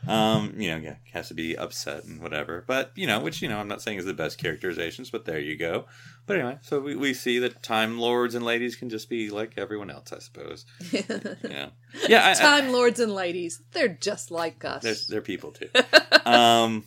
um, 0.08 0.56
you 0.58 0.70
know, 0.70 0.78
yeah, 0.78 0.96
has 1.14 1.28
to 1.28 1.34
be 1.34 1.56
upset 1.56 2.04
and 2.06 2.22
whatever. 2.22 2.64
But, 2.66 2.92
you 2.96 3.06
know, 3.08 3.20
which, 3.20 3.42
you 3.42 3.48
know, 3.48 3.60
I'm 3.60 3.68
not 3.68 3.82
saying 3.82 4.00
is 4.00 4.06
the 4.06 4.14
best 4.14 4.38
characterizations, 4.38 5.10
but 5.10 5.26
there 5.26 5.40
you 5.40 5.56
go. 5.58 5.86
But 6.26 6.38
anyway, 6.38 6.58
so 6.62 6.80
we, 6.80 6.96
we 6.96 7.14
see 7.14 7.40
that 7.40 7.62
Time 7.62 8.00
Lords 8.00 8.36
and 8.36 8.44
ladies 8.44 8.76
can 8.76 8.90
just 8.90 9.10
be 9.10 9.30
like 9.30 9.54
everyone 9.58 9.90
else, 9.90 10.12
I 10.12 10.20
suppose. 10.20 10.66
yeah. 10.92 11.70
Yeah. 12.08 12.26
I, 12.26 12.32
I, 12.32 12.34
Time 12.34 12.72
lords 12.72 13.00
and 13.00 13.14
ladies, 13.14 13.62
they're 13.72 13.88
just 13.88 14.32
like 14.32 14.66
us. 14.66 14.84
they're, 14.84 14.96
they're 15.10 15.22
people 15.22 15.52
too. 15.52 15.70
um, 16.26 16.86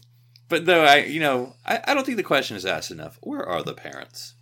but 0.49 0.67
though 0.67 0.85
I, 0.85 1.05
you 1.05 1.21
know, 1.21 1.55
I, 1.65 1.81
I 1.87 1.95
don't 1.95 2.05
think 2.05 2.17
the 2.17 2.23
question 2.23 2.57
is 2.57 2.67
asked 2.67 2.91
enough. 2.91 3.19
Where 3.23 3.47
are 3.47 3.63
the 3.63 3.75
parents? 3.75 4.35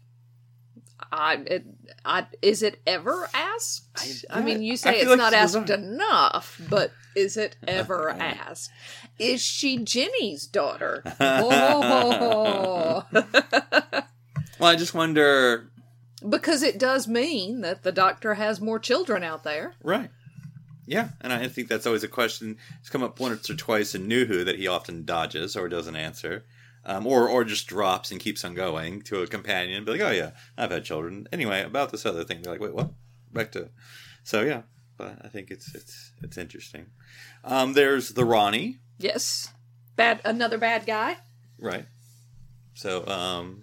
I, 1.12 1.35
it, 1.46 1.64
I, 2.07 2.27
is 2.40 2.62
it 2.62 2.81
ever 2.87 3.29
asked? 3.35 4.27
I, 4.31 4.40
mean, 4.40 4.62
you 4.62 4.79
say 4.79 5.01
it's 5.01 5.11
like 5.11 5.18
not 5.18 5.35
asked 5.35 5.68
enough, 5.68 6.59
but 6.70 6.90
is 7.14 7.37
it 7.37 7.57
ever 7.68 8.09
asked? 8.09 8.70
Is 9.18 9.42
she 9.42 9.79
Jenny's 9.79 10.46
daughter? 10.46 11.05
Oh. 11.20 13.05
Well, 14.59 14.70
I 14.70 14.77
just 14.77 14.94
wonder. 14.94 15.70
because 16.29 16.62
it 16.62 16.79
does 16.79 17.09
mean 17.09 17.62
that 17.62 17.83
the 17.83 17.90
doctor 17.90 18.35
has 18.35 18.61
more 18.61 18.79
children 18.79 19.22
out 19.25 19.42
there. 19.42 19.75
Right. 19.83 20.09
Yeah, 20.87 21.11
and 21.20 21.33
I 21.33 21.48
think 21.48 21.68
that's 21.68 21.87
always 21.87 22.05
a 22.05 22.09
question. 22.09 22.59
It's 22.81 22.88
come 22.88 23.03
up 23.03 23.18
once 23.20 23.51
or 23.51 23.55
twice 23.55 23.94
in 23.94 24.09
New 24.09 24.25
Who 24.27 24.44
that 24.44 24.59
he 24.59 24.66
often 24.66 25.05
dodges 25.05 25.57
or 25.57 25.68
doesn't 25.68 25.96
answer, 25.96 26.44
um, 26.85 27.07
or 27.07 27.29
or 27.29 27.45
just 27.45 27.66
drops 27.66 28.11
and 28.11 28.21
keeps 28.21 28.45
on 28.45 28.55
going 28.55 29.03
to 29.03 29.23
a 29.23 29.27
companion. 29.27 29.85
Be 29.85 29.92
like, 29.92 30.01
oh 30.01 30.11
yeah, 30.11 30.31
I've 30.57 30.71
had 30.71 30.85
children. 30.85 31.27
Anyway, 31.33 31.62
about 31.62 31.90
this 31.90 32.07
other 32.07 32.25
thing, 32.25 32.42
they're 32.42 32.53
like, 32.53 32.61
wait, 32.61 32.75
what? 32.75 32.90
Back 33.33 33.53
to. 33.53 33.71
So 34.25 34.42
yeah, 34.42 34.62
but 34.97 35.18
I 35.25 35.29
think 35.29 35.51
it's 35.51 35.75
it's 35.75 36.12
it's 36.23 36.38
interesting. 36.38 36.87
Um, 37.45 37.73
there's 37.73 38.11
the 38.11 38.25
Rani, 38.25 38.79
Yes, 38.99 39.53
bad 39.97 40.21
another 40.25 40.59
bad 40.59 40.87
guy, 40.87 41.16
right? 41.59 41.87
So 42.75 43.07
um, 43.07 43.62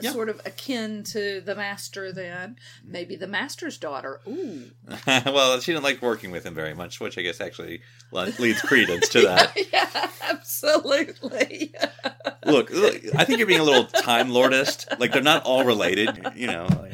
Yeah. 0.00 0.12
sort 0.12 0.28
of 0.28 0.40
akin 0.44 1.02
to 1.04 1.40
the 1.40 1.54
master. 1.54 2.12
Then 2.12 2.56
maybe 2.84 3.16
the 3.16 3.26
master's 3.26 3.78
daughter. 3.78 4.20
Ooh, 4.26 4.70
well, 5.06 5.60
she 5.60 5.72
didn't 5.72 5.84
like 5.84 6.02
working 6.02 6.30
with 6.30 6.44
him 6.44 6.54
very 6.54 6.74
much, 6.74 7.00
which 7.00 7.18
I 7.18 7.22
guess 7.22 7.40
actually 7.40 7.80
leads 8.12 8.60
credence 8.62 9.08
to 9.10 9.22
that. 9.22 9.56
yeah, 9.72 10.10
absolutely. 10.22 11.74
look, 12.46 12.70
look, 12.70 13.00
I 13.16 13.24
think 13.24 13.38
you're 13.38 13.46
being 13.46 13.60
a 13.60 13.64
little 13.64 13.84
time 13.84 14.28
lordist. 14.28 14.98
Like 14.98 15.12
they're 15.12 15.22
not 15.22 15.44
all 15.44 15.64
related, 15.64 16.18
you 16.34 16.46
know. 16.46 16.66
like, 16.70 16.92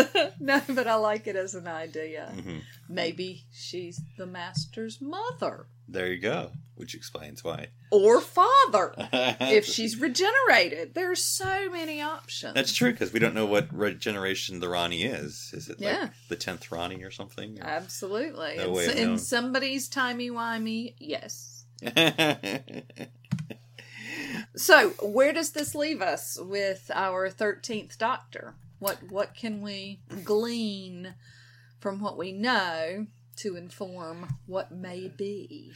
no, 0.40 0.60
but 0.68 0.86
I 0.86 0.94
like 0.96 1.26
it 1.26 1.36
as 1.36 1.54
an 1.54 1.66
idea. 1.68 2.30
Mm-hmm. 2.34 2.58
Maybe 2.88 3.44
she's 3.52 4.00
the 4.16 4.26
master's 4.26 5.00
mother 5.00 5.66
there 5.92 6.10
you 6.10 6.18
go, 6.18 6.52
which 6.74 6.94
explains 6.94 7.44
why. 7.44 7.68
or 7.90 8.20
father 8.20 8.94
if 9.40 9.66
she's 9.66 10.00
regenerated. 10.00 10.94
There's 10.94 11.22
so 11.22 11.70
many 11.70 12.00
options. 12.00 12.54
That's 12.54 12.72
true 12.72 12.92
because 12.92 13.12
we 13.12 13.20
don't 13.20 13.34
know 13.34 13.46
what 13.46 13.72
regeneration 13.72 14.60
the 14.60 14.68
Rani 14.68 15.04
is. 15.04 15.50
Is 15.52 15.68
it 15.68 15.76
Yeah. 15.78 16.00
like 16.02 16.10
the 16.28 16.36
tenth 16.36 16.70
Rani 16.72 17.02
or 17.04 17.10
something? 17.10 17.58
Absolutely. 17.60 18.56
No 18.56 18.78
in, 18.78 18.90
in 18.96 19.18
somebody's 19.18 19.88
timey 19.88 20.30
wimey, 20.30 20.94
yes. 20.98 21.64
So, 24.54 24.90
where 25.00 25.32
does 25.32 25.52
this 25.52 25.74
leave 25.74 26.02
us 26.02 26.38
with 26.38 26.90
our 26.94 27.30
thirteenth 27.30 27.96
Doctor? 27.98 28.54
What 28.82 28.98
what 29.10 29.34
can 29.36 29.62
we 29.62 30.00
glean 30.24 31.14
from 31.78 32.00
what 32.00 32.18
we 32.18 32.32
know 32.32 33.06
to 33.36 33.54
inform 33.54 34.26
what 34.46 34.72
may 34.72 35.06
be? 35.06 35.72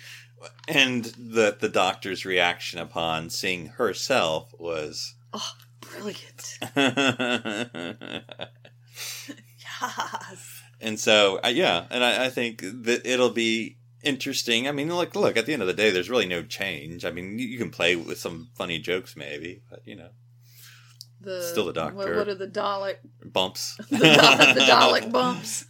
and 0.67 1.05
the 1.05 1.57
the 1.59 1.69
doctor's 1.69 2.25
reaction 2.25 2.81
upon 2.81 3.31
seeing 3.31 3.67
herself 3.67 4.53
was. 4.59 5.15
Oh, 5.33 5.53
brilliant. 5.81 6.59
Yes. 9.79 10.63
and 10.81 10.99
so 10.99 11.39
uh, 11.45 11.49
yeah 11.49 11.85
and 11.91 12.03
I, 12.03 12.25
I 12.25 12.29
think 12.31 12.63
that 12.63 13.03
it'll 13.05 13.31
be 13.31 13.77
interesting. 14.03 14.67
I 14.67 14.73
mean, 14.73 14.89
look, 14.95 15.15
look. 15.15 15.37
At 15.37 15.47
the 15.47 15.53
end 15.53 15.63
of 15.63 15.69
the 15.69 15.75
day, 15.75 15.91
there's 15.91 16.09
really 16.09 16.27
no 16.27 16.43
change. 16.43 17.05
I 17.05 17.11
mean, 17.11 17.39
you, 17.39 17.47
you 17.47 17.59
can 17.59 17.71
play 17.71 17.95
with 17.95 18.19
some 18.19 18.49
funny 18.55 18.79
jokes, 18.79 19.17
maybe, 19.17 19.61
but 19.69 19.83
you 19.85 19.97
know, 19.97 20.09
The, 21.21 21.43
Still 21.43 21.67
the 21.67 21.73
doctor. 21.73 21.97
What, 21.97 22.15
what 22.15 22.29
are 22.29 22.35
the 22.35 22.47
Dalek? 22.47 22.97
bumps. 23.25 23.77
The, 23.91 23.97
Dalek- 23.97 24.55
the 24.55 24.61
Dalek 25.09 25.13
bumps. 25.13 25.65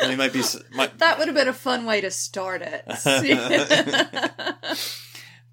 They 0.00 0.16
might 0.16 0.32
be. 0.32 0.42
Might, 0.74 0.98
That 0.98 1.18
would 1.18 1.28
have 1.28 1.36
been 1.36 1.48
a 1.48 1.52
fun 1.52 1.86
way 1.86 2.00
to 2.00 2.10
start 2.10 2.62
it. 2.62 2.84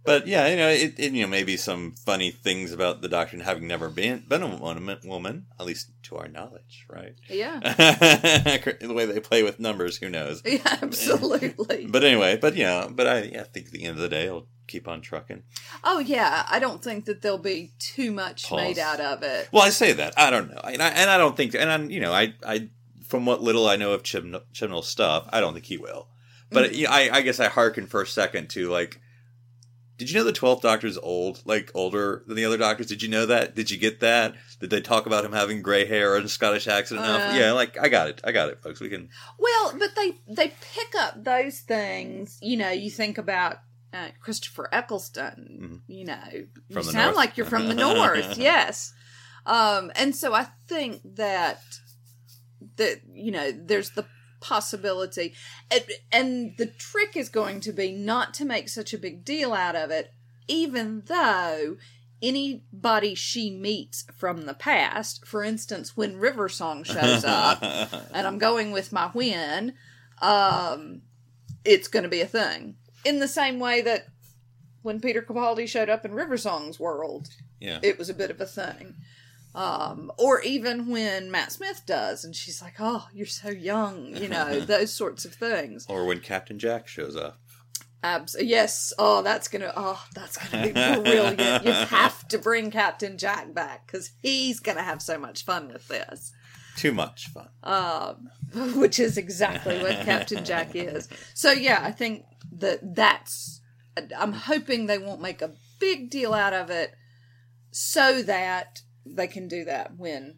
but 0.04 0.28
yeah, 0.28 0.48
you 0.48 0.56
know, 0.56 0.70
it, 0.70 1.00
it 1.00 1.12
you 1.14 1.22
know 1.24 1.28
maybe 1.28 1.58
some 1.58 1.94
funny 2.06 2.32
things 2.32 2.72
about 2.72 3.02
the 3.02 3.08
Doctor 3.08 3.42
having 3.42 3.68
never 3.68 3.90
been 3.90 4.24
been 4.28 4.42
a 4.44 4.48
woman, 4.56 4.98
woman, 5.06 5.46
at 5.60 5.66
least 5.66 5.92
to 6.04 6.18
our 6.18 6.28
knowledge, 6.28 6.86
right? 6.90 7.16
yeah. 7.30 7.60
the 7.60 8.94
way 8.94 9.06
they 9.06 9.20
play 9.20 9.44
with 9.44 9.60
numbers, 9.60 9.98
who 9.98 10.10
knows? 10.10 10.42
Yeah, 10.46 10.78
absolutely. 10.82 11.86
But 11.88 12.04
anyway, 12.04 12.38
but 12.38 12.56
yeah, 12.56 12.88
but 12.90 13.08
I, 13.08 13.22
yeah, 13.24 13.42
I 13.42 13.44
think 13.44 13.68
at 13.68 13.72
the 13.72 13.84
end 13.84 13.98
of 13.98 14.02
the 14.02 14.10
day, 14.10 14.28
I'll 14.28 14.48
keep 14.72 14.88
on 14.88 15.02
trucking. 15.02 15.44
oh 15.84 16.00
yeah, 16.00 16.46
I 16.50 16.60
don't 16.60 16.84
think 16.84 17.06
that 17.06 17.22
there'll 17.22 17.38
be 17.38 17.74
too 17.80 18.12
much 18.12 18.48
Pause. 18.48 18.62
made 18.62 18.80
out 18.80 19.02
of 19.02 19.22
it. 19.24 19.50
Well, 19.52 19.64
I 19.64 19.70
say 19.70 19.92
that 19.94 20.14
I 20.18 20.30
don't 20.30 20.50
know, 20.50 20.62
and 20.64 20.82
I, 20.82 20.90
and 20.90 21.10
I 21.10 21.18
don't 21.18 21.36
think, 21.36 21.54
and 21.54 21.70
I'm, 21.70 21.90
you 21.90 22.00
know, 22.00 22.14
I, 22.14 22.34
I, 22.46 22.70
from 23.08 23.26
what 23.26 23.42
little 23.42 23.68
I 23.68 23.76
know 23.76 23.92
of 23.92 24.04
Chibnall, 24.04 24.84
stuff, 24.84 25.28
I 25.32 25.42
don't 25.42 25.54
think 25.54 25.66
he 25.66 25.78
will. 25.78 26.08
But 26.50 26.74
you 26.76 26.86
know, 26.86 26.92
I, 26.92 27.10
I 27.14 27.22
guess 27.22 27.40
I 27.40 27.48
hearken 27.48 27.88
for 27.88 28.02
a 28.02 28.08
second 28.08 28.50
to 28.52 28.70
like, 28.70 29.00
did 29.98 30.10
you 30.10 30.18
know 30.18 30.24
the 30.24 30.34
Twelfth 30.34 30.64
Doctor 30.64 30.88
is 30.88 30.98
old, 30.98 31.42
like 31.46 31.72
older 31.74 32.24
than 32.26 32.36
the 32.36 32.46
other 32.46 32.58
Doctors? 32.58 32.88
Did 32.88 33.02
you 33.04 33.08
know 33.08 33.26
that? 33.28 33.56
Did 33.56 33.70
you 33.70 33.78
get 33.78 34.00
that? 34.00 34.36
Did 34.60 34.70
they 34.70 34.82
talk 34.82 35.06
about 35.06 35.24
him 35.24 35.32
having 35.32 35.62
gray 35.62 35.86
hair 35.86 36.16
and 36.16 36.26
a 36.26 36.30
Scottish 36.30 36.68
accent 36.68 37.02
enough? 37.02 37.34
Uh. 37.34 37.38
yeah, 37.38 37.52
like 37.52 37.78
I 37.80 37.88
got 37.88 38.08
it, 38.08 38.22
I 38.24 38.32
got 38.32 38.50
it, 38.50 38.62
folks. 38.62 38.80
We 38.80 38.90
can. 38.90 39.10
Well, 39.38 39.76
but 39.78 39.96
they 39.96 40.18
they 40.28 40.54
pick 40.74 40.94
up 40.98 41.24
those 41.24 41.60
things. 41.60 42.40
You 42.42 42.58
know, 42.58 42.70
you 42.70 42.90
think 42.90 43.18
about 43.18 43.58
uh, 43.94 44.08
Christopher 44.20 44.70
Eccleston. 44.72 45.82
You 45.88 46.06
know, 46.06 46.20
you 46.32 46.48
Mm-hmm. 46.48 46.74
From 46.74 46.86
the 46.86 46.92
sound 46.92 47.06
north. 47.08 47.16
like 47.18 47.38
you're 47.38 47.46
from 47.46 47.68
the 47.68 47.74
north. 47.76 48.38
Yes, 48.38 48.94
um, 49.46 49.92
and 49.96 50.16
so 50.16 50.34
I 50.34 50.48
think 50.68 51.02
that 51.16 51.62
that 52.78 53.02
you 53.14 53.32
know, 53.32 53.52
there's 53.52 53.92
the 53.92 54.06
possibility, 54.40 55.34
and, 55.70 55.84
and 56.12 56.58
the 56.58 56.68
trick 56.68 57.16
is 57.16 57.30
going 57.30 57.60
to 57.62 57.72
be 57.72 57.92
not 57.92 58.34
to 58.36 58.46
make 58.46 58.70
such 58.70 58.94
a 58.94 58.98
big 58.98 59.24
deal 59.26 59.54
out 59.54 59.76
of 59.76 59.92
it, 59.92 60.14
even 60.48 61.04
though. 61.08 61.78
Anybody 62.24 63.16
she 63.16 63.50
meets 63.50 64.06
from 64.16 64.44
the 64.46 64.54
past, 64.54 65.26
for 65.26 65.44
instance, 65.44 65.98
when 65.98 66.18
River 66.20 66.50
Song 66.50 66.84
shows 66.84 67.24
up, 67.26 67.64
and 68.14 68.28
I'm 68.28 68.38
going 68.38 68.72
with 68.72 68.92
my 68.92 69.10
win, 69.12 69.74
um, 70.22 71.02
it's 71.66 71.88
going 71.88 72.04
to 72.04 72.10
be 72.10 72.22
a 72.22 72.28
thing. 72.28 72.76
In 73.06 73.20
the 73.20 73.28
same 73.28 73.60
way 73.60 73.82
that 73.82 74.08
when 74.82 75.00
Peter 75.00 75.22
Capaldi 75.22 75.68
showed 75.68 75.90
up 75.90 76.06
in 76.06 76.14
River 76.14 76.38
Song's 76.38 76.80
world, 76.80 77.30
Yeah. 77.60 77.80
it 77.84 77.98
was 77.98 78.10
a 78.10 78.14
bit 78.14 78.32
of 78.32 78.40
a 78.42 78.46
thing. 78.46 78.96
Um, 79.54 80.12
or 80.18 80.42
even 80.42 80.88
when 80.90 81.30
Matt 81.30 81.52
Smith 81.52 81.82
does, 81.86 82.24
and 82.24 82.34
she's 82.36 82.62
like, 82.62 82.76
"Oh, 82.80 83.08
you're 83.14 83.26
so 83.26 83.50
young," 83.50 84.16
you 84.16 84.30
know, 84.30 84.60
those 84.66 84.94
sorts 84.94 85.26
of 85.26 85.34
things. 85.34 85.86
or 85.90 86.06
when 86.06 86.22
Captain 86.22 86.58
Jack 86.58 86.88
shows 86.88 87.18
up. 87.18 87.38
Abs- 88.04 88.36
yes. 88.40 88.94
Oh, 88.98 89.22
that's 89.22 89.48
gonna. 89.50 89.74
Oh, 89.76 90.02
that's 90.16 90.38
gonna 90.38 90.68
be 90.68 90.72
brilliant. 90.72 91.66
you 91.66 91.72
have 91.98 92.26
to 92.30 92.38
bring 92.38 92.72
Captain 92.72 93.18
Jack 93.18 93.54
back 93.54 93.86
because 93.86 94.12
he's 94.22 94.60
gonna 94.62 94.84
have 94.84 95.02
so 95.02 95.18
much 95.20 95.44
fun 95.44 95.68
with 95.68 95.88
this. 95.90 96.32
Too 96.78 96.94
much 96.94 97.28
fun. 97.28 97.50
um, 97.64 98.30
which 98.80 99.00
is 99.00 99.18
exactly 99.18 99.78
what 99.84 100.06
Captain 100.06 100.46
Jack 100.46 100.76
is. 100.76 101.10
So 101.34 101.52
yeah, 101.52 101.80
I 101.84 101.92
think 101.92 102.24
that 102.52 102.96
that's. 102.96 103.62
I'm 104.18 104.34
hoping 104.34 104.86
they 104.86 104.98
won't 104.98 105.22
make 105.22 105.42
a 105.42 105.54
big 105.80 106.10
deal 106.10 106.34
out 106.34 106.54
of 106.54 106.70
it, 106.70 106.96
so 107.72 108.22
that 108.24 108.82
they 109.06 109.28
can 109.28 109.48
do 109.48 109.64
that 109.66 109.98
when 109.98 110.38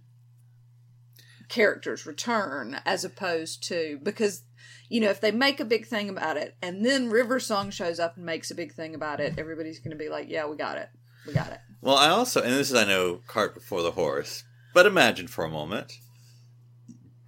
characters 1.50 2.06
return, 2.06 2.80
as 2.86 3.06
opposed 3.06 3.64
to 3.64 4.00
because 4.02 4.44
you 4.90 5.00
know 5.00 5.10
if 5.10 5.22
they 5.22 5.32
make 5.32 5.60
a 5.60 5.66
big 5.66 5.86
thing 5.86 6.10
about 6.10 6.38
it 6.38 6.56
and 6.62 6.86
then 6.86 7.10
River 7.10 7.40
Song 7.40 7.70
shows 7.70 8.00
up 8.00 8.18
and 8.18 8.26
makes 8.26 8.50
a 8.52 8.56
big 8.56 8.74
thing 8.74 8.96
about 8.96 9.20
it, 9.20 9.38
everybody's 9.38 9.80
going 9.80 9.92
to 9.92 10.04
be 10.04 10.10
like, 10.10 10.30
"Yeah, 10.30 10.48
we 10.48 10.56
got 10.58 10.78
it, 10.78 10.90
we 11.28 11.34
got 11.34 11.52
it." 11.52 11.60
Well, 11.82 11.98
I 11.98 12.10
also, 12.10 12.42
and 12.42 12.54
this 12.54 12.72
is, 12.72 12.76
I 12.76 12.86
know, 12.86 13.20
cart 13.28 13.54
before 13.54 13.82
the 13.82 13.92
horse, 13.92 14.46
but 14.74 14.86
imagine 14.86 15.28
for 15.28 15.44
a 15.44 15.50
moment, 15.50 15.92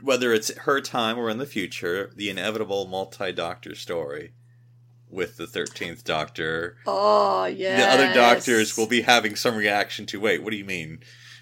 whether 0.02 0.34
it's 0.34 0.56
her 0.60 0.80
time 0.80 1.17
or 1.17 1.30
in 1.30 1.39
the 1.39 1.45
future, 1.45 2.12
the 2.15 2.30
inevitable 2.30 2.88
multi 2.88 3.32
doctor 3.32 3.76
story 3.76 4.34
with 5.15 5.38
the 5.38 5.45
13th 5.45 6.04
Doctor. 6.04 6.78
Oh 6.86 7.45
yeah, 7.45 7.78
The 7.78 7.88
other 8.04 8.13
doctors 8.13 8.78
will 8.78 8.88
be 8.88 9.01
having 9.01 9.36
some 9.36 9.56
reaction 9.56 10.06
to, 10.08 10.19
wait, 10.19 10.43
what 10.43 10.51
do 10.51 10.58
you 10.58 10.65
mean? 10.65 10.99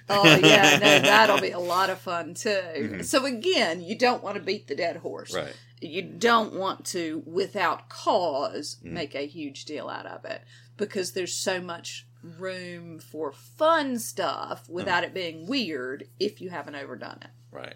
Oh 0.10 0.24
yeah, 0.24 0.78
no, 0.82 1.00
that'll 1.02 1.42
be 1.42 1.52
a 1.52 1.60
lot 1.60 1.90
of 1.90 2.00
fun 2.00 2.34
too. 2.34 2.50
Mm-hmm. 2.50 3.02
So 3.02 3.26
again, 3.26 3.82
you 3.82 3.98
don't 3.98 4.24
want 4.24 4.36
to 4.38 4.44
beat 4.44 4.68
the 4.68 4.76
dead 4.76 4.98
horse. 4.98 5.34
Right. 5.34 5.56
You 5.82 6.02
don't 6.02 6.54
want 6.54 6.86
to, 6.88 7.24
without 7.26 7.90
cause, 7.90 8.78
Mm. 8.86 8.92
make 8.92 9.16
a 9.16 9.26
huge 9.28 9.66
deal 9.66 9.90
out 9.90 10.06
of 10.06 10.24
it 10.26 10.44
because 10.78 11.12
there's 11.14 11.34
so 11.36 11.60
much 11.60 12.08
room 12.22 13.00
for 13.00 13.32
fun 13.34 14.00
stuff 14.00 14.70
without 14.70 15.04
it 15.04 15.14
being 15.14 15.46
weird 15.48 16.08
if 16.20 16.40
you 16.40 16.50
haven't 16.52 16.76
overdone 16.76 17.20
it. 17.22 17.32
Right. 17.52 17.76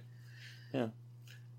Yeah. 0.73 0.87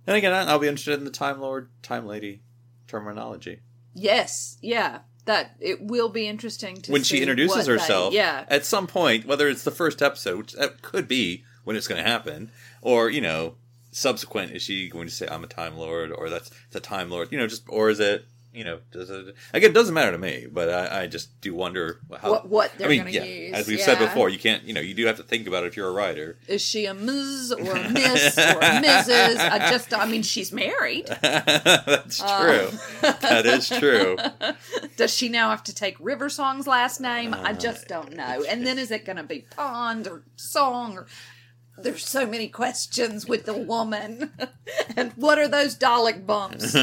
And 0.06 0.16
again, 0.16 0.32
I'll 0.32 0.58
be 0.58 0.68
interested 0.68 0.98
in 0.98 1.04
the 1.04 1.10
Time 1.10 1.38
Lord, 1.40 1.68
Time 1.82 2.06
Lady 2.06 2.40
terminology. 2.86 3.60
Yes, 3.98 4.58
yeah, 4.62 5.00
that 5.24 5.56
it 5.60 5.82
will 5.82 6.08
be 6.08 6.26
interesting 6.26 6.76
to 6.82 6.92
when 6.92 7.02
she 7.02 7.20
introduces 7.20 7.66
herself, 7.66 8.14
yeah, 8.14 8.44
at 8.48 8.64
some 8.64 8.86
point, 8.86 9.26
whether 9.26 9.48
it's 9.48 9.64
the 9.64 9.70
first 9.70 10.00
episode, 10.02 10.38
which 10.38 10.52
that 10.52 10.82
could 10.82 11.08
be 11.08 11.44
when 11.64 11.76
it's 11.76 11.88
going 11.88 12.02
to 12.02 12.08
happen, 12.08 12.50
or 12.80 13.10
you 13.10 13.20
know, 13.20 13.56
subsequent, 13.90 14.52
is 14.52 14.62
she 14.62 14.88
going 14.88 15.06
to 15.08 15.12
say 15.12 15.28
I'm 15.30 15.44
a 15.44 15.48
Time 15.48 15.76
Lord, 15.76 16.12
or 16.12 16.30
that's 16.30 16.50
the 16.70 16.80
Time 16.80 17.10
Lord, 17.10 17.30
you 17.30 17.38
know, 17.38 17.46
just 17.46 17.64
or 17.68 17.90
is 17.90 18.00
it, 18.00 18.24
you 18.52 18.64
know, 18.64 18.80
does 18.90 19.10
it? 19.10 19.34
Again, 19.52 19.70
it 19.70 19.74
doesn't 19.74 19.94
matter 19.94 20.12
to 20.12 20.18
me, 20.18 20.46
but 20.50 20.68
I, 20.70 21.02
I 21.02 21.06
just 21.06 21.40
do 21.40 21.54
wonder 21.54 22.00
how. 22.20 22.30
What- 22.30 22.48
what 22.48 22.72
they're 22.78 22.86
I 22.86 22.90
mean, 22.90 22.98
gonna 23.00 23.10
yeah, 23.10 23.24
use, 23.24 23.54
as 23.54 23.68
we've 23.68 23.80
said 23.80 23.98
before, 23.98 24.28
you 24.30 24.38
can't, 24.38 24.62
you 24.64 24.72
know, 24.72 24.80
you 24.80 24.94
do 24.94 25.04
have 25.06 25.16
to 25.18 25.22
think 25.22 25.46
about 25.46 25.64
it 25.64 25.68
if 25.68 25.76
you're 25.76 25.88
a 25.88 25.92
writer. 25.92 26.38
is 26.48 26.62
she 26.62 26.86
a 26.86 26.94
Ms. 26.94 27.52
or 27.58 27.76
a 27.76 27.88
Miss 27.90 28.38
or 28.38 28.42
a 28.58 28.80
Mrs.? 28.82 29.38
I 29.38 29.70
just, 29.70 29.92
I 29.92 30.06
mean, 30.06 30.22
she's 30.22 30.50
married. 30.52 31.06
that's 31.22 32.20
Uh. 32.22 32.40
true. 32.70 32.78
that 33.20 33.46
is 33.46 33.68
true. 33.68 34.16
Does 34.96 35.14
she 35.14 35.28
now 35.28 35.50
have 35.50 35.62
to 35.64 35.74
take 35.74 35.96
River 36.00 36.28
Song's 36.28 36.66
last 36.66 37.00
name? 37.00 37.34
I 37.34 37.50
Uh, 37.50 37.52
just 37.52 37.86
don't 37.88 38.14
know. 38.16 38.44
And 38.48 38.66
then 38.66 38.78
is 38.78 38.90
it 38.90 39.04
going 39.04 39.16
to 39.18 39.22
be 39.24 39.40
Pond 39.54 40.08
or 40.08 40.22
Song 40.36 40.96
or 40.98 41.06
there's 41.80 42.04
so 42.04 42.26
many 42.26 42.48
questions 42.48 43.28
with 43.28 43.44
the 43.46 43.54
woman. 43.54 44.32
and 44.96 45.12
what 45.14 45.38
are 45.38 45.46
those 45.46 45.76
Dalek 45.76 46.26
bumps? 46.26 46.74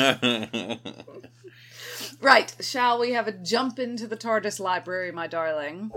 Right, 2.21 2.55
shall 2.59 2.99
we 2.99 3.11
have 3.11 3.27
a 3.27 3.31
jump 3.31 3.79
into 3.79 4.07
the 4.07 4.17
TARDIS 4.17 4.59
library, 4.59 5.11
my 5.11 5.27
darling? 5.27 5.91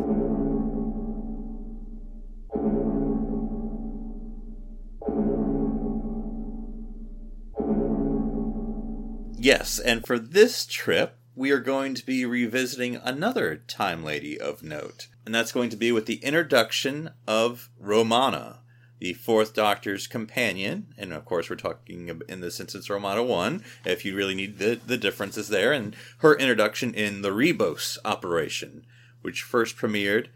Yes, 9.40 9.78
and 9.78 10.04
for 10.04 10.18
this 10.18 10.66
trip, 10.66 11.16
we 11.36 11.52
are 11.52 11.60
going 11.60 11.94
to 11.94 12.04
be 12.04 12.26
revisiting 12.26 12.96
another 12.96 13.56
Time 13.68 14.02
Lady 14.02 14.38
of 14.38 14.64
note. 14.64 15.06
And 15.24 15.32
that's 15.32 15.52
going 15.52 15.70
to 15.70 15.76
be 15.76 15.92
with 15.92 16.06
the 16.06 16.16
introduction 16.16 17.10
of 17.26 17.70
Romana, 17.78 18.60
the 18.98 19.14
Fourth 19.14 19.54
Doctor's 19.54 20.06
companion. 20.06 20.86
And 20.96 21.12
of 21.12 21.24
course, 21.24 21.48
we're 21.48 21.56
talking 21.56 22.20
in 22.28 22.40
this 22.40 22.60
instance 22.60 22.90
Romana 22.90 23.22
1, 23.22 23.62
if 23.84 24.04
you 24.04 24.14
really 24.14 24.34
need 24.34 24.58
the, 24.58 24.80
the 24.84 24.96
differences 24.96 25.48
there. 25.48 25.72
And 25.72 25.94
her 26.18 26.34
introduction 26.34 26.94
in 26.94 27.22
the 27.22 27.30
Rebos 27.30 27.98
operation, 28.04 28.84
which 29.22 29.42
first 29.42 29.76
premiered 29.76 30.28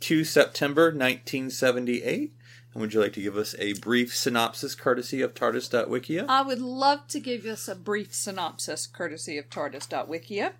2 0.00 0.24
September 0.24 0.86
1978. 0.86 2.34
And 2.72 2.80
would 2.80 2.94
you 2.94 3.00
like 3.00 3.12
to 3.14 3.22
give 3.22 3.36
us 3.36 3.54
a 3.58 3.72
brief 3.74 4.14
synopsis 4.14 4.74
courtesy 4.74 5.22
of 5.22 5.34
TARDIS.wikia? 5.34 6.26
I 6.28 6.42
would 6.42 6.60
love 6.60 7.08
to 7.08 7.18
give 7.18 7.44
us 7.44 7.66
a 7.66 7.74
brief 7.74 8.14
synopsis 8.14 8.86
courtesy 8.86 9.38
of 9.38 9.50
TARDIS.wikia. 9.50 10.52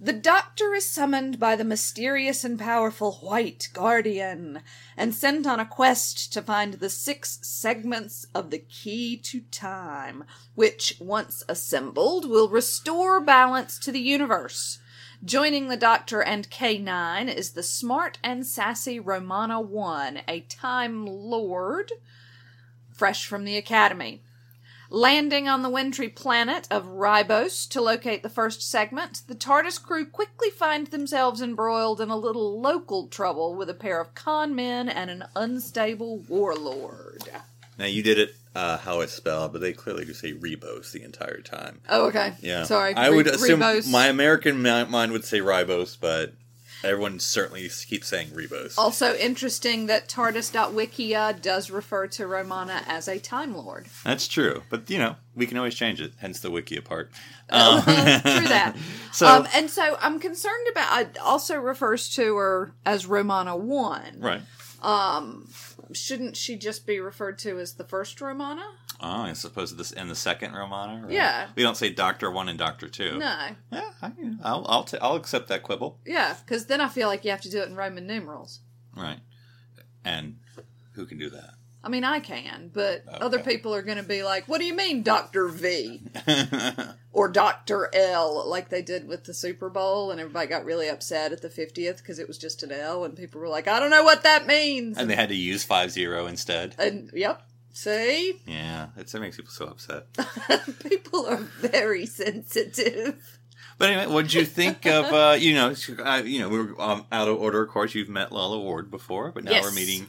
The 0.00 0.12
Doctor 0.12 0.74
is 0.74 0.88
summoned 0.88 1.38
by 1.38 1.56
the 1.56 1.64
mysterious 1.64 2.44
and 2.44 2.58
powerful 2.58 3.12
White 3.22 3.68
Guardian 3.72 4.60
and 4.96 5.14
sent 5.14 5.46
on 5.46 5.60
a 5.60 5.66
quest 5.66 6.32
to 6.32 6.42
find 6.42 6.74
the 6.74 6.90
six 6.90 7.38
segments 7.42 8.26
of 8.34 8.50
the 8.50 8.58
Key 8.58 9.16
to 9.18 9.42
Time, 9.50 10.24
which, 10.54 10.96
once 11.00 11.44
assembled, 11.48 12.28
will 12.28 12.48
restore 12.48 13.20
balance 13.20 13.78
to 13.78 13.92
the 13.92 14.00
universe. 14.00 14.80
Joining 15.24 15.68
the 15.68 15.76
Doctor 15.76 16.22
and 16.22 16.50
K9 16.50 17.32
is 17.32 17.52
the 17.52 17.62
smart 17.62 18.18
and 18.22 18.44
sassy 18.44 18.98
Romana 18.98 19.60
1, 19.60 20.22
a 20.26 20.40
Time 20.40 21.06
Lord 21.06 21.92
fresh 22.92 23.26
from 23.26 23.44
the 23.44 23.56
Academy. 23.56 24.22
Landing 24.94 25.48
on 25.48 25.62
the 25.62 25.70
wintry 25.70 26.08
planet 26.08 26.68
of 26.70 26.86
Ribos 26.86 27.68
to 27.70 27.80
locate 27.80 28.22
the 28.22 28.28
first 28.28 28.62
segment, 28.62 29.22
the 29.26 29.34
TARDIS 29.34 29.82
crew 29.82 30.06
quickly 30.06 30.50
find 30.50 30.86
themselves 30.86 31.42
embroiled 31.42 32.00
in 32.00 32.10
a 32.10 32.16
little 32.16 32.60
local 32.60 33.08
trouble 33.08 33.56
with 33.56 33.68
a 33.68 33.74
pair 33.74 34.00
of 34.00 34.14
con 34.14 34.54
men 34.54 34.88
and 34.88 35.10
an 35.10 35.24
unstable 35.34 36.18
warlord. 36.18 37.24
Now 37.76 37.86
you 37.86 38.04
did 38.04 38.20
it 38.20 38.36
uh, 38.54 38.78
how 38.78 39.00
it's 39.00 39.12
spelled, 39.12 39.50
but 39.50 39.60
they 39.60 39.72
clearly 39.72 40.04
do 40.04 40.14
say 40.14 40.32
Rebos 40.32 40.92
the 40.92 41.02
entire 41.02 41.40
time. 41.40 41.80
Oh, 41.88 42.06
okay. 42.06 42.34
Yeah, 42.40 42.62
Sorry. 42.62 42.94
I 42.94 43.10
would 43.10 43.26
assume 43.26 43.58
Rebos. 43.58 43.90
my 43.90 44.06
American 44.06 44.62
mind 44.62 45.10
would 45.10 45.24
say 45.24 45.40
Ribos, 45.40 45.98
but 46.00 46.34
everyone 46.84 47.18
certainly 47.18 47.68
keeps 47.68 48.08
saying 48.08 48.28
Rebos. 48.28 48.74
Also 48.78 49.14
interesting 49.16 49.86
that 49.86 50.08
TARDIS.wikia 50.08 51.40
does 51.42 51.70
refer 51.70 52.06
to 52.08 52.26
Romana 52.26 52.82
as 52.86 53.08
a 53.08 53.18
Time 53.18 53.56
Lord. 53.56 53.86
That's 54.04 54.28
true, 54.28 54.62
but 54.70 54.88
you 54.90 54.98
know 54.98 55.16
we 55.34 55.46
can 55.46 55.56
always 55.58 55.74
change 55.74 56.00
it. 56.00 56.12
Hence 56.18 56.40
the 56.40 56.50
wiki 56.50 56.80
part. 56.80 57.10
True 57.50 58.48
that. 58.48 58.74
So- 59.12 59.26
um, 59.40 59.48
and 59.54 59.68
so 59.68 59.96
I'm 60.00 60.18
concerned 60.20 60.66
about. 60.70 61.00
It 61.00 61.18
also 61.18 61.56
refers 61.56 62.08
to 62.14 62.36
her 62.36 62.72
as 62.86 63.06
Romana 63.06 63.56
One. 63.56 64.18
Right. 64.18 64.40
Shouldn't 65.92 66.36
she 66.36 66.56
just 66.56 66.86
be 66.86 66.98
referred 67.00 67.38
to 67.40 67.58
as 67.58 67.74
the 67.74 67.84
first 67.84 68.20
Romana? 68.20 68.64
Oh, 69.06 69.20
I 69.24 69.34
suppose 69.34 69.76
this 69.76 69.92
in 69.92 70.08
the 70.08 70.14
second 70.14 70.54
Romana. 70.54 71.02
right? 71.02 71.12
Yeah. 71.12 71.48
We 71.54 71.62
don't 71.62 71.76
say 71.76 71.90
Doctor 71.90 72.30
One 72.30 72.48
and 72.48 72.58
Doctor 72.58 72.88
Two. 72.88 73.18
No. 73.18 73.48
Yeah, 73.70 73.90
I, 74.00 74.12
I'll 74.42 74.64
I'll, 74.66 74.84
t- 74.84 74.96
I'll 75.02 75.16
accept 75.16 75.48
that 75.48 75.62
quibble. 75.62 75.98
Yeah, 76.06 76.34
because 76.44 76.64
then 76.66 76.80
I 76.80 76.88
feel 76.88 77.08
like 77.08 77.22
you 77.22 77.30
have 77.30 77.42
to 77.42 77.50
do 77.50 77.60
it 77.60 77.68
in 77.68 77.76
Roman 77.76 78.06
numerals. 78.06 78.60
Right. 78.96 79.20
And 80.06 80.38
who 80.92 81.04
can 81.04 81.18
do 81.18 81.28
that? 81.30 81.50
I 81.82 81.90
mean, 81.90 82.02
I 82.02 82.18
can, 82.20 82.70
but 82.72 83.04
other 83.06 83.38
people 83.40 83.74
are 83.74 83.82
going 83.82 83.98
to 83.98 84.02
be 84.02 84.22
like, 84.22 84.48
"What 84.48 84.58
do 84.58 84.64
you 84.64 84.74
mean, 84.74 85.02
Doctor 85.02 85.48
V 85.48 86.00
or 87.12 87.28
Doctor 87.28 87.90
L?" 87.92 88.48
Like 88.48 88.70
they 88.70 88.80
did 88.80 89.06
with 89.06 89.24
the 89.24 89.34
Super 89.34 89.68
Bowl, 89.68 90.10
and 90.10 90.18
everybody 90.18 90.46
got 90.46 90.64
really 90.64 90.88
upset 90.88 91.30
at 91.32 91.42
the 91.42 91.50
fiftieth 91.50 91.98
because 91.98 92.18
it 92.18 92.26
was 92.26 92.38
just 92.38 92.62
an 92.62 92.72
L, 92.72 93.04
and 93.04 93.14
people 93.14 93.38
were 93.38 93.48
like, 93.48 93.68
"I 93.68 93.80
don't 93.80 93.90
know 93.90 94.02
what 94.02 94.22
that 94.22 94.46
means." 94.46 94.96
and 94.96 95.10
they 95.10 95.14
had 95.14 95.28
to 95.28 95.34
use 95.34 95.62
five 95.62 95.90
zero 95.90 96.26
instead. 96.26 96.74
And 96.78 97.10
yep, 97.12 97.42
see, 97.74 98.40
Yeah, 98.46 98.88
that 98.96 99.12
makes 99.20 99.36
people 99.36 99.52
so 99.52 99.66
upset. 99.66 100.06
people 100.88 101.26
are 101.26 101.36
very 101.36 102.06
sensitive. 102.06 103.38
But 103.76 103.90
anyway, 103.90 104.06
what 104.12 104.22
did 104.22 104.34
you 104.34 104.44
think 104.44 104.86
of? 104.86 105.06
Uh, 105.06 105.36
you 105.38 105.52
know, 105.54 105.74
uh, 105.98 106.22
you 106.24 106.38
know, 106.38 106.48
we 106.48 106.58
were 106.62 106.80
um, 106.80 107.04
out 107.10 107.28
of 107.28 107.36
order. 107.40 107.62
Of 107.62 107.70
course, 107.70 107.94
you've 107.94 108.08
met 108.08 108.30
Lalla 108.32 108.60
Ward 108.60 108.90
before, 108.90 109.32
but 109.32 109.42
now 109.44 109.50
Yes. 109.50 109.64
we're 109.64 109.72
meeting 109.72 110.06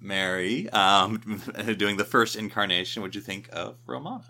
Mary, 0.00 0.70
um, 0.70 1.42
doing 1.76 1.98
the 1.98 2.04
first 2.04 2.34
incarnation. 2.36 3.02
What'd 3.02 3.14
you 3.14 3.20
think 3.20 3.48
of 3.52 3.76
Romana? 3.86 4.24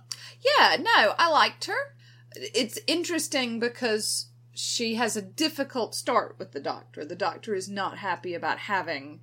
Yeah, 0.45 0.77
no, 0.81 1.15
I 1.19 1.31
liked 1.31 1.67
her. 1.67 1.95
It's 2.35 2.79
interesting 2.87 3.61
because 3.61 4.27
she 4.53 4.97
has 4.97 5.17
a 5.17 5.23
difficult 5.23 5.95
start 5.95 6.35
with 6.39 6.51
the 6.53 6.61
doctor. 6.61 7.05
The 7.05 7.15
doctor 7.15 7.55
is 7.55 7.69
not 7.69 7.99
happy 7.99 8.35
about 8.35 8.59
having 8.59 9.21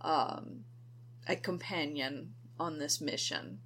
um, 0.00 0.64
a 1.28 1.36
companion 1.36 2.32
on 2.58 2.78
this 2.78 3.00
mission. 3.00 3.60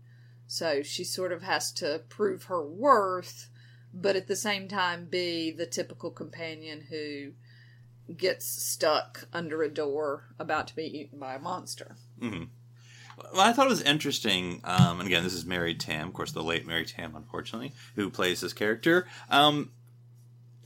So 0.47 0.82
she 0.82 1.05
sort 1.05 1.32
of 1.32 1.43
has 1.43 1.72
to 1.72 2.03
prove 2.09 2.45
her 2.45 2.64
worth, 2.64 3.51
but 3.93 4.16
at 4.16 4.28
the 4.28 4.37
same 4.37 4.68
time 4.68 5.07
be 5.07 5.51
the 5.51 5.66
typical 5.66 6.11
companion 6.11 6.87
who 6.91 7.32
gets 8.14 8.47
stuck 8.47 9.26
under 9.32 9.62
a 9.62 9.68
door 9.68 10.28
about 10.39 10.68
to 10.68 10.76
be 10.76 10.84
eaten 10.84 11.18
by 11.18 11.34
a 11.34 11.41
monster. 11.41 11.97
Mm-hmm. 12.20 12.45
Well, 13.32 13.41
I 13.41 13.53
thought 13.53 13.66
it 13.66 13.70
was 13.70 13.82
interesting. 13.82 14.61
Um, 14.62 15.01
and 15.01 15.07
again, 15.07 15.24
this 15.24 15.32
is 15.34 15.47
Mary 15.47 15.74
Tamm, 15.74 16.09
of 16.09 16.14
course, 16.14 16.32
the 16.32 16.43
late 16.43 16.66
Mary 16.66 16.84
Tamm, 16.84 17.16
unfortunately, 17.16 17.72
who 17.95 18.11
plays 18.11 18.41
this 18.43 18.53
character. 18.53 19.07
Um, 19.30 19.70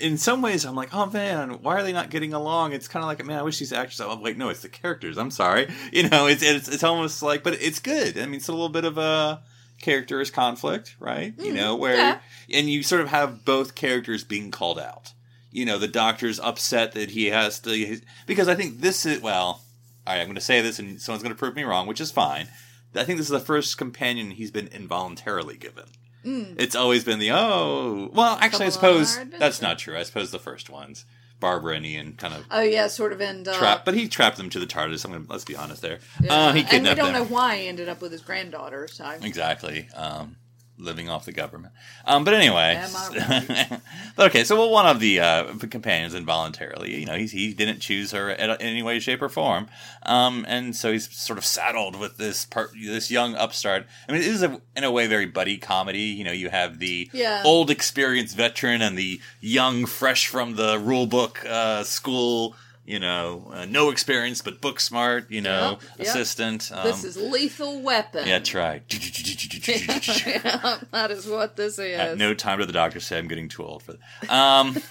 in 0.01 0.19
some 0.19 0.43
ways, 0.43 0.65
I'm 0.65 0.75
like, 0.75 0.95
oh 0.95 1.07
man, 1.07 1.63
why 1.63 1.75
are 1.75 1.83
they 1.83 1.93
not 1.93 2.11
getting 2.11 2.33
along? 2.33 2.73
It's 2.73 2.89
kind 2.89 3.03
of 3.03 3.09
like, 3.09 3.25
man, 3.25 3.39
I 3.39 3.43
wish 3.43 3.59
these 3.59 3.73
actors. 3.73 4.01
I'm 4.01 4.23
like, 4.23 4.37
no, 4.37 4.49
it's 4.49 4.63
the 4.63 4.69
characters. 4.69 5.19
I'm 5.19 5.31
sorry, 5.31 5.69
you 5.93 6.09
know, 6.09 6.27
it's 6.27 6.43
it's 6.43 6.69
it's 6.69 6.85
almost 6.85 7.23
like, 7.23 7.43
but 7.43 7.55
it's 7.55 7.79
good. 7.79 8.19
I 8.19 8.27
mean, 8.27 8.37
it's 8.37 8.49
a 8.49 8.53
little 8.53 8.69
bit 8.69 8.85
of 8.85 8.99
a 8.99 9.43
characters 9.81 10.31
conflict, 10.31 10.97
right? 10.99 11.35
you 11.39 11.47
mm-hmm. 11.47 11.57
know, 11.57 11.77
where 11.77 11.97
yeah. 11.97 12.19
and 12.53 12.69
you 12.69 12.83
sort 12.83 13.01
of 13.01 13.09
have 13.09 13.45
both 13.45 13.75
characters 13.75 14.25
being 14.25 14.51
called 14.51 14.79
out. 14.79 15.13
You 15.51 15.65
know, 15.65 15.79
the 15.79 15.89
doctor's 15.89 16.39
upset 16.39 16.93
that 16.93 17.11
he 17.11 17.27
has 17.27 17.59
to 17.61 18.01
because 18.27 18.49
I 18.49 18.55
think 18.55 18.81
this 18.81 19.05
is 19.05 19.21
well. 19.21 19.63
All 20.07 20.15
right, 20.15 20.21
I'm 20.21 20.27
going 20.27 20.35
to 20.37 20.41
say 20.41 20.61
this, 20.63 20.79
and 20.79 21.01
someone's 21.01 21.23
going 21.23 21.35
to 21.35 21.39
prove 21.39 21.55
me 21.55 21.63
wrong, 21.63 21.87
which 21.87 22.01
is 22.01 22.11
fine. 22.11 22.49
I 22.95 23.05
think 23.05 23.19
this 23.19 23.27
is 23.27 23.33
the 23.33 23.41
first 23.41 23.79
companion 23.79 24.33
he's 24.33 24.51
been 24.51 24.69
involuntarily 24.69 25.57
given. 25.57 25.85
It's 26.25 26.75
always 26.75 27.05
been 27.05 27.19
the 27.19 27.33
oh 27.33 28.11
well. 28.13 28.39
Actually, 28.41 28.67
I 28.67 28.71
suppose 28.71 29.19
that's 29.39 29.63
not 29.63 29.79
true. 29.79 29.97
I 29.97 30.03
suppose 30.03 30.31
the 30.31 30.39
first 30.39 30.69
ones, 30.71 31.05
Barbara 31.39 31.77
and 31.77 31.87
Ian, 31.87 32.13
kind 32.15 32.35
of 32.35 32.45
Oh 32.51 32.61
yeah, 32.63 32.87
sort 32.89 33.13
of 33.13 33.21
end 33.21 33.49
up. 33.49 33.57
trapped, 33.57 33.85
but 33.85 33.95
he 33.95 34.09
trapped 34.09 34.37
them 34.37 34.51
to 34.51 34.59
the 34.59 34.67
TARDIS. 34.67 35.05
I'm 35.05 35.13
gonna 35.13 35.25
let's 35.29 35.45
be 35.45 35.57
honest 35.57 35.81
there. 35.83 35.99
Yeah. 36.21 36.35
Uh, 36.35 36.53
he 36.53 36.61
and 36.71 36.85
we 36.87 36.95
don't 36.95 37.13
them. 37.13 37.13
know 37.15 37.25
why 37.25 37.57
he 37.59 37.69
ended 37.69 37.89
up 37.89 38.03
with 38.03 38.13
his 38.13 38.21
granddaughter. 38.23 38.87
So 38.89 39.09
Exactly. 39.23 39.89
Um, 39.95 40.37
living 40.81 41.09
off 41.09 41.25
the 41.25 41.33
government. 41.33 41.73
Um, 42.05 42.25
but 42.25 42.35
anyway. 42.35 42.83
But 44.17 44.27
okay, 44.31 44.45
so 44.45 44.57
well, 44.59 44.71
one 44.71 44.87
of 44.87 45.01
the 45.01 45.21
uh, 45.21 45.55
companions 45.71 46.15
involuntarily, 46.15 46.99
you 46.99 47.07
know, 47.07 47.15
he, 47.17 47.27
he 47.27 47.55
didn't 47.55 47.81
choose 47.81 48.11
her 48.13 48.29
in 48.31 48.51
any 48.51 48.83
way, 48.83 48.99
shape, 48.99 49.23
or 49.23 49.29
form. 49.29 49.69
Um, 50.05 50.45
and 50.49 50.75
so 50.77 50.93
he's 50.93 51.09
sort 51.17 51.39
of 51.39 51.45
saddled 51.45 51.97
with 51.99 52.17
this 52.17 52.45
part, 52.45 52.73
this 52.75 53.11
young 53.11 53.35
upstart. 53.35 53.87
I 54.09 54.13
mean, 54.13 54.21
it 54.21 54.27
is, 54.27 54.43
a, 54.43 54.61
in 54.77 54.85
a 54.85 54.91
way, 54.91 55.07
very 55.07 55.27
buddy 55.27 55.57
comedy. 55.59 56.01
You 56.01 56.25
know, 56.25 56.33
you 56.33 56.51
have 56.51 56.81
the 56.81 57.09
Yeah. 57.13 57.43
old 57.45 57.71
experienced 57.71 58.37
veteran 58.37 58.83
and 58.83 58.99
the 58.99 59.21
young, 59.41 59.87
fresh 59.87 60.27
from 60.27 60.57
the 60.57 60.79
rule 60.79 61.07
book 61.07 61.45
uh, 61.49 61.85
school. 61.85 62.57
You 62.91 62.99
know, 62.99 63.51
uh, 63.53 63.67
no 63.67 63.91
experience 63.91 64.43
but 64.43 64.61
book 64.61 64.81
smart. 64.81 65.31
You 65.31 65.43
know, 65.43 65.79
Yep, 65.81 65.83
yep. 65.99 66.07
assistant. 66.09 66.73
Um, 66.75 66.85
this 66.85 67.05
is 67.05 67.17
Lethal 67.17 67.81
Weapon. 67.83 68.27
yeah, 68.27 68.39
that's 68.39 68.53
right. 68.55 68.83
Yeah, 70.27 70.79
that 70.91 71.11
is 71.13 71.27
what 71.29 71.55
this 71.55 71.79
is. 71.79 71.99
At 71.99 72.19
no 72.19 72.35
time 72.35 72.59
did 72.59 72.69
the 72.69 72.73
doctor 72.73 72.99
say 72.99 73.17
I'm 73.19 73.29
getting 73.29 73.49
too 73.49 73.63
old 73.63 73.85
for 73.85 73.93
that. 73.93 74.31
Um, 74.31 74.77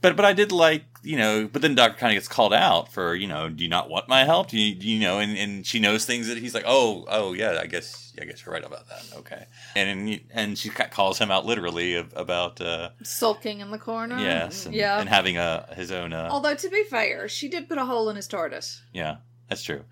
but 0.00 0.16
but 0.16 0.24
I 0.24 0.32
did 0.32 0.52
like 0.52 0.84
you 1.02 1.18
know. 1.18 1.48
But 1.52 1.62
then 1.62 1.74
doctor 1.74 1.98
kind 1.98 2.12
of 2.12 2.16
gets 2.16 2.28
called 2.28 2.54
out 2.54 2.92
for 2.92 3.14
you 3.14 3.26
know. 3.26 3.48
Do 3.50 3.62
you 3.62 3.70
not 3.70 3.90
want 3.90 4.08
my 4.08 4.24
help? 4.24 4.48
Do 4.48 4.58
you, 4.58 4.74
do 4.74 4.88
you 4.88 5.00
know? 5.00 5.18
And, 5.18 5.36
and 5.36 5.66
she 5.66 5.78
knows 5.80 6.04
things 6.06 6.28
that 6.28 6.38
he's 6.38 6.54
like, 6.54 6.64
oh 6.66 7.04
oh 7.08 7.32
yeah. 7.34 7.58
I 7.60 7.66
guess 7.66 8.07
I 8.20 8.24
guess 8.24 8.44
you're 8.44 8.52
right 8.52 8.64
about 8.64 8.88
that. 8.88 9.04
Okay. 9.18 9.44
And 9.74 10.08
and, 10.08 10.20
and 10.30 10.58
she 10.58 10.68
calls 10.70 11.18
him 11.18 11.30
out 11.30 11.46
literally 11.46 11.94
about 11.96 12.60
uh, 12.60 12.90
Sulking 13.02 13.60
in 13.60 13.70
the 13.70 13.78
corner. 13.78 14.18
yes 14.18 14.66
and, 14.66 14.74
yeah. 14.74 14.98
and 15.00 15.08
having 15.08 15.36
a 15.36 15.68
his 15.76 15.90
own 15.92 16.12
uh, 16.12 16.28
Although 16.30 16.54
to 16.54 16.68
be 16.68 16.84
fair, 16.84 17.28
she 17.28 17.48
did 17.48 17.68
put 17.68 17.78
a 17.78 17.84
hole 17.84 18.08
in 18.10 18.16
his 18.16 18.28
TARDIS. 18.28 18.80
yeah 18.92 19.16
that's 19.48 19.62
true. 19.62 19.84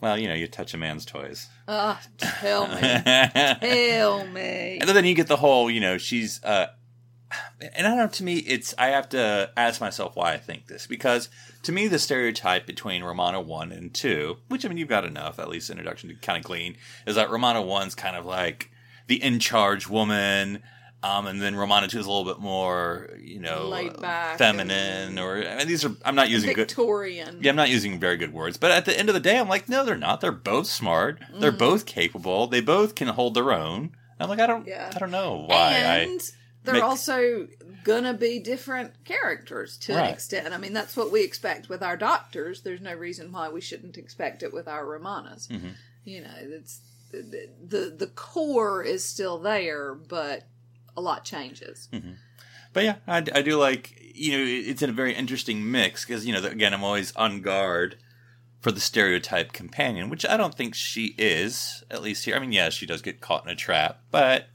Well, 0.00 0.18
you 0.18 0.28
know, 0.28 0.34
you 0.34 0.46
touch 0.46 0.74
a 0.74 0.76
man's 0.76 1.06
toys. 1.06 1.48
Ah, 1.66 2.00
tell 2.18 2.68
me, 2.68 2.80
tell 3.60 4.26
me. 4.26 4.78
And 4.78 4.88
then 4.90 5.06
you 5.06 5.14
get 5.14 5.26
the 5.26 5.36
whole, 5.36 5.70
you 5.70 5.80
know, 5.80 5.96
she's 5.96 6.42
uh 6.44 6.66
and 7.60 7.86
I 7.86 7.90
don't 7.90 7.96
know, 7.98 8.06
to 8.08 8.24
me 8.24 8.36
it's 8.38 8.74
I 8.78 8.88
have 8.88 9.08
to 9.10 9.50
ask 9.56 9.80
myself 9.80 10.14
why 10.16 10.32
I 10.34 10.36
think 10.38 10.66
this. 10.66 10.86
Because 10.86 11.28
to 11.62 11.72
me 11.72 11.88
the 11.88 11.98
stereotype 11.98 12.66
between 12.66 13.02
Romana 13.02 13.40
one 13.40 13.72
and 13.72 13.92
two, 13.94 14.36
which 14.48 14.64
I 14.64 14.68
mean 14.68 14.78
you've 14.78 14.88
got 14.88 15.04
enough, 15.04 15.38
at 15.38 15.48
least 15.48 15.70
introduction 15.70 16.08
to 16.10 16.14
kind 16.16 16.38
of 16.38 16.44
glean, 16.44 16.76
is 17.06 17.14
that 17.16 17.30
Romana 17.30 17.62
one's 17.62 17.94
kind 17.94 18.16
of 18.16 18.24
like 18.26 18.70
the 19.06 19.22
in 19.22 19.38
charge 19.40 19.88
woman. 19.88 20.62
Um, 21.02 21.26
and 21.28 21.40
then 21.40 21.54
Romana 21.54 21.86
two 21.88 22.00
is 22.00 22.06
a 22.06 22.10
little 22.10 22.24
bit 22.24 22.40
more, 22.42 23.10
you 23.20 23.38
know, 23.38 23.68
feminine, 24.38 25.18
or 25.18 25.36
I 25.46 25.58
mean, 25.58 25.68
these 25.68 25.84
are. 25.84 25.92
I'm 26.04 26.14
not 26.16 26.30
using 26.30 26.48
good. 26.52 26.68
Victorian. 26.68 27.38
Yeah, 27.42 27.50
I'm 27.50 27.56
not 27.56 27.68
using 27.68 28.00
very 28.00 28.16
good 28.16 28.32
words, 28.32 28.56
but 28.56 28.70
at 28.70 28.86
the 28.86 28.98
end 28.98 29.08
of 29.08 29.14
the 29.14 29.20
day, 29.20 29.38
I'm 29.38 29.48
like, 29.48 29.68
no, 29.68 29.84
they're 29.84 29.96
not. 29.96 30.20
They're 30.20 30.32
both 30.32 30.66
smart. 30.66 31.20
They're 31.38 31.52
Mm. 31.52 31.58
both 31.58 31.86
capable. 31.86 32.46
They 32.48 32.60
both 32.60 32.94
can 32.94 33.08
hold 33.08 33.34
their 33.34 33.52
own. 33.52 33.92
I'm 34.18 34.28
like, 34.28 34.40
I 34.40 34.46
don't, 34.46 34.66
Yeah. 34.66 34.90
I 34.94 34.98
don't 34.98 35.10
know 35.10 35.44
why. 35.48 35.72
and 35.74 36.20
I, 36.20 36.24
they're 36.66 36.74
make- 36.74 36.82
also 36.82 37.48
gonna 37.84 38.14
be 38.14 38.38
different 38.38 39.04
characters 39.04 39.78
to 39.78 39.94
an 39.96 40.12
extent. 40.12 40.52
I 40.52 40.58
mean, 40.58 40.72
that's 40.72 40.96
what 40.96 41.10
we 41.10 41.22
expect 41.22 41.68
with 41.68 41.82
our 41.82 41.96
doctors. 41.96 42.62
There's 42.62 42.80
no 42.80 42.94
reason 42.94 43.32
why 43.32 43.48
we 43.48 43.60
shouldn't 43.60 43.96
expect 43.96 44.42
it 44.42 44.52
with 44.52 44.68
our 44.68 44.84
Romanas. 44.84 45.48
Mm-hmm. 45.48 45.68
You 46.04 46.22
know, 46.22 46.34
it's 46.36 46.80
the, 47.12 47.48
the 47.66 47.94
the 47.96 48.06
core 48.08 48.82
is 48.82 49.04
still 49.04 49.38
there, 49.38 49.94
but 49.94 50.44
a 50.96 51.00
lot 51.00 51.24
changes. 51.24 51.88
but 52.72 52.84
yeah, 52.84 52.96
I, 53.06 53.18
I 53.18 53.42
do 53.42 53.58
like, 53.58 54.12
you 54.14 54.32
know, 54.36 54.44
it's 54.44 54.82
in 54.82 54.90
a 54.90 54.92
very 54.92 55.14
interesting 55.14 55.70
mix 55.70 56.04
because 56.04 56.26
you 56.26 56.32
know, 56.32 56.44
again, 56.46 56.74
I'm 56.74 56.84
always 56.84 57.14
on 57.16 57.40
guard 57.40 57.96
for 58.60 58.72
the 58.72 58.80
stereotype 58.80 59.52
companion, 59.52 60.10
which 60.10 60.26
I 60.26 60.36
don't 60.36 60.54
think 60.54 60.74
she 60.74 61.14
is. 61.18 61.84
At 61.90 62.02
least 62.02 62.24
here, 62.24 62.36
I 62.36 62.38
mean, 62.40 62.52
yeah, 62.52 62.68
she 62.70 62.86
does 62.86 63.02
get 63.02 63.20
caught 63.20 63.44
in 63.44 63.50
a 63.50 63.56
trap, 63.56 64.00
but 64.10 64.48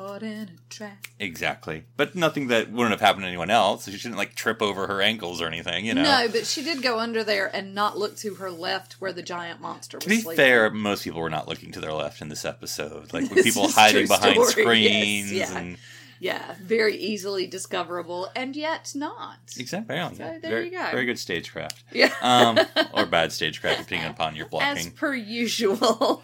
caught 0.00 0.22
in 0.22 0.42
a 0.42 0.48
trap. 0.68 1.06
Exactly. 1.18 1.84
But 1.96 2.14
nothing 2.14 2.48
that 2.48 2.70
wouldn't 2.70 2.90
have 2.90 3.00
happened 3.00 3.24
to 3.24 3.28
anyone 3.28 3.50
else. 3.50 3.84
She 3.86 3.96
shouldn't 3.96 4.18
like 4.18 4.34
trip 4.34 4.62
over 4.62 4.86
her 4.86 5.00
ankles 5.02 5.40
or 5.40 5.46
anything, 5.46 5.84
you 5.86 5.94
know. 5.94 6.02
No, 6.02 6.28
but 6.30 6.46
she 6.46 6.62
did 6.62 6.82
go 6.82 6.98
under 6.98 7.22
there 7.24 7.54
and 7.54 7.74
not 7.74 7.98
look 7.98 8.16
to 8.18 8.34
her 8.34 8.50
left 8.50 8.94
where 8.94 9.12
the 9.12 9.22
giant 9.22 9.60
monster 9.60 9.98
was 9.98 10.04
To 10.04 10.08
be 10.08 10.20
sleeping. 10.20 10.36
fair, 10.36 10.70
most 10.70 11.04
people 11.04 11.20
were 11.20 11.30
not 11.30 11.48
looking 11.48 11.72
to 11.72 11.80
their 11.80 11.92
left 11.92 12.20
in 12.20 12.28
this 12.28 12.44
episode. 12.44 13.12
Like 13.12 13.30
with 13.30 13.44
people 13.44 13.68
hiding 13.68 14.06
behind 14.06 14.42
story, 14.46 14.64
screens 14.64 15.32
yes, 15.32 15.50
yeah. 15.52 15.58
and 15.58 15.76
Yeah, 16.18 16.54
very 16.62 16.96
easily 16.96 17.46
discoverable, 17.46 18.28
and 18.36 18.54
yet 18.56 18.92
not. 18.94 19.38
exactly. 19.58 19.96
So 19.96 20.02
yeah. 20.24 20.38
there 20.38 20.38
very, 20.50 20.64
you 20.66 20.70
go. 20.72 20.90
Very 20.90 21.06
good 21.06 21.18
stagecraft. 21.18 21.82
Yeah. 21.92 22.12
Um, 22.22 22.58
or 22.94 23.06
bad 23.06 23.32
stagecraft, 23.32 23.80
depending 23.80 24.08
upon 24.10 24.36
your 24.36 24.46
blocking. 24.46 24.86
As 24.88 24.88
per 24.88 25.14
usual. 25.14 26.22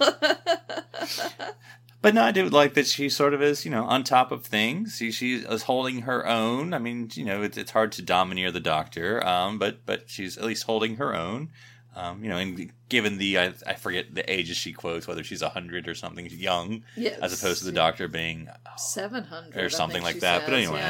But 2.07 2.15
no, 2.15 2.23
I 2.23 2.31
do 2.31 2.49
like 2.49 2.75
that 2.75 2.87
she 2.87 3.09
sort 3.09 3.35
of 3.35 3.43
is, 3.43 3.65
you 3.65 3.71
know, 3.73 3.83
on 3.83 4.05
top 4.05 4.31
of 4.31 4.47
things. 4.47 4.95
She, 4.97 5.11
she 5.11 5.39
is 5.39 5.65
holding 5.65 6.03
her 6.03 6.25
own. 6.25 6.73
I 6.73 6.79
mean, 6.79 7.11
you 7.15 7.25
know, 7.25 7.43
it's, 7.43 7.59
it's 7.59 7.73
hard 7.73 7.91
to 7.93 8.03
domineer 8.03 8.53
the 8.53 8.61
doctor, 8.61 9.27
um, 9.27 9.59
but 9.59 9.85
but 9.85 10.05
she's 10.07 10.39
at 10.39 10.45
least 10.45 10.63
holding 10.63 10.99
her 10.99 11.17
own. 11.17 11.51
Um, 11.97 12.23
you 12.23 12.29
know, 12.29 12.37
and 12.37 12.71
given 12.89 13.19
the 13.19 13.41
I, 13.41 13.55
I 13.67 13.75
forget 13.75 14.15
the 14.15 14.33
ages 14.33 14.57
she 14.57 14.73
quotes, 14.73 15.09
whether 15.09 15.25
she's 15.25 15.43
hundred 15.43 15.89
or 15.89 15.97
something 15.97 16.27
young, 16.31 16.85
Yes. 16.95 17.19
as 17.19 17.37
opposed 17.37 17.59
to 17.59 17.65
the 17.65 17.73
doctor 17.73 18.07
being 18.07 18.51
Seven 18.77 19.25
hundred 19.25 19.57
Or 19.57 19.69
something 19.69 20.05
like 20.05 20.21
that, 20.21 20.45
but 20.45 20.55
anyway. 20.55 20.85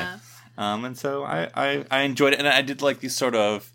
Um, 0.59 0.85
and 0.85 0.99
so 0.99 1.25
I, 1.25 1.49
I, 1.55 1.87
I 1.91 2.01
enjoyed 2.03 2.35
it, 2.35 2.41
and 2.41 2.47
I 2.47 2.61
did 2.61 2.83
like 2.83 3.01
these 3.01 3.17
sort 3.17 3.35
of, 3.35 3.73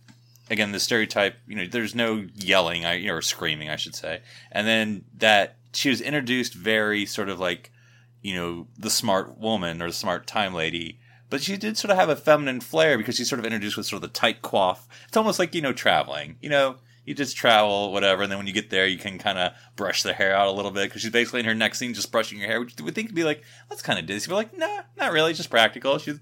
again, 0.52 0.74
the 0.74 0.80
stereotype. 0.80 1.38
You 1.48 1.56
know, 1.56 1.66
there's 1.66 1.96
no 1.96 2.28
yelling, 2.36 2.86
I 2.86 3.08
or 3.08 3.24
screaming, 3.24 3.72
I 3.72 3.78
should 3.78 3.96
say, 3.96 4.22
and 4.52 4.68
then 4.68 5.06
that 5.18 5.56
she 5.74 5.90
was 5.90 6.02
introduced 6.02 6.54
very 6.54 7.06
sort 7.06 7.30
of 7.30 7.40
like, 7.40 7.72
you 8.22 8.36
know, 8.36 8.68
the 8.78 8.90
smart 8.90 9.38
woman 9.38 9.82
or 9.82 9.88
the 9.88 9.94
smart 9.94 10.28
time 10.28 10.54
lady. 10.54 11.00
But 11.30 11.42
she 11.42 11.56
did 11.56 11.78
sort 11.78 11.92
of 11.92 11.98
have 11.98 12.10
a 12.10 12.16
feminine 12.16 12.60
flair 12.60 12.98
because 12.98 13.16
she's 13.16 13.30
sort 13.30 13.40
of 13.40 13.46
introduced 13.46 13.78
with 13.78 13.86
sort 13.86 14.04
of 14.04 14.10
the 14.10 14.20
tight 14.20 14.42
coif. 14.42 14.80
It's 15.08 15.16
almost 15.16 15.40
like 15.40 15.56
you 15.56 15.62
know 15.62 15.72
traveling. 15.72 16.36
You 16.42 16.50
know, 16.50 16.76
you 17.06 17.14
just 17.16 17.38
travel, 17.38 17.92
whatever, 17.92 18.24
and 18.24 18.32
then 18.32 18.38
when 18.38 18.48
you 18.48 18.54
get 18.54 18.70
there, 18.70 18.86
you 18.86 18.98
can 18.98 19.18
kind 19.18 19.38
of 19.38 19.54
brush 19.76 20.04
the 20.04 20.14
hair 20.14 20.36
out 20.36 20.50
a 20.50 20.52
little 20.52 20.72
bit 20.72 20.90
because 20.90 21.02
she's 21.02 21.12
basically 21.12 21.40
in 21.40 21.46
her 21.46 21.56
next 21.56 21.80
scene 21.80 21.94
just 21.94 22.12
brushing 22.12 22.40
her 22.40 22.48
hair, 22.48 22.60
which 22.60 22.76
you 22.78 22.86
would 22.86 22.94
think 22.94 23.08
would 23.08 23.16
be 23.16 23.24
like, 23.24 23.44
that's 23.70 23.82
kind 23.82 23.98
of 23.98 24.06
dizzy 24.06 24.30
But 24.30 24.36
like, 24.36 24.58
nah, 24.58 24.82
not 24.98 25.12
really, 25.12 25.34
just 25.34 25.50
practical. 25.50 25.98
She 25.98 26.20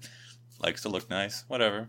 likes 0.62 0.82
to 0.82 0.88
look 0.88 1.10
nice, 1.10 1.44
whatever. 1.48 1.88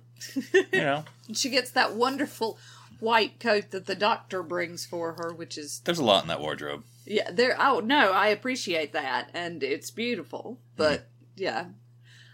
you 0.51 0.63
know, 0.73 1.05
She 1.33 1.49
gets 1.49 1.71
that 1.71 1.93
wonderful 1.93 2.57
white 2.99 3.39
coat 3.39 3.71
that 3.71 3.85
the 3.85 3.95
doctor 3.95 4.43
brings 4.43 4.85
for 4.85 5.13
her, 5.13 5.33
which 5.33 5.57
is 5.57 5.81
there's 5.85 5.99
a 5.99 6.03
lot 6.03 6.23
in 6.23 6.27
that 6.27 6.41
wardrobe. 6.41 6.83
Yeah. 7.05 7.31
There. 7.31 7.55
Oh 7.59 7.79
no, 7.79 8.11
I 8.11 8.27
appreciate 8.27 8.93
that, 8.93 9.29
and 9.33 9.61
it's 9.63 9.91
beautiful. 9.91 10.59
But 10.75 11.07
yeah, 11.35 11.65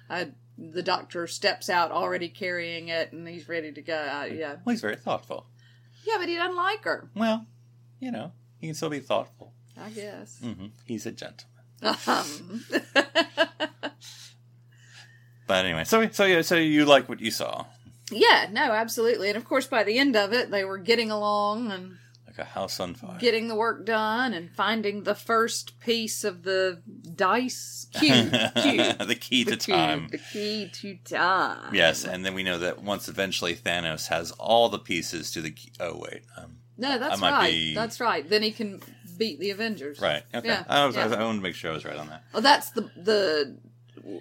I, 0.10 0.30
the 0.58 0.84
doctor 0.84 1.28
steps 1.28 1.70
out 1.70 1.92
already 1.92 2.30
carrying 2.30 2.88
it, 2.90 3.12
and 3.12 3.28
he's 3.28 3.48
ready 3.50 3.72
to 3.72 3.82
go. 3.82 3.96
Uh, 3.96 4.26
yeah, 4.26 4.56
Well, 4.66 4.74
he's 4.74 4.82
very 4.82 4.96
thoughtful. 4.96 5.46
yeah, 6.06 6.16
but 6.20 6.28
he 6.30 6.36
doesn't 6.36 6.56
like 6.56 6.84
her. 6.84 7.10
Well, 7.16 7.46
you 8.00 8.12
know, 8.12 8.32
he 8.60 8.68
can 8.68 8.76
still 8.76 8.90
be 8.90 9.00
thoughtful. 9.00 9.54
I 9.80 9.90
guess. 9.92 10.40
hmm 10.42 10.68
He's 10.86 11.06
a 11.06 11.12
gentleman. 11.12 11.54
Um, 12.08 12.66
But 15.48 15.64
anyway, 15.64 15.86
so 15.86 16.10
so 16.10 16.26
yeah, 16.26 16.42
so 16.42 16.56
you 16.56 16.84
like 16.86 17.08
what 17.08 17.22
you 17.22 17.32
saw, 17.32 17.66
yeah, 18.12 18.48
no, 18.52 18.72
absolutely, 18.74 19.30
and 19.30 19.38
of 19.38 19.46
course, 19.46 19.66
by 19.66 19.84
the 19.84 19.98
end 19.98 20.16
of 20.18 20.34
it, 20.34 20.52
they 20.52 20.66
were 20.66 20.78
getting 20.78 21.10
along 21.10 21.72
and 21.72 21.98
like 22.38 22.48
a 22.48 22.50
house 22.52 22.80
on 22.80 22.94
fire. 22.94 23.18
getting 23.20 23.48
the 23.48 23.56
work 23.56 23.86
done 23.86 24.34
and 24.34 24.52
finding 24.52 25.04
the 25.04 25.16
first 25.16 25.80
piece 25.80 26.24
of 26.24 26.44
the 26.44 26.82
dice 27.16 27.88
cube. 27.94 28.32
cube. 28.62 28.98
the 29.00 29.18
key 29.20 29.44
to 29.44 29.52
The 29.52 29.58
cube, 29.58 29.76
time. 29.78 30.08
The 30.12 30.18
key 30.18 30.70
to 30.74 30.96
time. 31.06 31.74
Yes, 31.74 32.04
and 32.06 32.26
then 32.26 32.34
we 32.34 32.44
know 32.44 32.60
that 32.60 32.82
once 32.84 33.08
eventually 33.08 33.56
Thanos 33.56 34.08
has 34.08 34.32
all 34.32 34.70
the 34.70 34.80
pieces 34.80 35.32
to 35.32 35.42
the 35.42 35.52
key. 35.52 35.72
Oh 35.80 35.98
wait, 35.98 36.22
um, 36.38 36.58
No, 36.78 36.98
that's 36.98 37.22
right. 37.22 37.50
be- 37.52 37.76
That's 37.76 38.00
right. 38.00 38.28
Then 38.28 38.44
he 38.44 38.52
can 38.52 38.82
beat 39.18 39.40
the 39.40 39.50
Avengers. 39.52 40.00
right? 40.00 40.24
Okay, 40.34 40.48
Yeah, 40.48 40.64
I, 40.68 40.86
was, 40.86 40.96
yeah. 40.96 41.06
I, 41.06 41.24
wanted 41.24 41.38
to 41.40 41.44
make 41.44 41.56
sure 41.56 41.72
I 41.72 41.74
was 41.74 41.86
right 41.86 41.98
on 41.98 42.08
that. 42.10 42.24
Well, 42.34 42.42
that's 42.44 42.72
the 42.72 42.82
the 42.96 43.58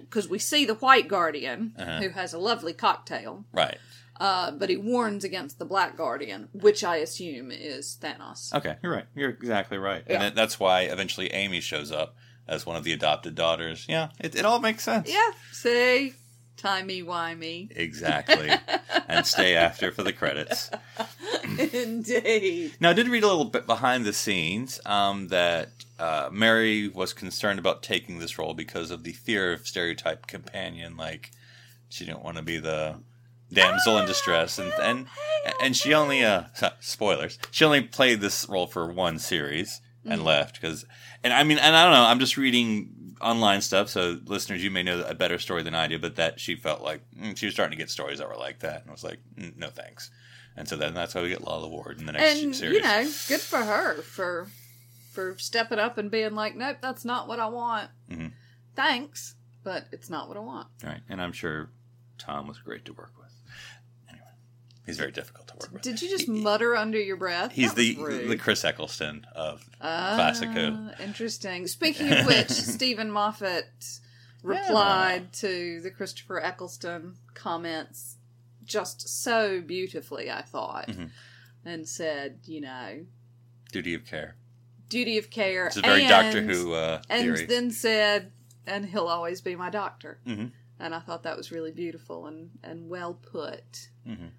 because 0.00 0.28
we 0.28 0.38
see 0.38 0.64
the 0.64 0.74
White 0.74 1.06
Guardian 1.06 1.72
Uh-huh. 1.78 2.00
who 2.00 2.08
has 2.08 2.32
a 2.32 2.38
lovely 2.38 2.72
cocktail, 2.72 3.44
Right. 3.52 3.78
Uh, 4.20 4.50
but 4.52 4.68
he 4.70 4.76
warns 4.76 5.24
against 5.24 5.58
the 5.58 5.64
Black 5.64 5.96
Guardian, 5.96 6.48
which 6.52 6.82
I 6.84 6.96
assume 6.96 7.50
is 7.50 7.98
Thanos. 8.00 8.52
Okay, 8.54 8.76
you're 8.82 8.92
right. 8.92 9.06
You're 9.14 9.30
exactly 9.30 9.78
right, 9.78 10.02
Yeah. 10.06 10.14
and 10.14 10.22
that, 10.22 10.34
that's 10.34 10.58
why 10.60 10.82
eventually 10.82 11.32
Amy 11.32 11.60
shows 11.60 11.90
up 11.92 12.14
as 12.48 12.64
one 12.64 12.76
of 12.76 12.84
the 12.84 12.92
adopted 12.92 13.34
daughters. 13.34 13.86
Yeah, 13.88 14.08
it, 14.20 14.34
it 14.34 14.44
all 14.44 14.60
makes 14.60 14.84
sense. 14.84 15.10
Yeah. 15.10 15.30
See, 15.52 16.14
timey 16.56 17.02
wimey. 17.02 17.70
Exactly. 17.76 18.50
and 19.08 19.26
stay 19.26 19.56
after 19.56 19.90
for 19.92 20.02
the 20.02 20.12
credits. 20.12 20.70
Indeed. 21.72 22.76
Now, 22.80 22.90
I 22.90 22.92
did 22.92 23.08
read 23.08 23.22
a 23.22 23.26
little 23.28 23.44
bit 23.44 23.66
behind 23.66 24.04
the 24.04 24.12
scenes 24.12 24.80
um, 24.86 25.28
that 25.28 25.70
uh, 25.98 26.28
Mary 26.32 26.88
was 26.88 27.12
concerned 27.12 27.58
about 27.58 27.82
taking 27.82 28.18
this 28.18 28.38
role 28.38 28.54
because 28.54 28.90
of 28.90 29.02
the 29.04 29.12
fear 29.12 29.52
of 29.52 29.66
stereotype 29.66 30.26
companion. 30.26 30.96
Like, 30.96 31.30
she 31.88 32.04
didn't 32.04 32.22
want 32.22 32.36
to 32.36 32.42
be 32.42 32.58
the 32.58 32.96
damsel 33.52 33.98
in 33.98 34.06
distress, 34.06 34.58
and 34.58 34.72
and 34.80 35.06
and 35.62 35.76
she 35.76 35.94
only 35.94 36.24
uh, 36.24 36.44
spoilers. 36.80 37.38
She 37.50 37.64
only 37.64 37.82
played 37.82 38.20
this 38.20 38.48
role 38.48 38.66
for 38.66 38.90
one 38.90 39.18
series 39.18 39.80
and 40.04 40.24
left 40.24 40.60
because. 40.60 40.84
And 41.24 41.32
I 41.32 41.42
mean, 41.42 41.58
and 41.58 41.74
I 41.74 41.84
don't 41.84 41.92
know. 41.94 42.04
I'm 42.04 42.20
just 42.20 42.36
reading 42.36 43.14
online 43.20 43.60
stuff, 43.60 43.88
so 43.88 44.18
listeners, 44.26 44.62
you 44.62 44.70
may 44.70 44.82
know 44.82 45.02
a 45.02 45.14
better 45.14 45.38
story 45.38 45.62
than 45.62 45.74
I 45.74 45.88
do. 45.88 45.98
But 45.98 46.16
that 46.16 46.38
she 46.38 46.54
felt 46.54 46.82
like 46.82 47.00
mm, 47.18 47.36
she 47.36 47.46
was 47.46 47.54
starting 47.54 47.76
to 47.76 47.82
get 47.82 47.90
stories 47.90 48.18
that 48.18 48.28
were 48.28 48.36
like 48.36 48.60
that, 48.60 48.82
and 48.82 48.90
I 48.90 48.92
was 48.92 49.02
like, 49.02 49.18
mm, 49.36 49.56
no 49.56 49.68
thanks. 49.68 50.10
And 50.56 50.68
so 50.68 50.76
then 50.76 50.94
that's 50.94 51.14
why 51.14 51.22
we 51.22 51.28
get 51.28 51.42
Lalla 51.42 51.68
Ward 51.68 51.98
in 51.98 52.06
the 52.06 52.12
next 52.12 52.42
and 52.42 52.54
series. 52.54 52.76
you 52.76 52.82
know, 52.82 53.02
good 53.28 53.40
for 53.40 53.58
her 53.64 54.02
for 54.02 54.46
for 55.12 55.36
stepping 55.38 55.78
up 55.78 55.98
and 55.98 56.10
being 56.10 56.34
like, 56.34 56.54
nope, 56.54 56.76
that's 56.80 57.04
not 57.04 57.26
what 57.26 57.40
I 57.40 57.46
want. 57.48 57.90
Mhm. 58.10 58.32
Thanks, 58.76 59.34
but 59.64 59.86
it's 59.90 60.10
not 60.10 60.28
what 60.28 60.36
I 60.36 60.40
want. 60.40 60.68
Right, 60.84 61.00
and 61.08 61.20
I'm 61.20 61.32
sure 61.32 61.70
Tom 62.18 62.46
was 62.46 62.58
great 62.58 62.84
to 62.84 62.92
work 62.92 63.12
with. 63.18 63.32
He's 64.86 64.96
very 64.98 65.10
difficult 65.12 65.48
to 65.48 65.54
work 65.54 65.72
with. 65.72 65.82
Did 65.82 66.00
you 66.00 66.08
just 66.08 66.26
He- 66.26 66.32
mutter 66.32 66.76
under 66.76 66.98
your 67.00 67.16
breath? 67.16 67.52
He's 67.52 67.70
That 67.74 67.76
the 67.76 67.96
rude. 67.98 68.30
the 68.30 68.36
Chris 68.38 68.64
Eccleston 68.64 69.26
of 69.34 69.68
Ah, 69.80 70.12
Classic 70.14 70.48
Who. 70.50 70.90
Interesting. 71.02 71.66
Speaking 71.66 72.12
of 72.12 72.24
which, 72.26 72.50
Steven 72.50 73.10
Moffat 73.10 73.66
replied 74.42 75.32
to 75.34 75.80
the 75.80 75.90
Christopher 75.90 76.40
Eccleston 76.40 77.16
comments 77.34 78.16
just 78.64 79.08
so 79.08 79.60
beautifully, 79.60 80.30
I 80.30 80.42
thought, 80.42 80.88
Mhm. 80.88 81.10
and 81.64 81.88
said, 81.88 82.40
you 82.44 82.60
know, 82.60 83.06
Duty 83.72 83.94
of 83.94 84.04
Care. 84.04 84.36
duty 84.88 85.18
of 85.18 85.30
care. 85.30 85.66
It's 85.66 85.76
a 85.76 85.80
very 85.80 86.02
and, 86.02 86.08
Doctor 86.08 86.42
Who 86.42 86.72
uh, 86.72 87.02
And 87.10 87.36
then 87.48 87.70
said, 87.72 88.30
and 88.66 88.86
he'll 88.86 89.08
always 89.08 89.40
be 89.40 89.56
my 89.56 89.68
doctor. 89.68 90.20
Mhm. 90.24 90.52
And 90.78 90.94
I 90.94 91.00
thought 91.00 91.24
that 91.24 91.36
was 91.36 91.50
really 91.50 91.72
beautiful 91.72 92.26
and, 92.26 92.50
and 92.62 92.88
well 92.88 93.14
put. 93.14 93.88
Mhm. 94.06 94.30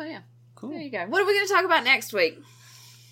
So, 0.00 0.06
yeah. 0.06 0.20
Cool. 0.54 0.70
There 0.70 0.80
you 0.80 0.90
go. 0.90 1.04
What 1.08 1.20
are 1.20 1.26
we 1.26 1.34
going 1.34 1.46
to 1.46 1.52
talk 1.52 1.64
about 1.66 1.84
next 1.84 2.14
week? 2.14 2.38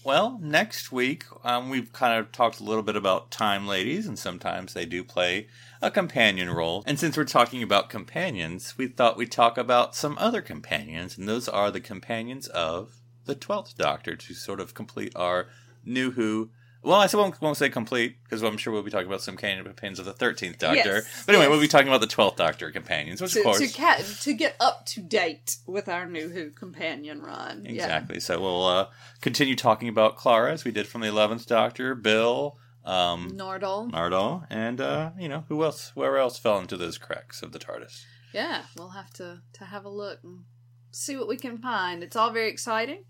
Well, 0.04 0.38
next 0.40 0.90
week 0.90 1.24
um, 1.44 1.68
we've 1.68 1.92
kind 1.92 2.18
of 2.18 2.32
talked 2.32 2.60
a 2.60 2.64
little 2.64 2.82
bit 2.82 2.96
about 2.96 3.30
time 3.30 3.66
ladies, 3.66 4.06
and 4.06 4.18
sometimes 4.18 4.72
they 4.72 4.86
do 4.86 5.04
play 5.04 5.48
a 5.82 5.90
companion 5.90 6.48
role. 6.48 6.82
And 6.86 6.98
since 6.98 7.14
we're 7.14 7.24
talking 7.24 7.62
about 7.62 7.90
companions, 7.90 8.78
we 8.78 8.86
thought 8.86 9.18
we'd 9.18 9.30
talk 9.30 9.58
about 9.58 9.94
some 9.94 10.16
other 10.18 10.40
companions, 10.40 11.18
and 11.18 11.28
those 11.28 11.46
are 11.46 11.70
the 11.70 11.80
companions 11.80 12.46
of 12.46 12.94
the 13.26 13.34
Twelfth 13.34 13.76
Doctor 13.76 14.16
to 14.16 14.32
sort 14.32 14.58
of 14.58 14.72
complete 14.72 15.12
our 15.14 15.48
new 15.84 16.12
Who. 16.12 16.48
Well, 16.82 17.00
I 17.00 17.08
won't, 17.12 17.40
won't 17.42 17.56
say 17.56 17.70
complete 17.70 18.16
because 18.22 18.42
I'm 18.42 18.56
sure 18.56 18.72
we'll 18.72 18.82
be 18.82 18.90
talking 18.90 19.08
about 19.08 19.20
some 19.20 19.36
companions 19.36 19.98
of 19.98 20.04
the 20.04 20.12
Thirteenth 20.12 20.58
Doctor. 20.58 20.76
Yes, 20.76 21.24
but 21.26 21.34
anyway, 21.34 21.46
yes. 21.46 21.50
we'll 21.50 21.60
be 21.60 21.68
talking 21.68 21.88
about 21.88 22.00
the 22.00 22.06
Twelfth 22.06 22.36
Doctor 22.36 22.70
companions, 22.70 23.20
which 23.20 23.32
To, 23.32 23.40
of 23.40 23.44
course 23.44 23.58
to, 23.58 23.68
ca- 23.68 24.02
to 24.20 24.32
get 24.32 24.54
up 24.60 24.86
to 24.86 25.00
date 25.00 25.56
with 25.66 25.88
our 25.88 26.06
new 26.06 26.28
Who 26.28 26.50
companion 26.50 27.20
run. 27.20 27.64
Yeah. 27.64 27.72
Exactly. 27.72 28.20
So 28.20 28.40
we'll 28.40 28.64
uh, 28.64 28.86
continue 29.20 29.56
talking 29.56 29.88
about 29.88 30.16
Clara 30.16 30.52
as 30.52 30.64
we 30.64 30.70
did 30.70 30.86
from 30.86 31.00
the 31.00 31.08
Eleventh 31.08 31.46
Doctor, 31.46 31.96
Bill, 31.96 32.56
um, 32.84 33.32
Nardole. 33.32 33.90
Nardole, 33.90 34.46
and 34.48 34.80
uh, 34.80 35.10
you 35.18 35.28
know 35.28 35.44
who 35.48 35.64
else? 35.64 35.90
Where 35.94 36.16
else 36.16 36.38
fell 36.38 36.58
into 36.58 36.76
those 36.76 36.96
cracks 36.96 37.42
of 37.42 37.52
the 37.52 37.58
TARDIS? 37.58 38.04
Yeah, 38.32 38.62
we'll 38.76 38.90
have 38.90 39.12
to 39.14 39.42
to 39.54 39.64
have 39.64 39.84
a 39.84 39.90
look 39.90 40.20
and 40.22 40.44
see 40.92 41.16
what 41.16 41.28
we 41.28 41.36
can 41.36 41.58
find. 41.58 42.02
It's 42.04 42.16
all 42.16 42.30
very 42.30 42.50
exciting. 42.50 43.04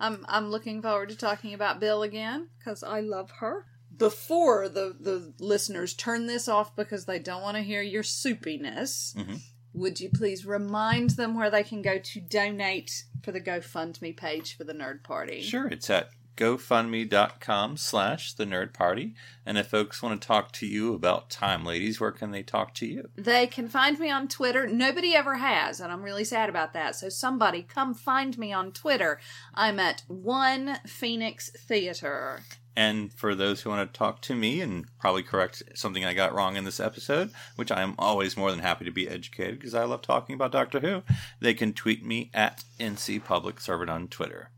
I'm 0.00 0.24
I'm 0.28 0.50
looking 0.50 0.82
forward 0.82 1.08
to 1.10 1.16
talking 1.16 1.54
about 1.54 1.80
Bill 1.80 2.02
again 2.02 2.48
because 2.58 2.82
I 2.82 3.00
love 3.00 3.30
her. 3.40 3.66
Before 3.96 4.68
the 4.68 4.96
the 4.98 5.32
listeners 5.38 5.94
turn 5.94 6.26
this 6.26 6.48
off 6.48 6.74
because 6.74 7.04
they 7.06 7.18
don't 7.18 7.42
want 7.42 7.56
to 7.56 7.62
hear 7.62 7.80
your 7.82 8.02
soupiness, 8.02 9.14
Mhm. 9.14 9.40
would 9.72 10.00
you 10.00 10.10
please 10.10 10.44
remind 10.44 11.10
them 11.10 11.34
where 11.36 11.50
they 11.50 11.62
can 11.62 11.80
go 11.82 11.98
to 11.98 12.20
donate 12.20 13.04
for 13.22 13.30
the 13.32 13.40
GoFundMe 13.40 14.16
page 14.16 14.56
for 14.56 14.64
the 14.64 14.72
Nerd 14.74 15.02
Party? 15.04 15.42
Sure, 15.42 15.68
it's 15.68 15.88
at 15.90 16.10
gofundme.com 16.36 17.76
slash 17.76 18.32
the 18.32 18.44
nerd 18.44 18.72
party. 18.72 19.14
And 19.46 19.58
if 19.58 19.68
folks 19.68 20.02
want 20.02 20.20
to 20.20 20.26
talk 20.26 20.52
to 20.52 20.66
you 20.66 20.94
about 20.94 21.30
time 21.30 21.64
ladies, 21.64 22.00
where 22.00 22.10
can 22.10 22.30
they 22.30 22.42
talk 22.42 22.74
to 22.74 22.86
you? 22.86 23.08
They 23.16 23.46
can 23.46 23.68
find 23.68 23.98
me 23.98 24.10
on 24.10 24.28
Twitter. 24.28 24.66
Nobody 24.66 25.14
ever 25.14 25.36
has, 25.36 25.80
and 25.80 25.92
I'm 25.92 26.02
really 26.02 26.24
sad 26.24 26.48
about 26.48 26.72
that. 26.72 26.96
So 26.96 27.08
somebody 27.08 27.62
come 27.62 27.94
find 27.94 28.36
me 28.38 28.52
on 28.52 28.72
Twitter. 28.72 29.20
I'm 29.54 29.78
at 29.78 30.02
One 30.08 30.78
Phoenix 30.86 31.50
Theater. 31.50 32.40
And 32.76 33.12
for 33.12 33.34
those 33.34 33.60
who 33.60 33.70
want 33.70 33.92
to 33.92 33.98
talk 33.98 34.20
to 34.22 34.34
me 34.34 34.60
and 34.60 34.86
probably 34.98 35.22
correct 35.22 35.62
something 35.74 36.04
I 36.04 36.12
got 36.12 36.34
wrong 36.34 36.56
in 36.56 36.64
this 36.64 36.80
episode, 36.80 37.30
which 37.56 37.70
I 37.70 37.82
am 37.82 37.94
always 37.98 38.36
more 38.36 38.50
than 38.50 38.60
happy 38.60 38.84
to 38.84 38.90
be 38.90 39.08
educated 39.08 39.60
because 39.60 39.74
I 39.74 39.84
love 39.84 40.02
talking 40.02 40.34
about 40.34 40.52
Doctor 40.52 40.80
Who, 40.80 41.02
they 41.40 41.54
can 41.54 41.72
tweet 41.72 42.04
me 42.04 42.30
at 42.34 42.64
NC 42.80 43.24
Public 43.24 43.60
Servant 43.60 43.90
on 43.90 44.08
Twitter. 44.08 44.50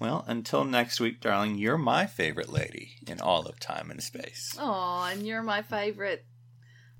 Well, 0.00 0.24
until 0.26 0.64
next 0.64 0.98
week, 0.98 1.20
darling, 1.20 1.58
you're 1.58 1.76
my 1.76 2.06
favorite 2.06 2.48
lady 2.48 2.96
in 3.06 3.20
all 3.20 3.44
of 3.44 3.60
time 3.60 3.90
and 3.90 4.02
space. 4.02 4.56
Oh, 4.58 5.06
and 5.12 5.26
you're 5.26 5.42
my 5.42 5.60
favorite. 5.60 6.24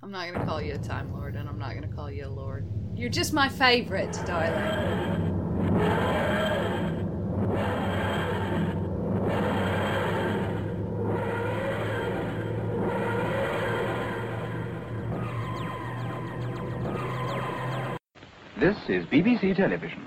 I'm 0.02 0.10
not 0.10 0.28
going 0.28 0.38
to 0.38 0.44
call 0.44 0.60
you 0.60 0.74
a 0.74 0.78
Time 0.78 1.10
Lord, 1.14 1.34
and 1.34 1.48
I'm 1.48 1.58
not 1.58 1.70
going 1.70 1.88
to 1.88 1.96
call 1.96 2.10
you 2.10 2.26
a 2.26 2.28
Lord. 2.28 2.68
You're 2.94 3.08
just 3.08 3.32
my 3.32 3.48
favorite, 3.48 4.12
darling. 4.26 4.52
This 18.58 18.76
is 18.90 19.06
BBC 19.06 19.56
Television. 19.56 20.04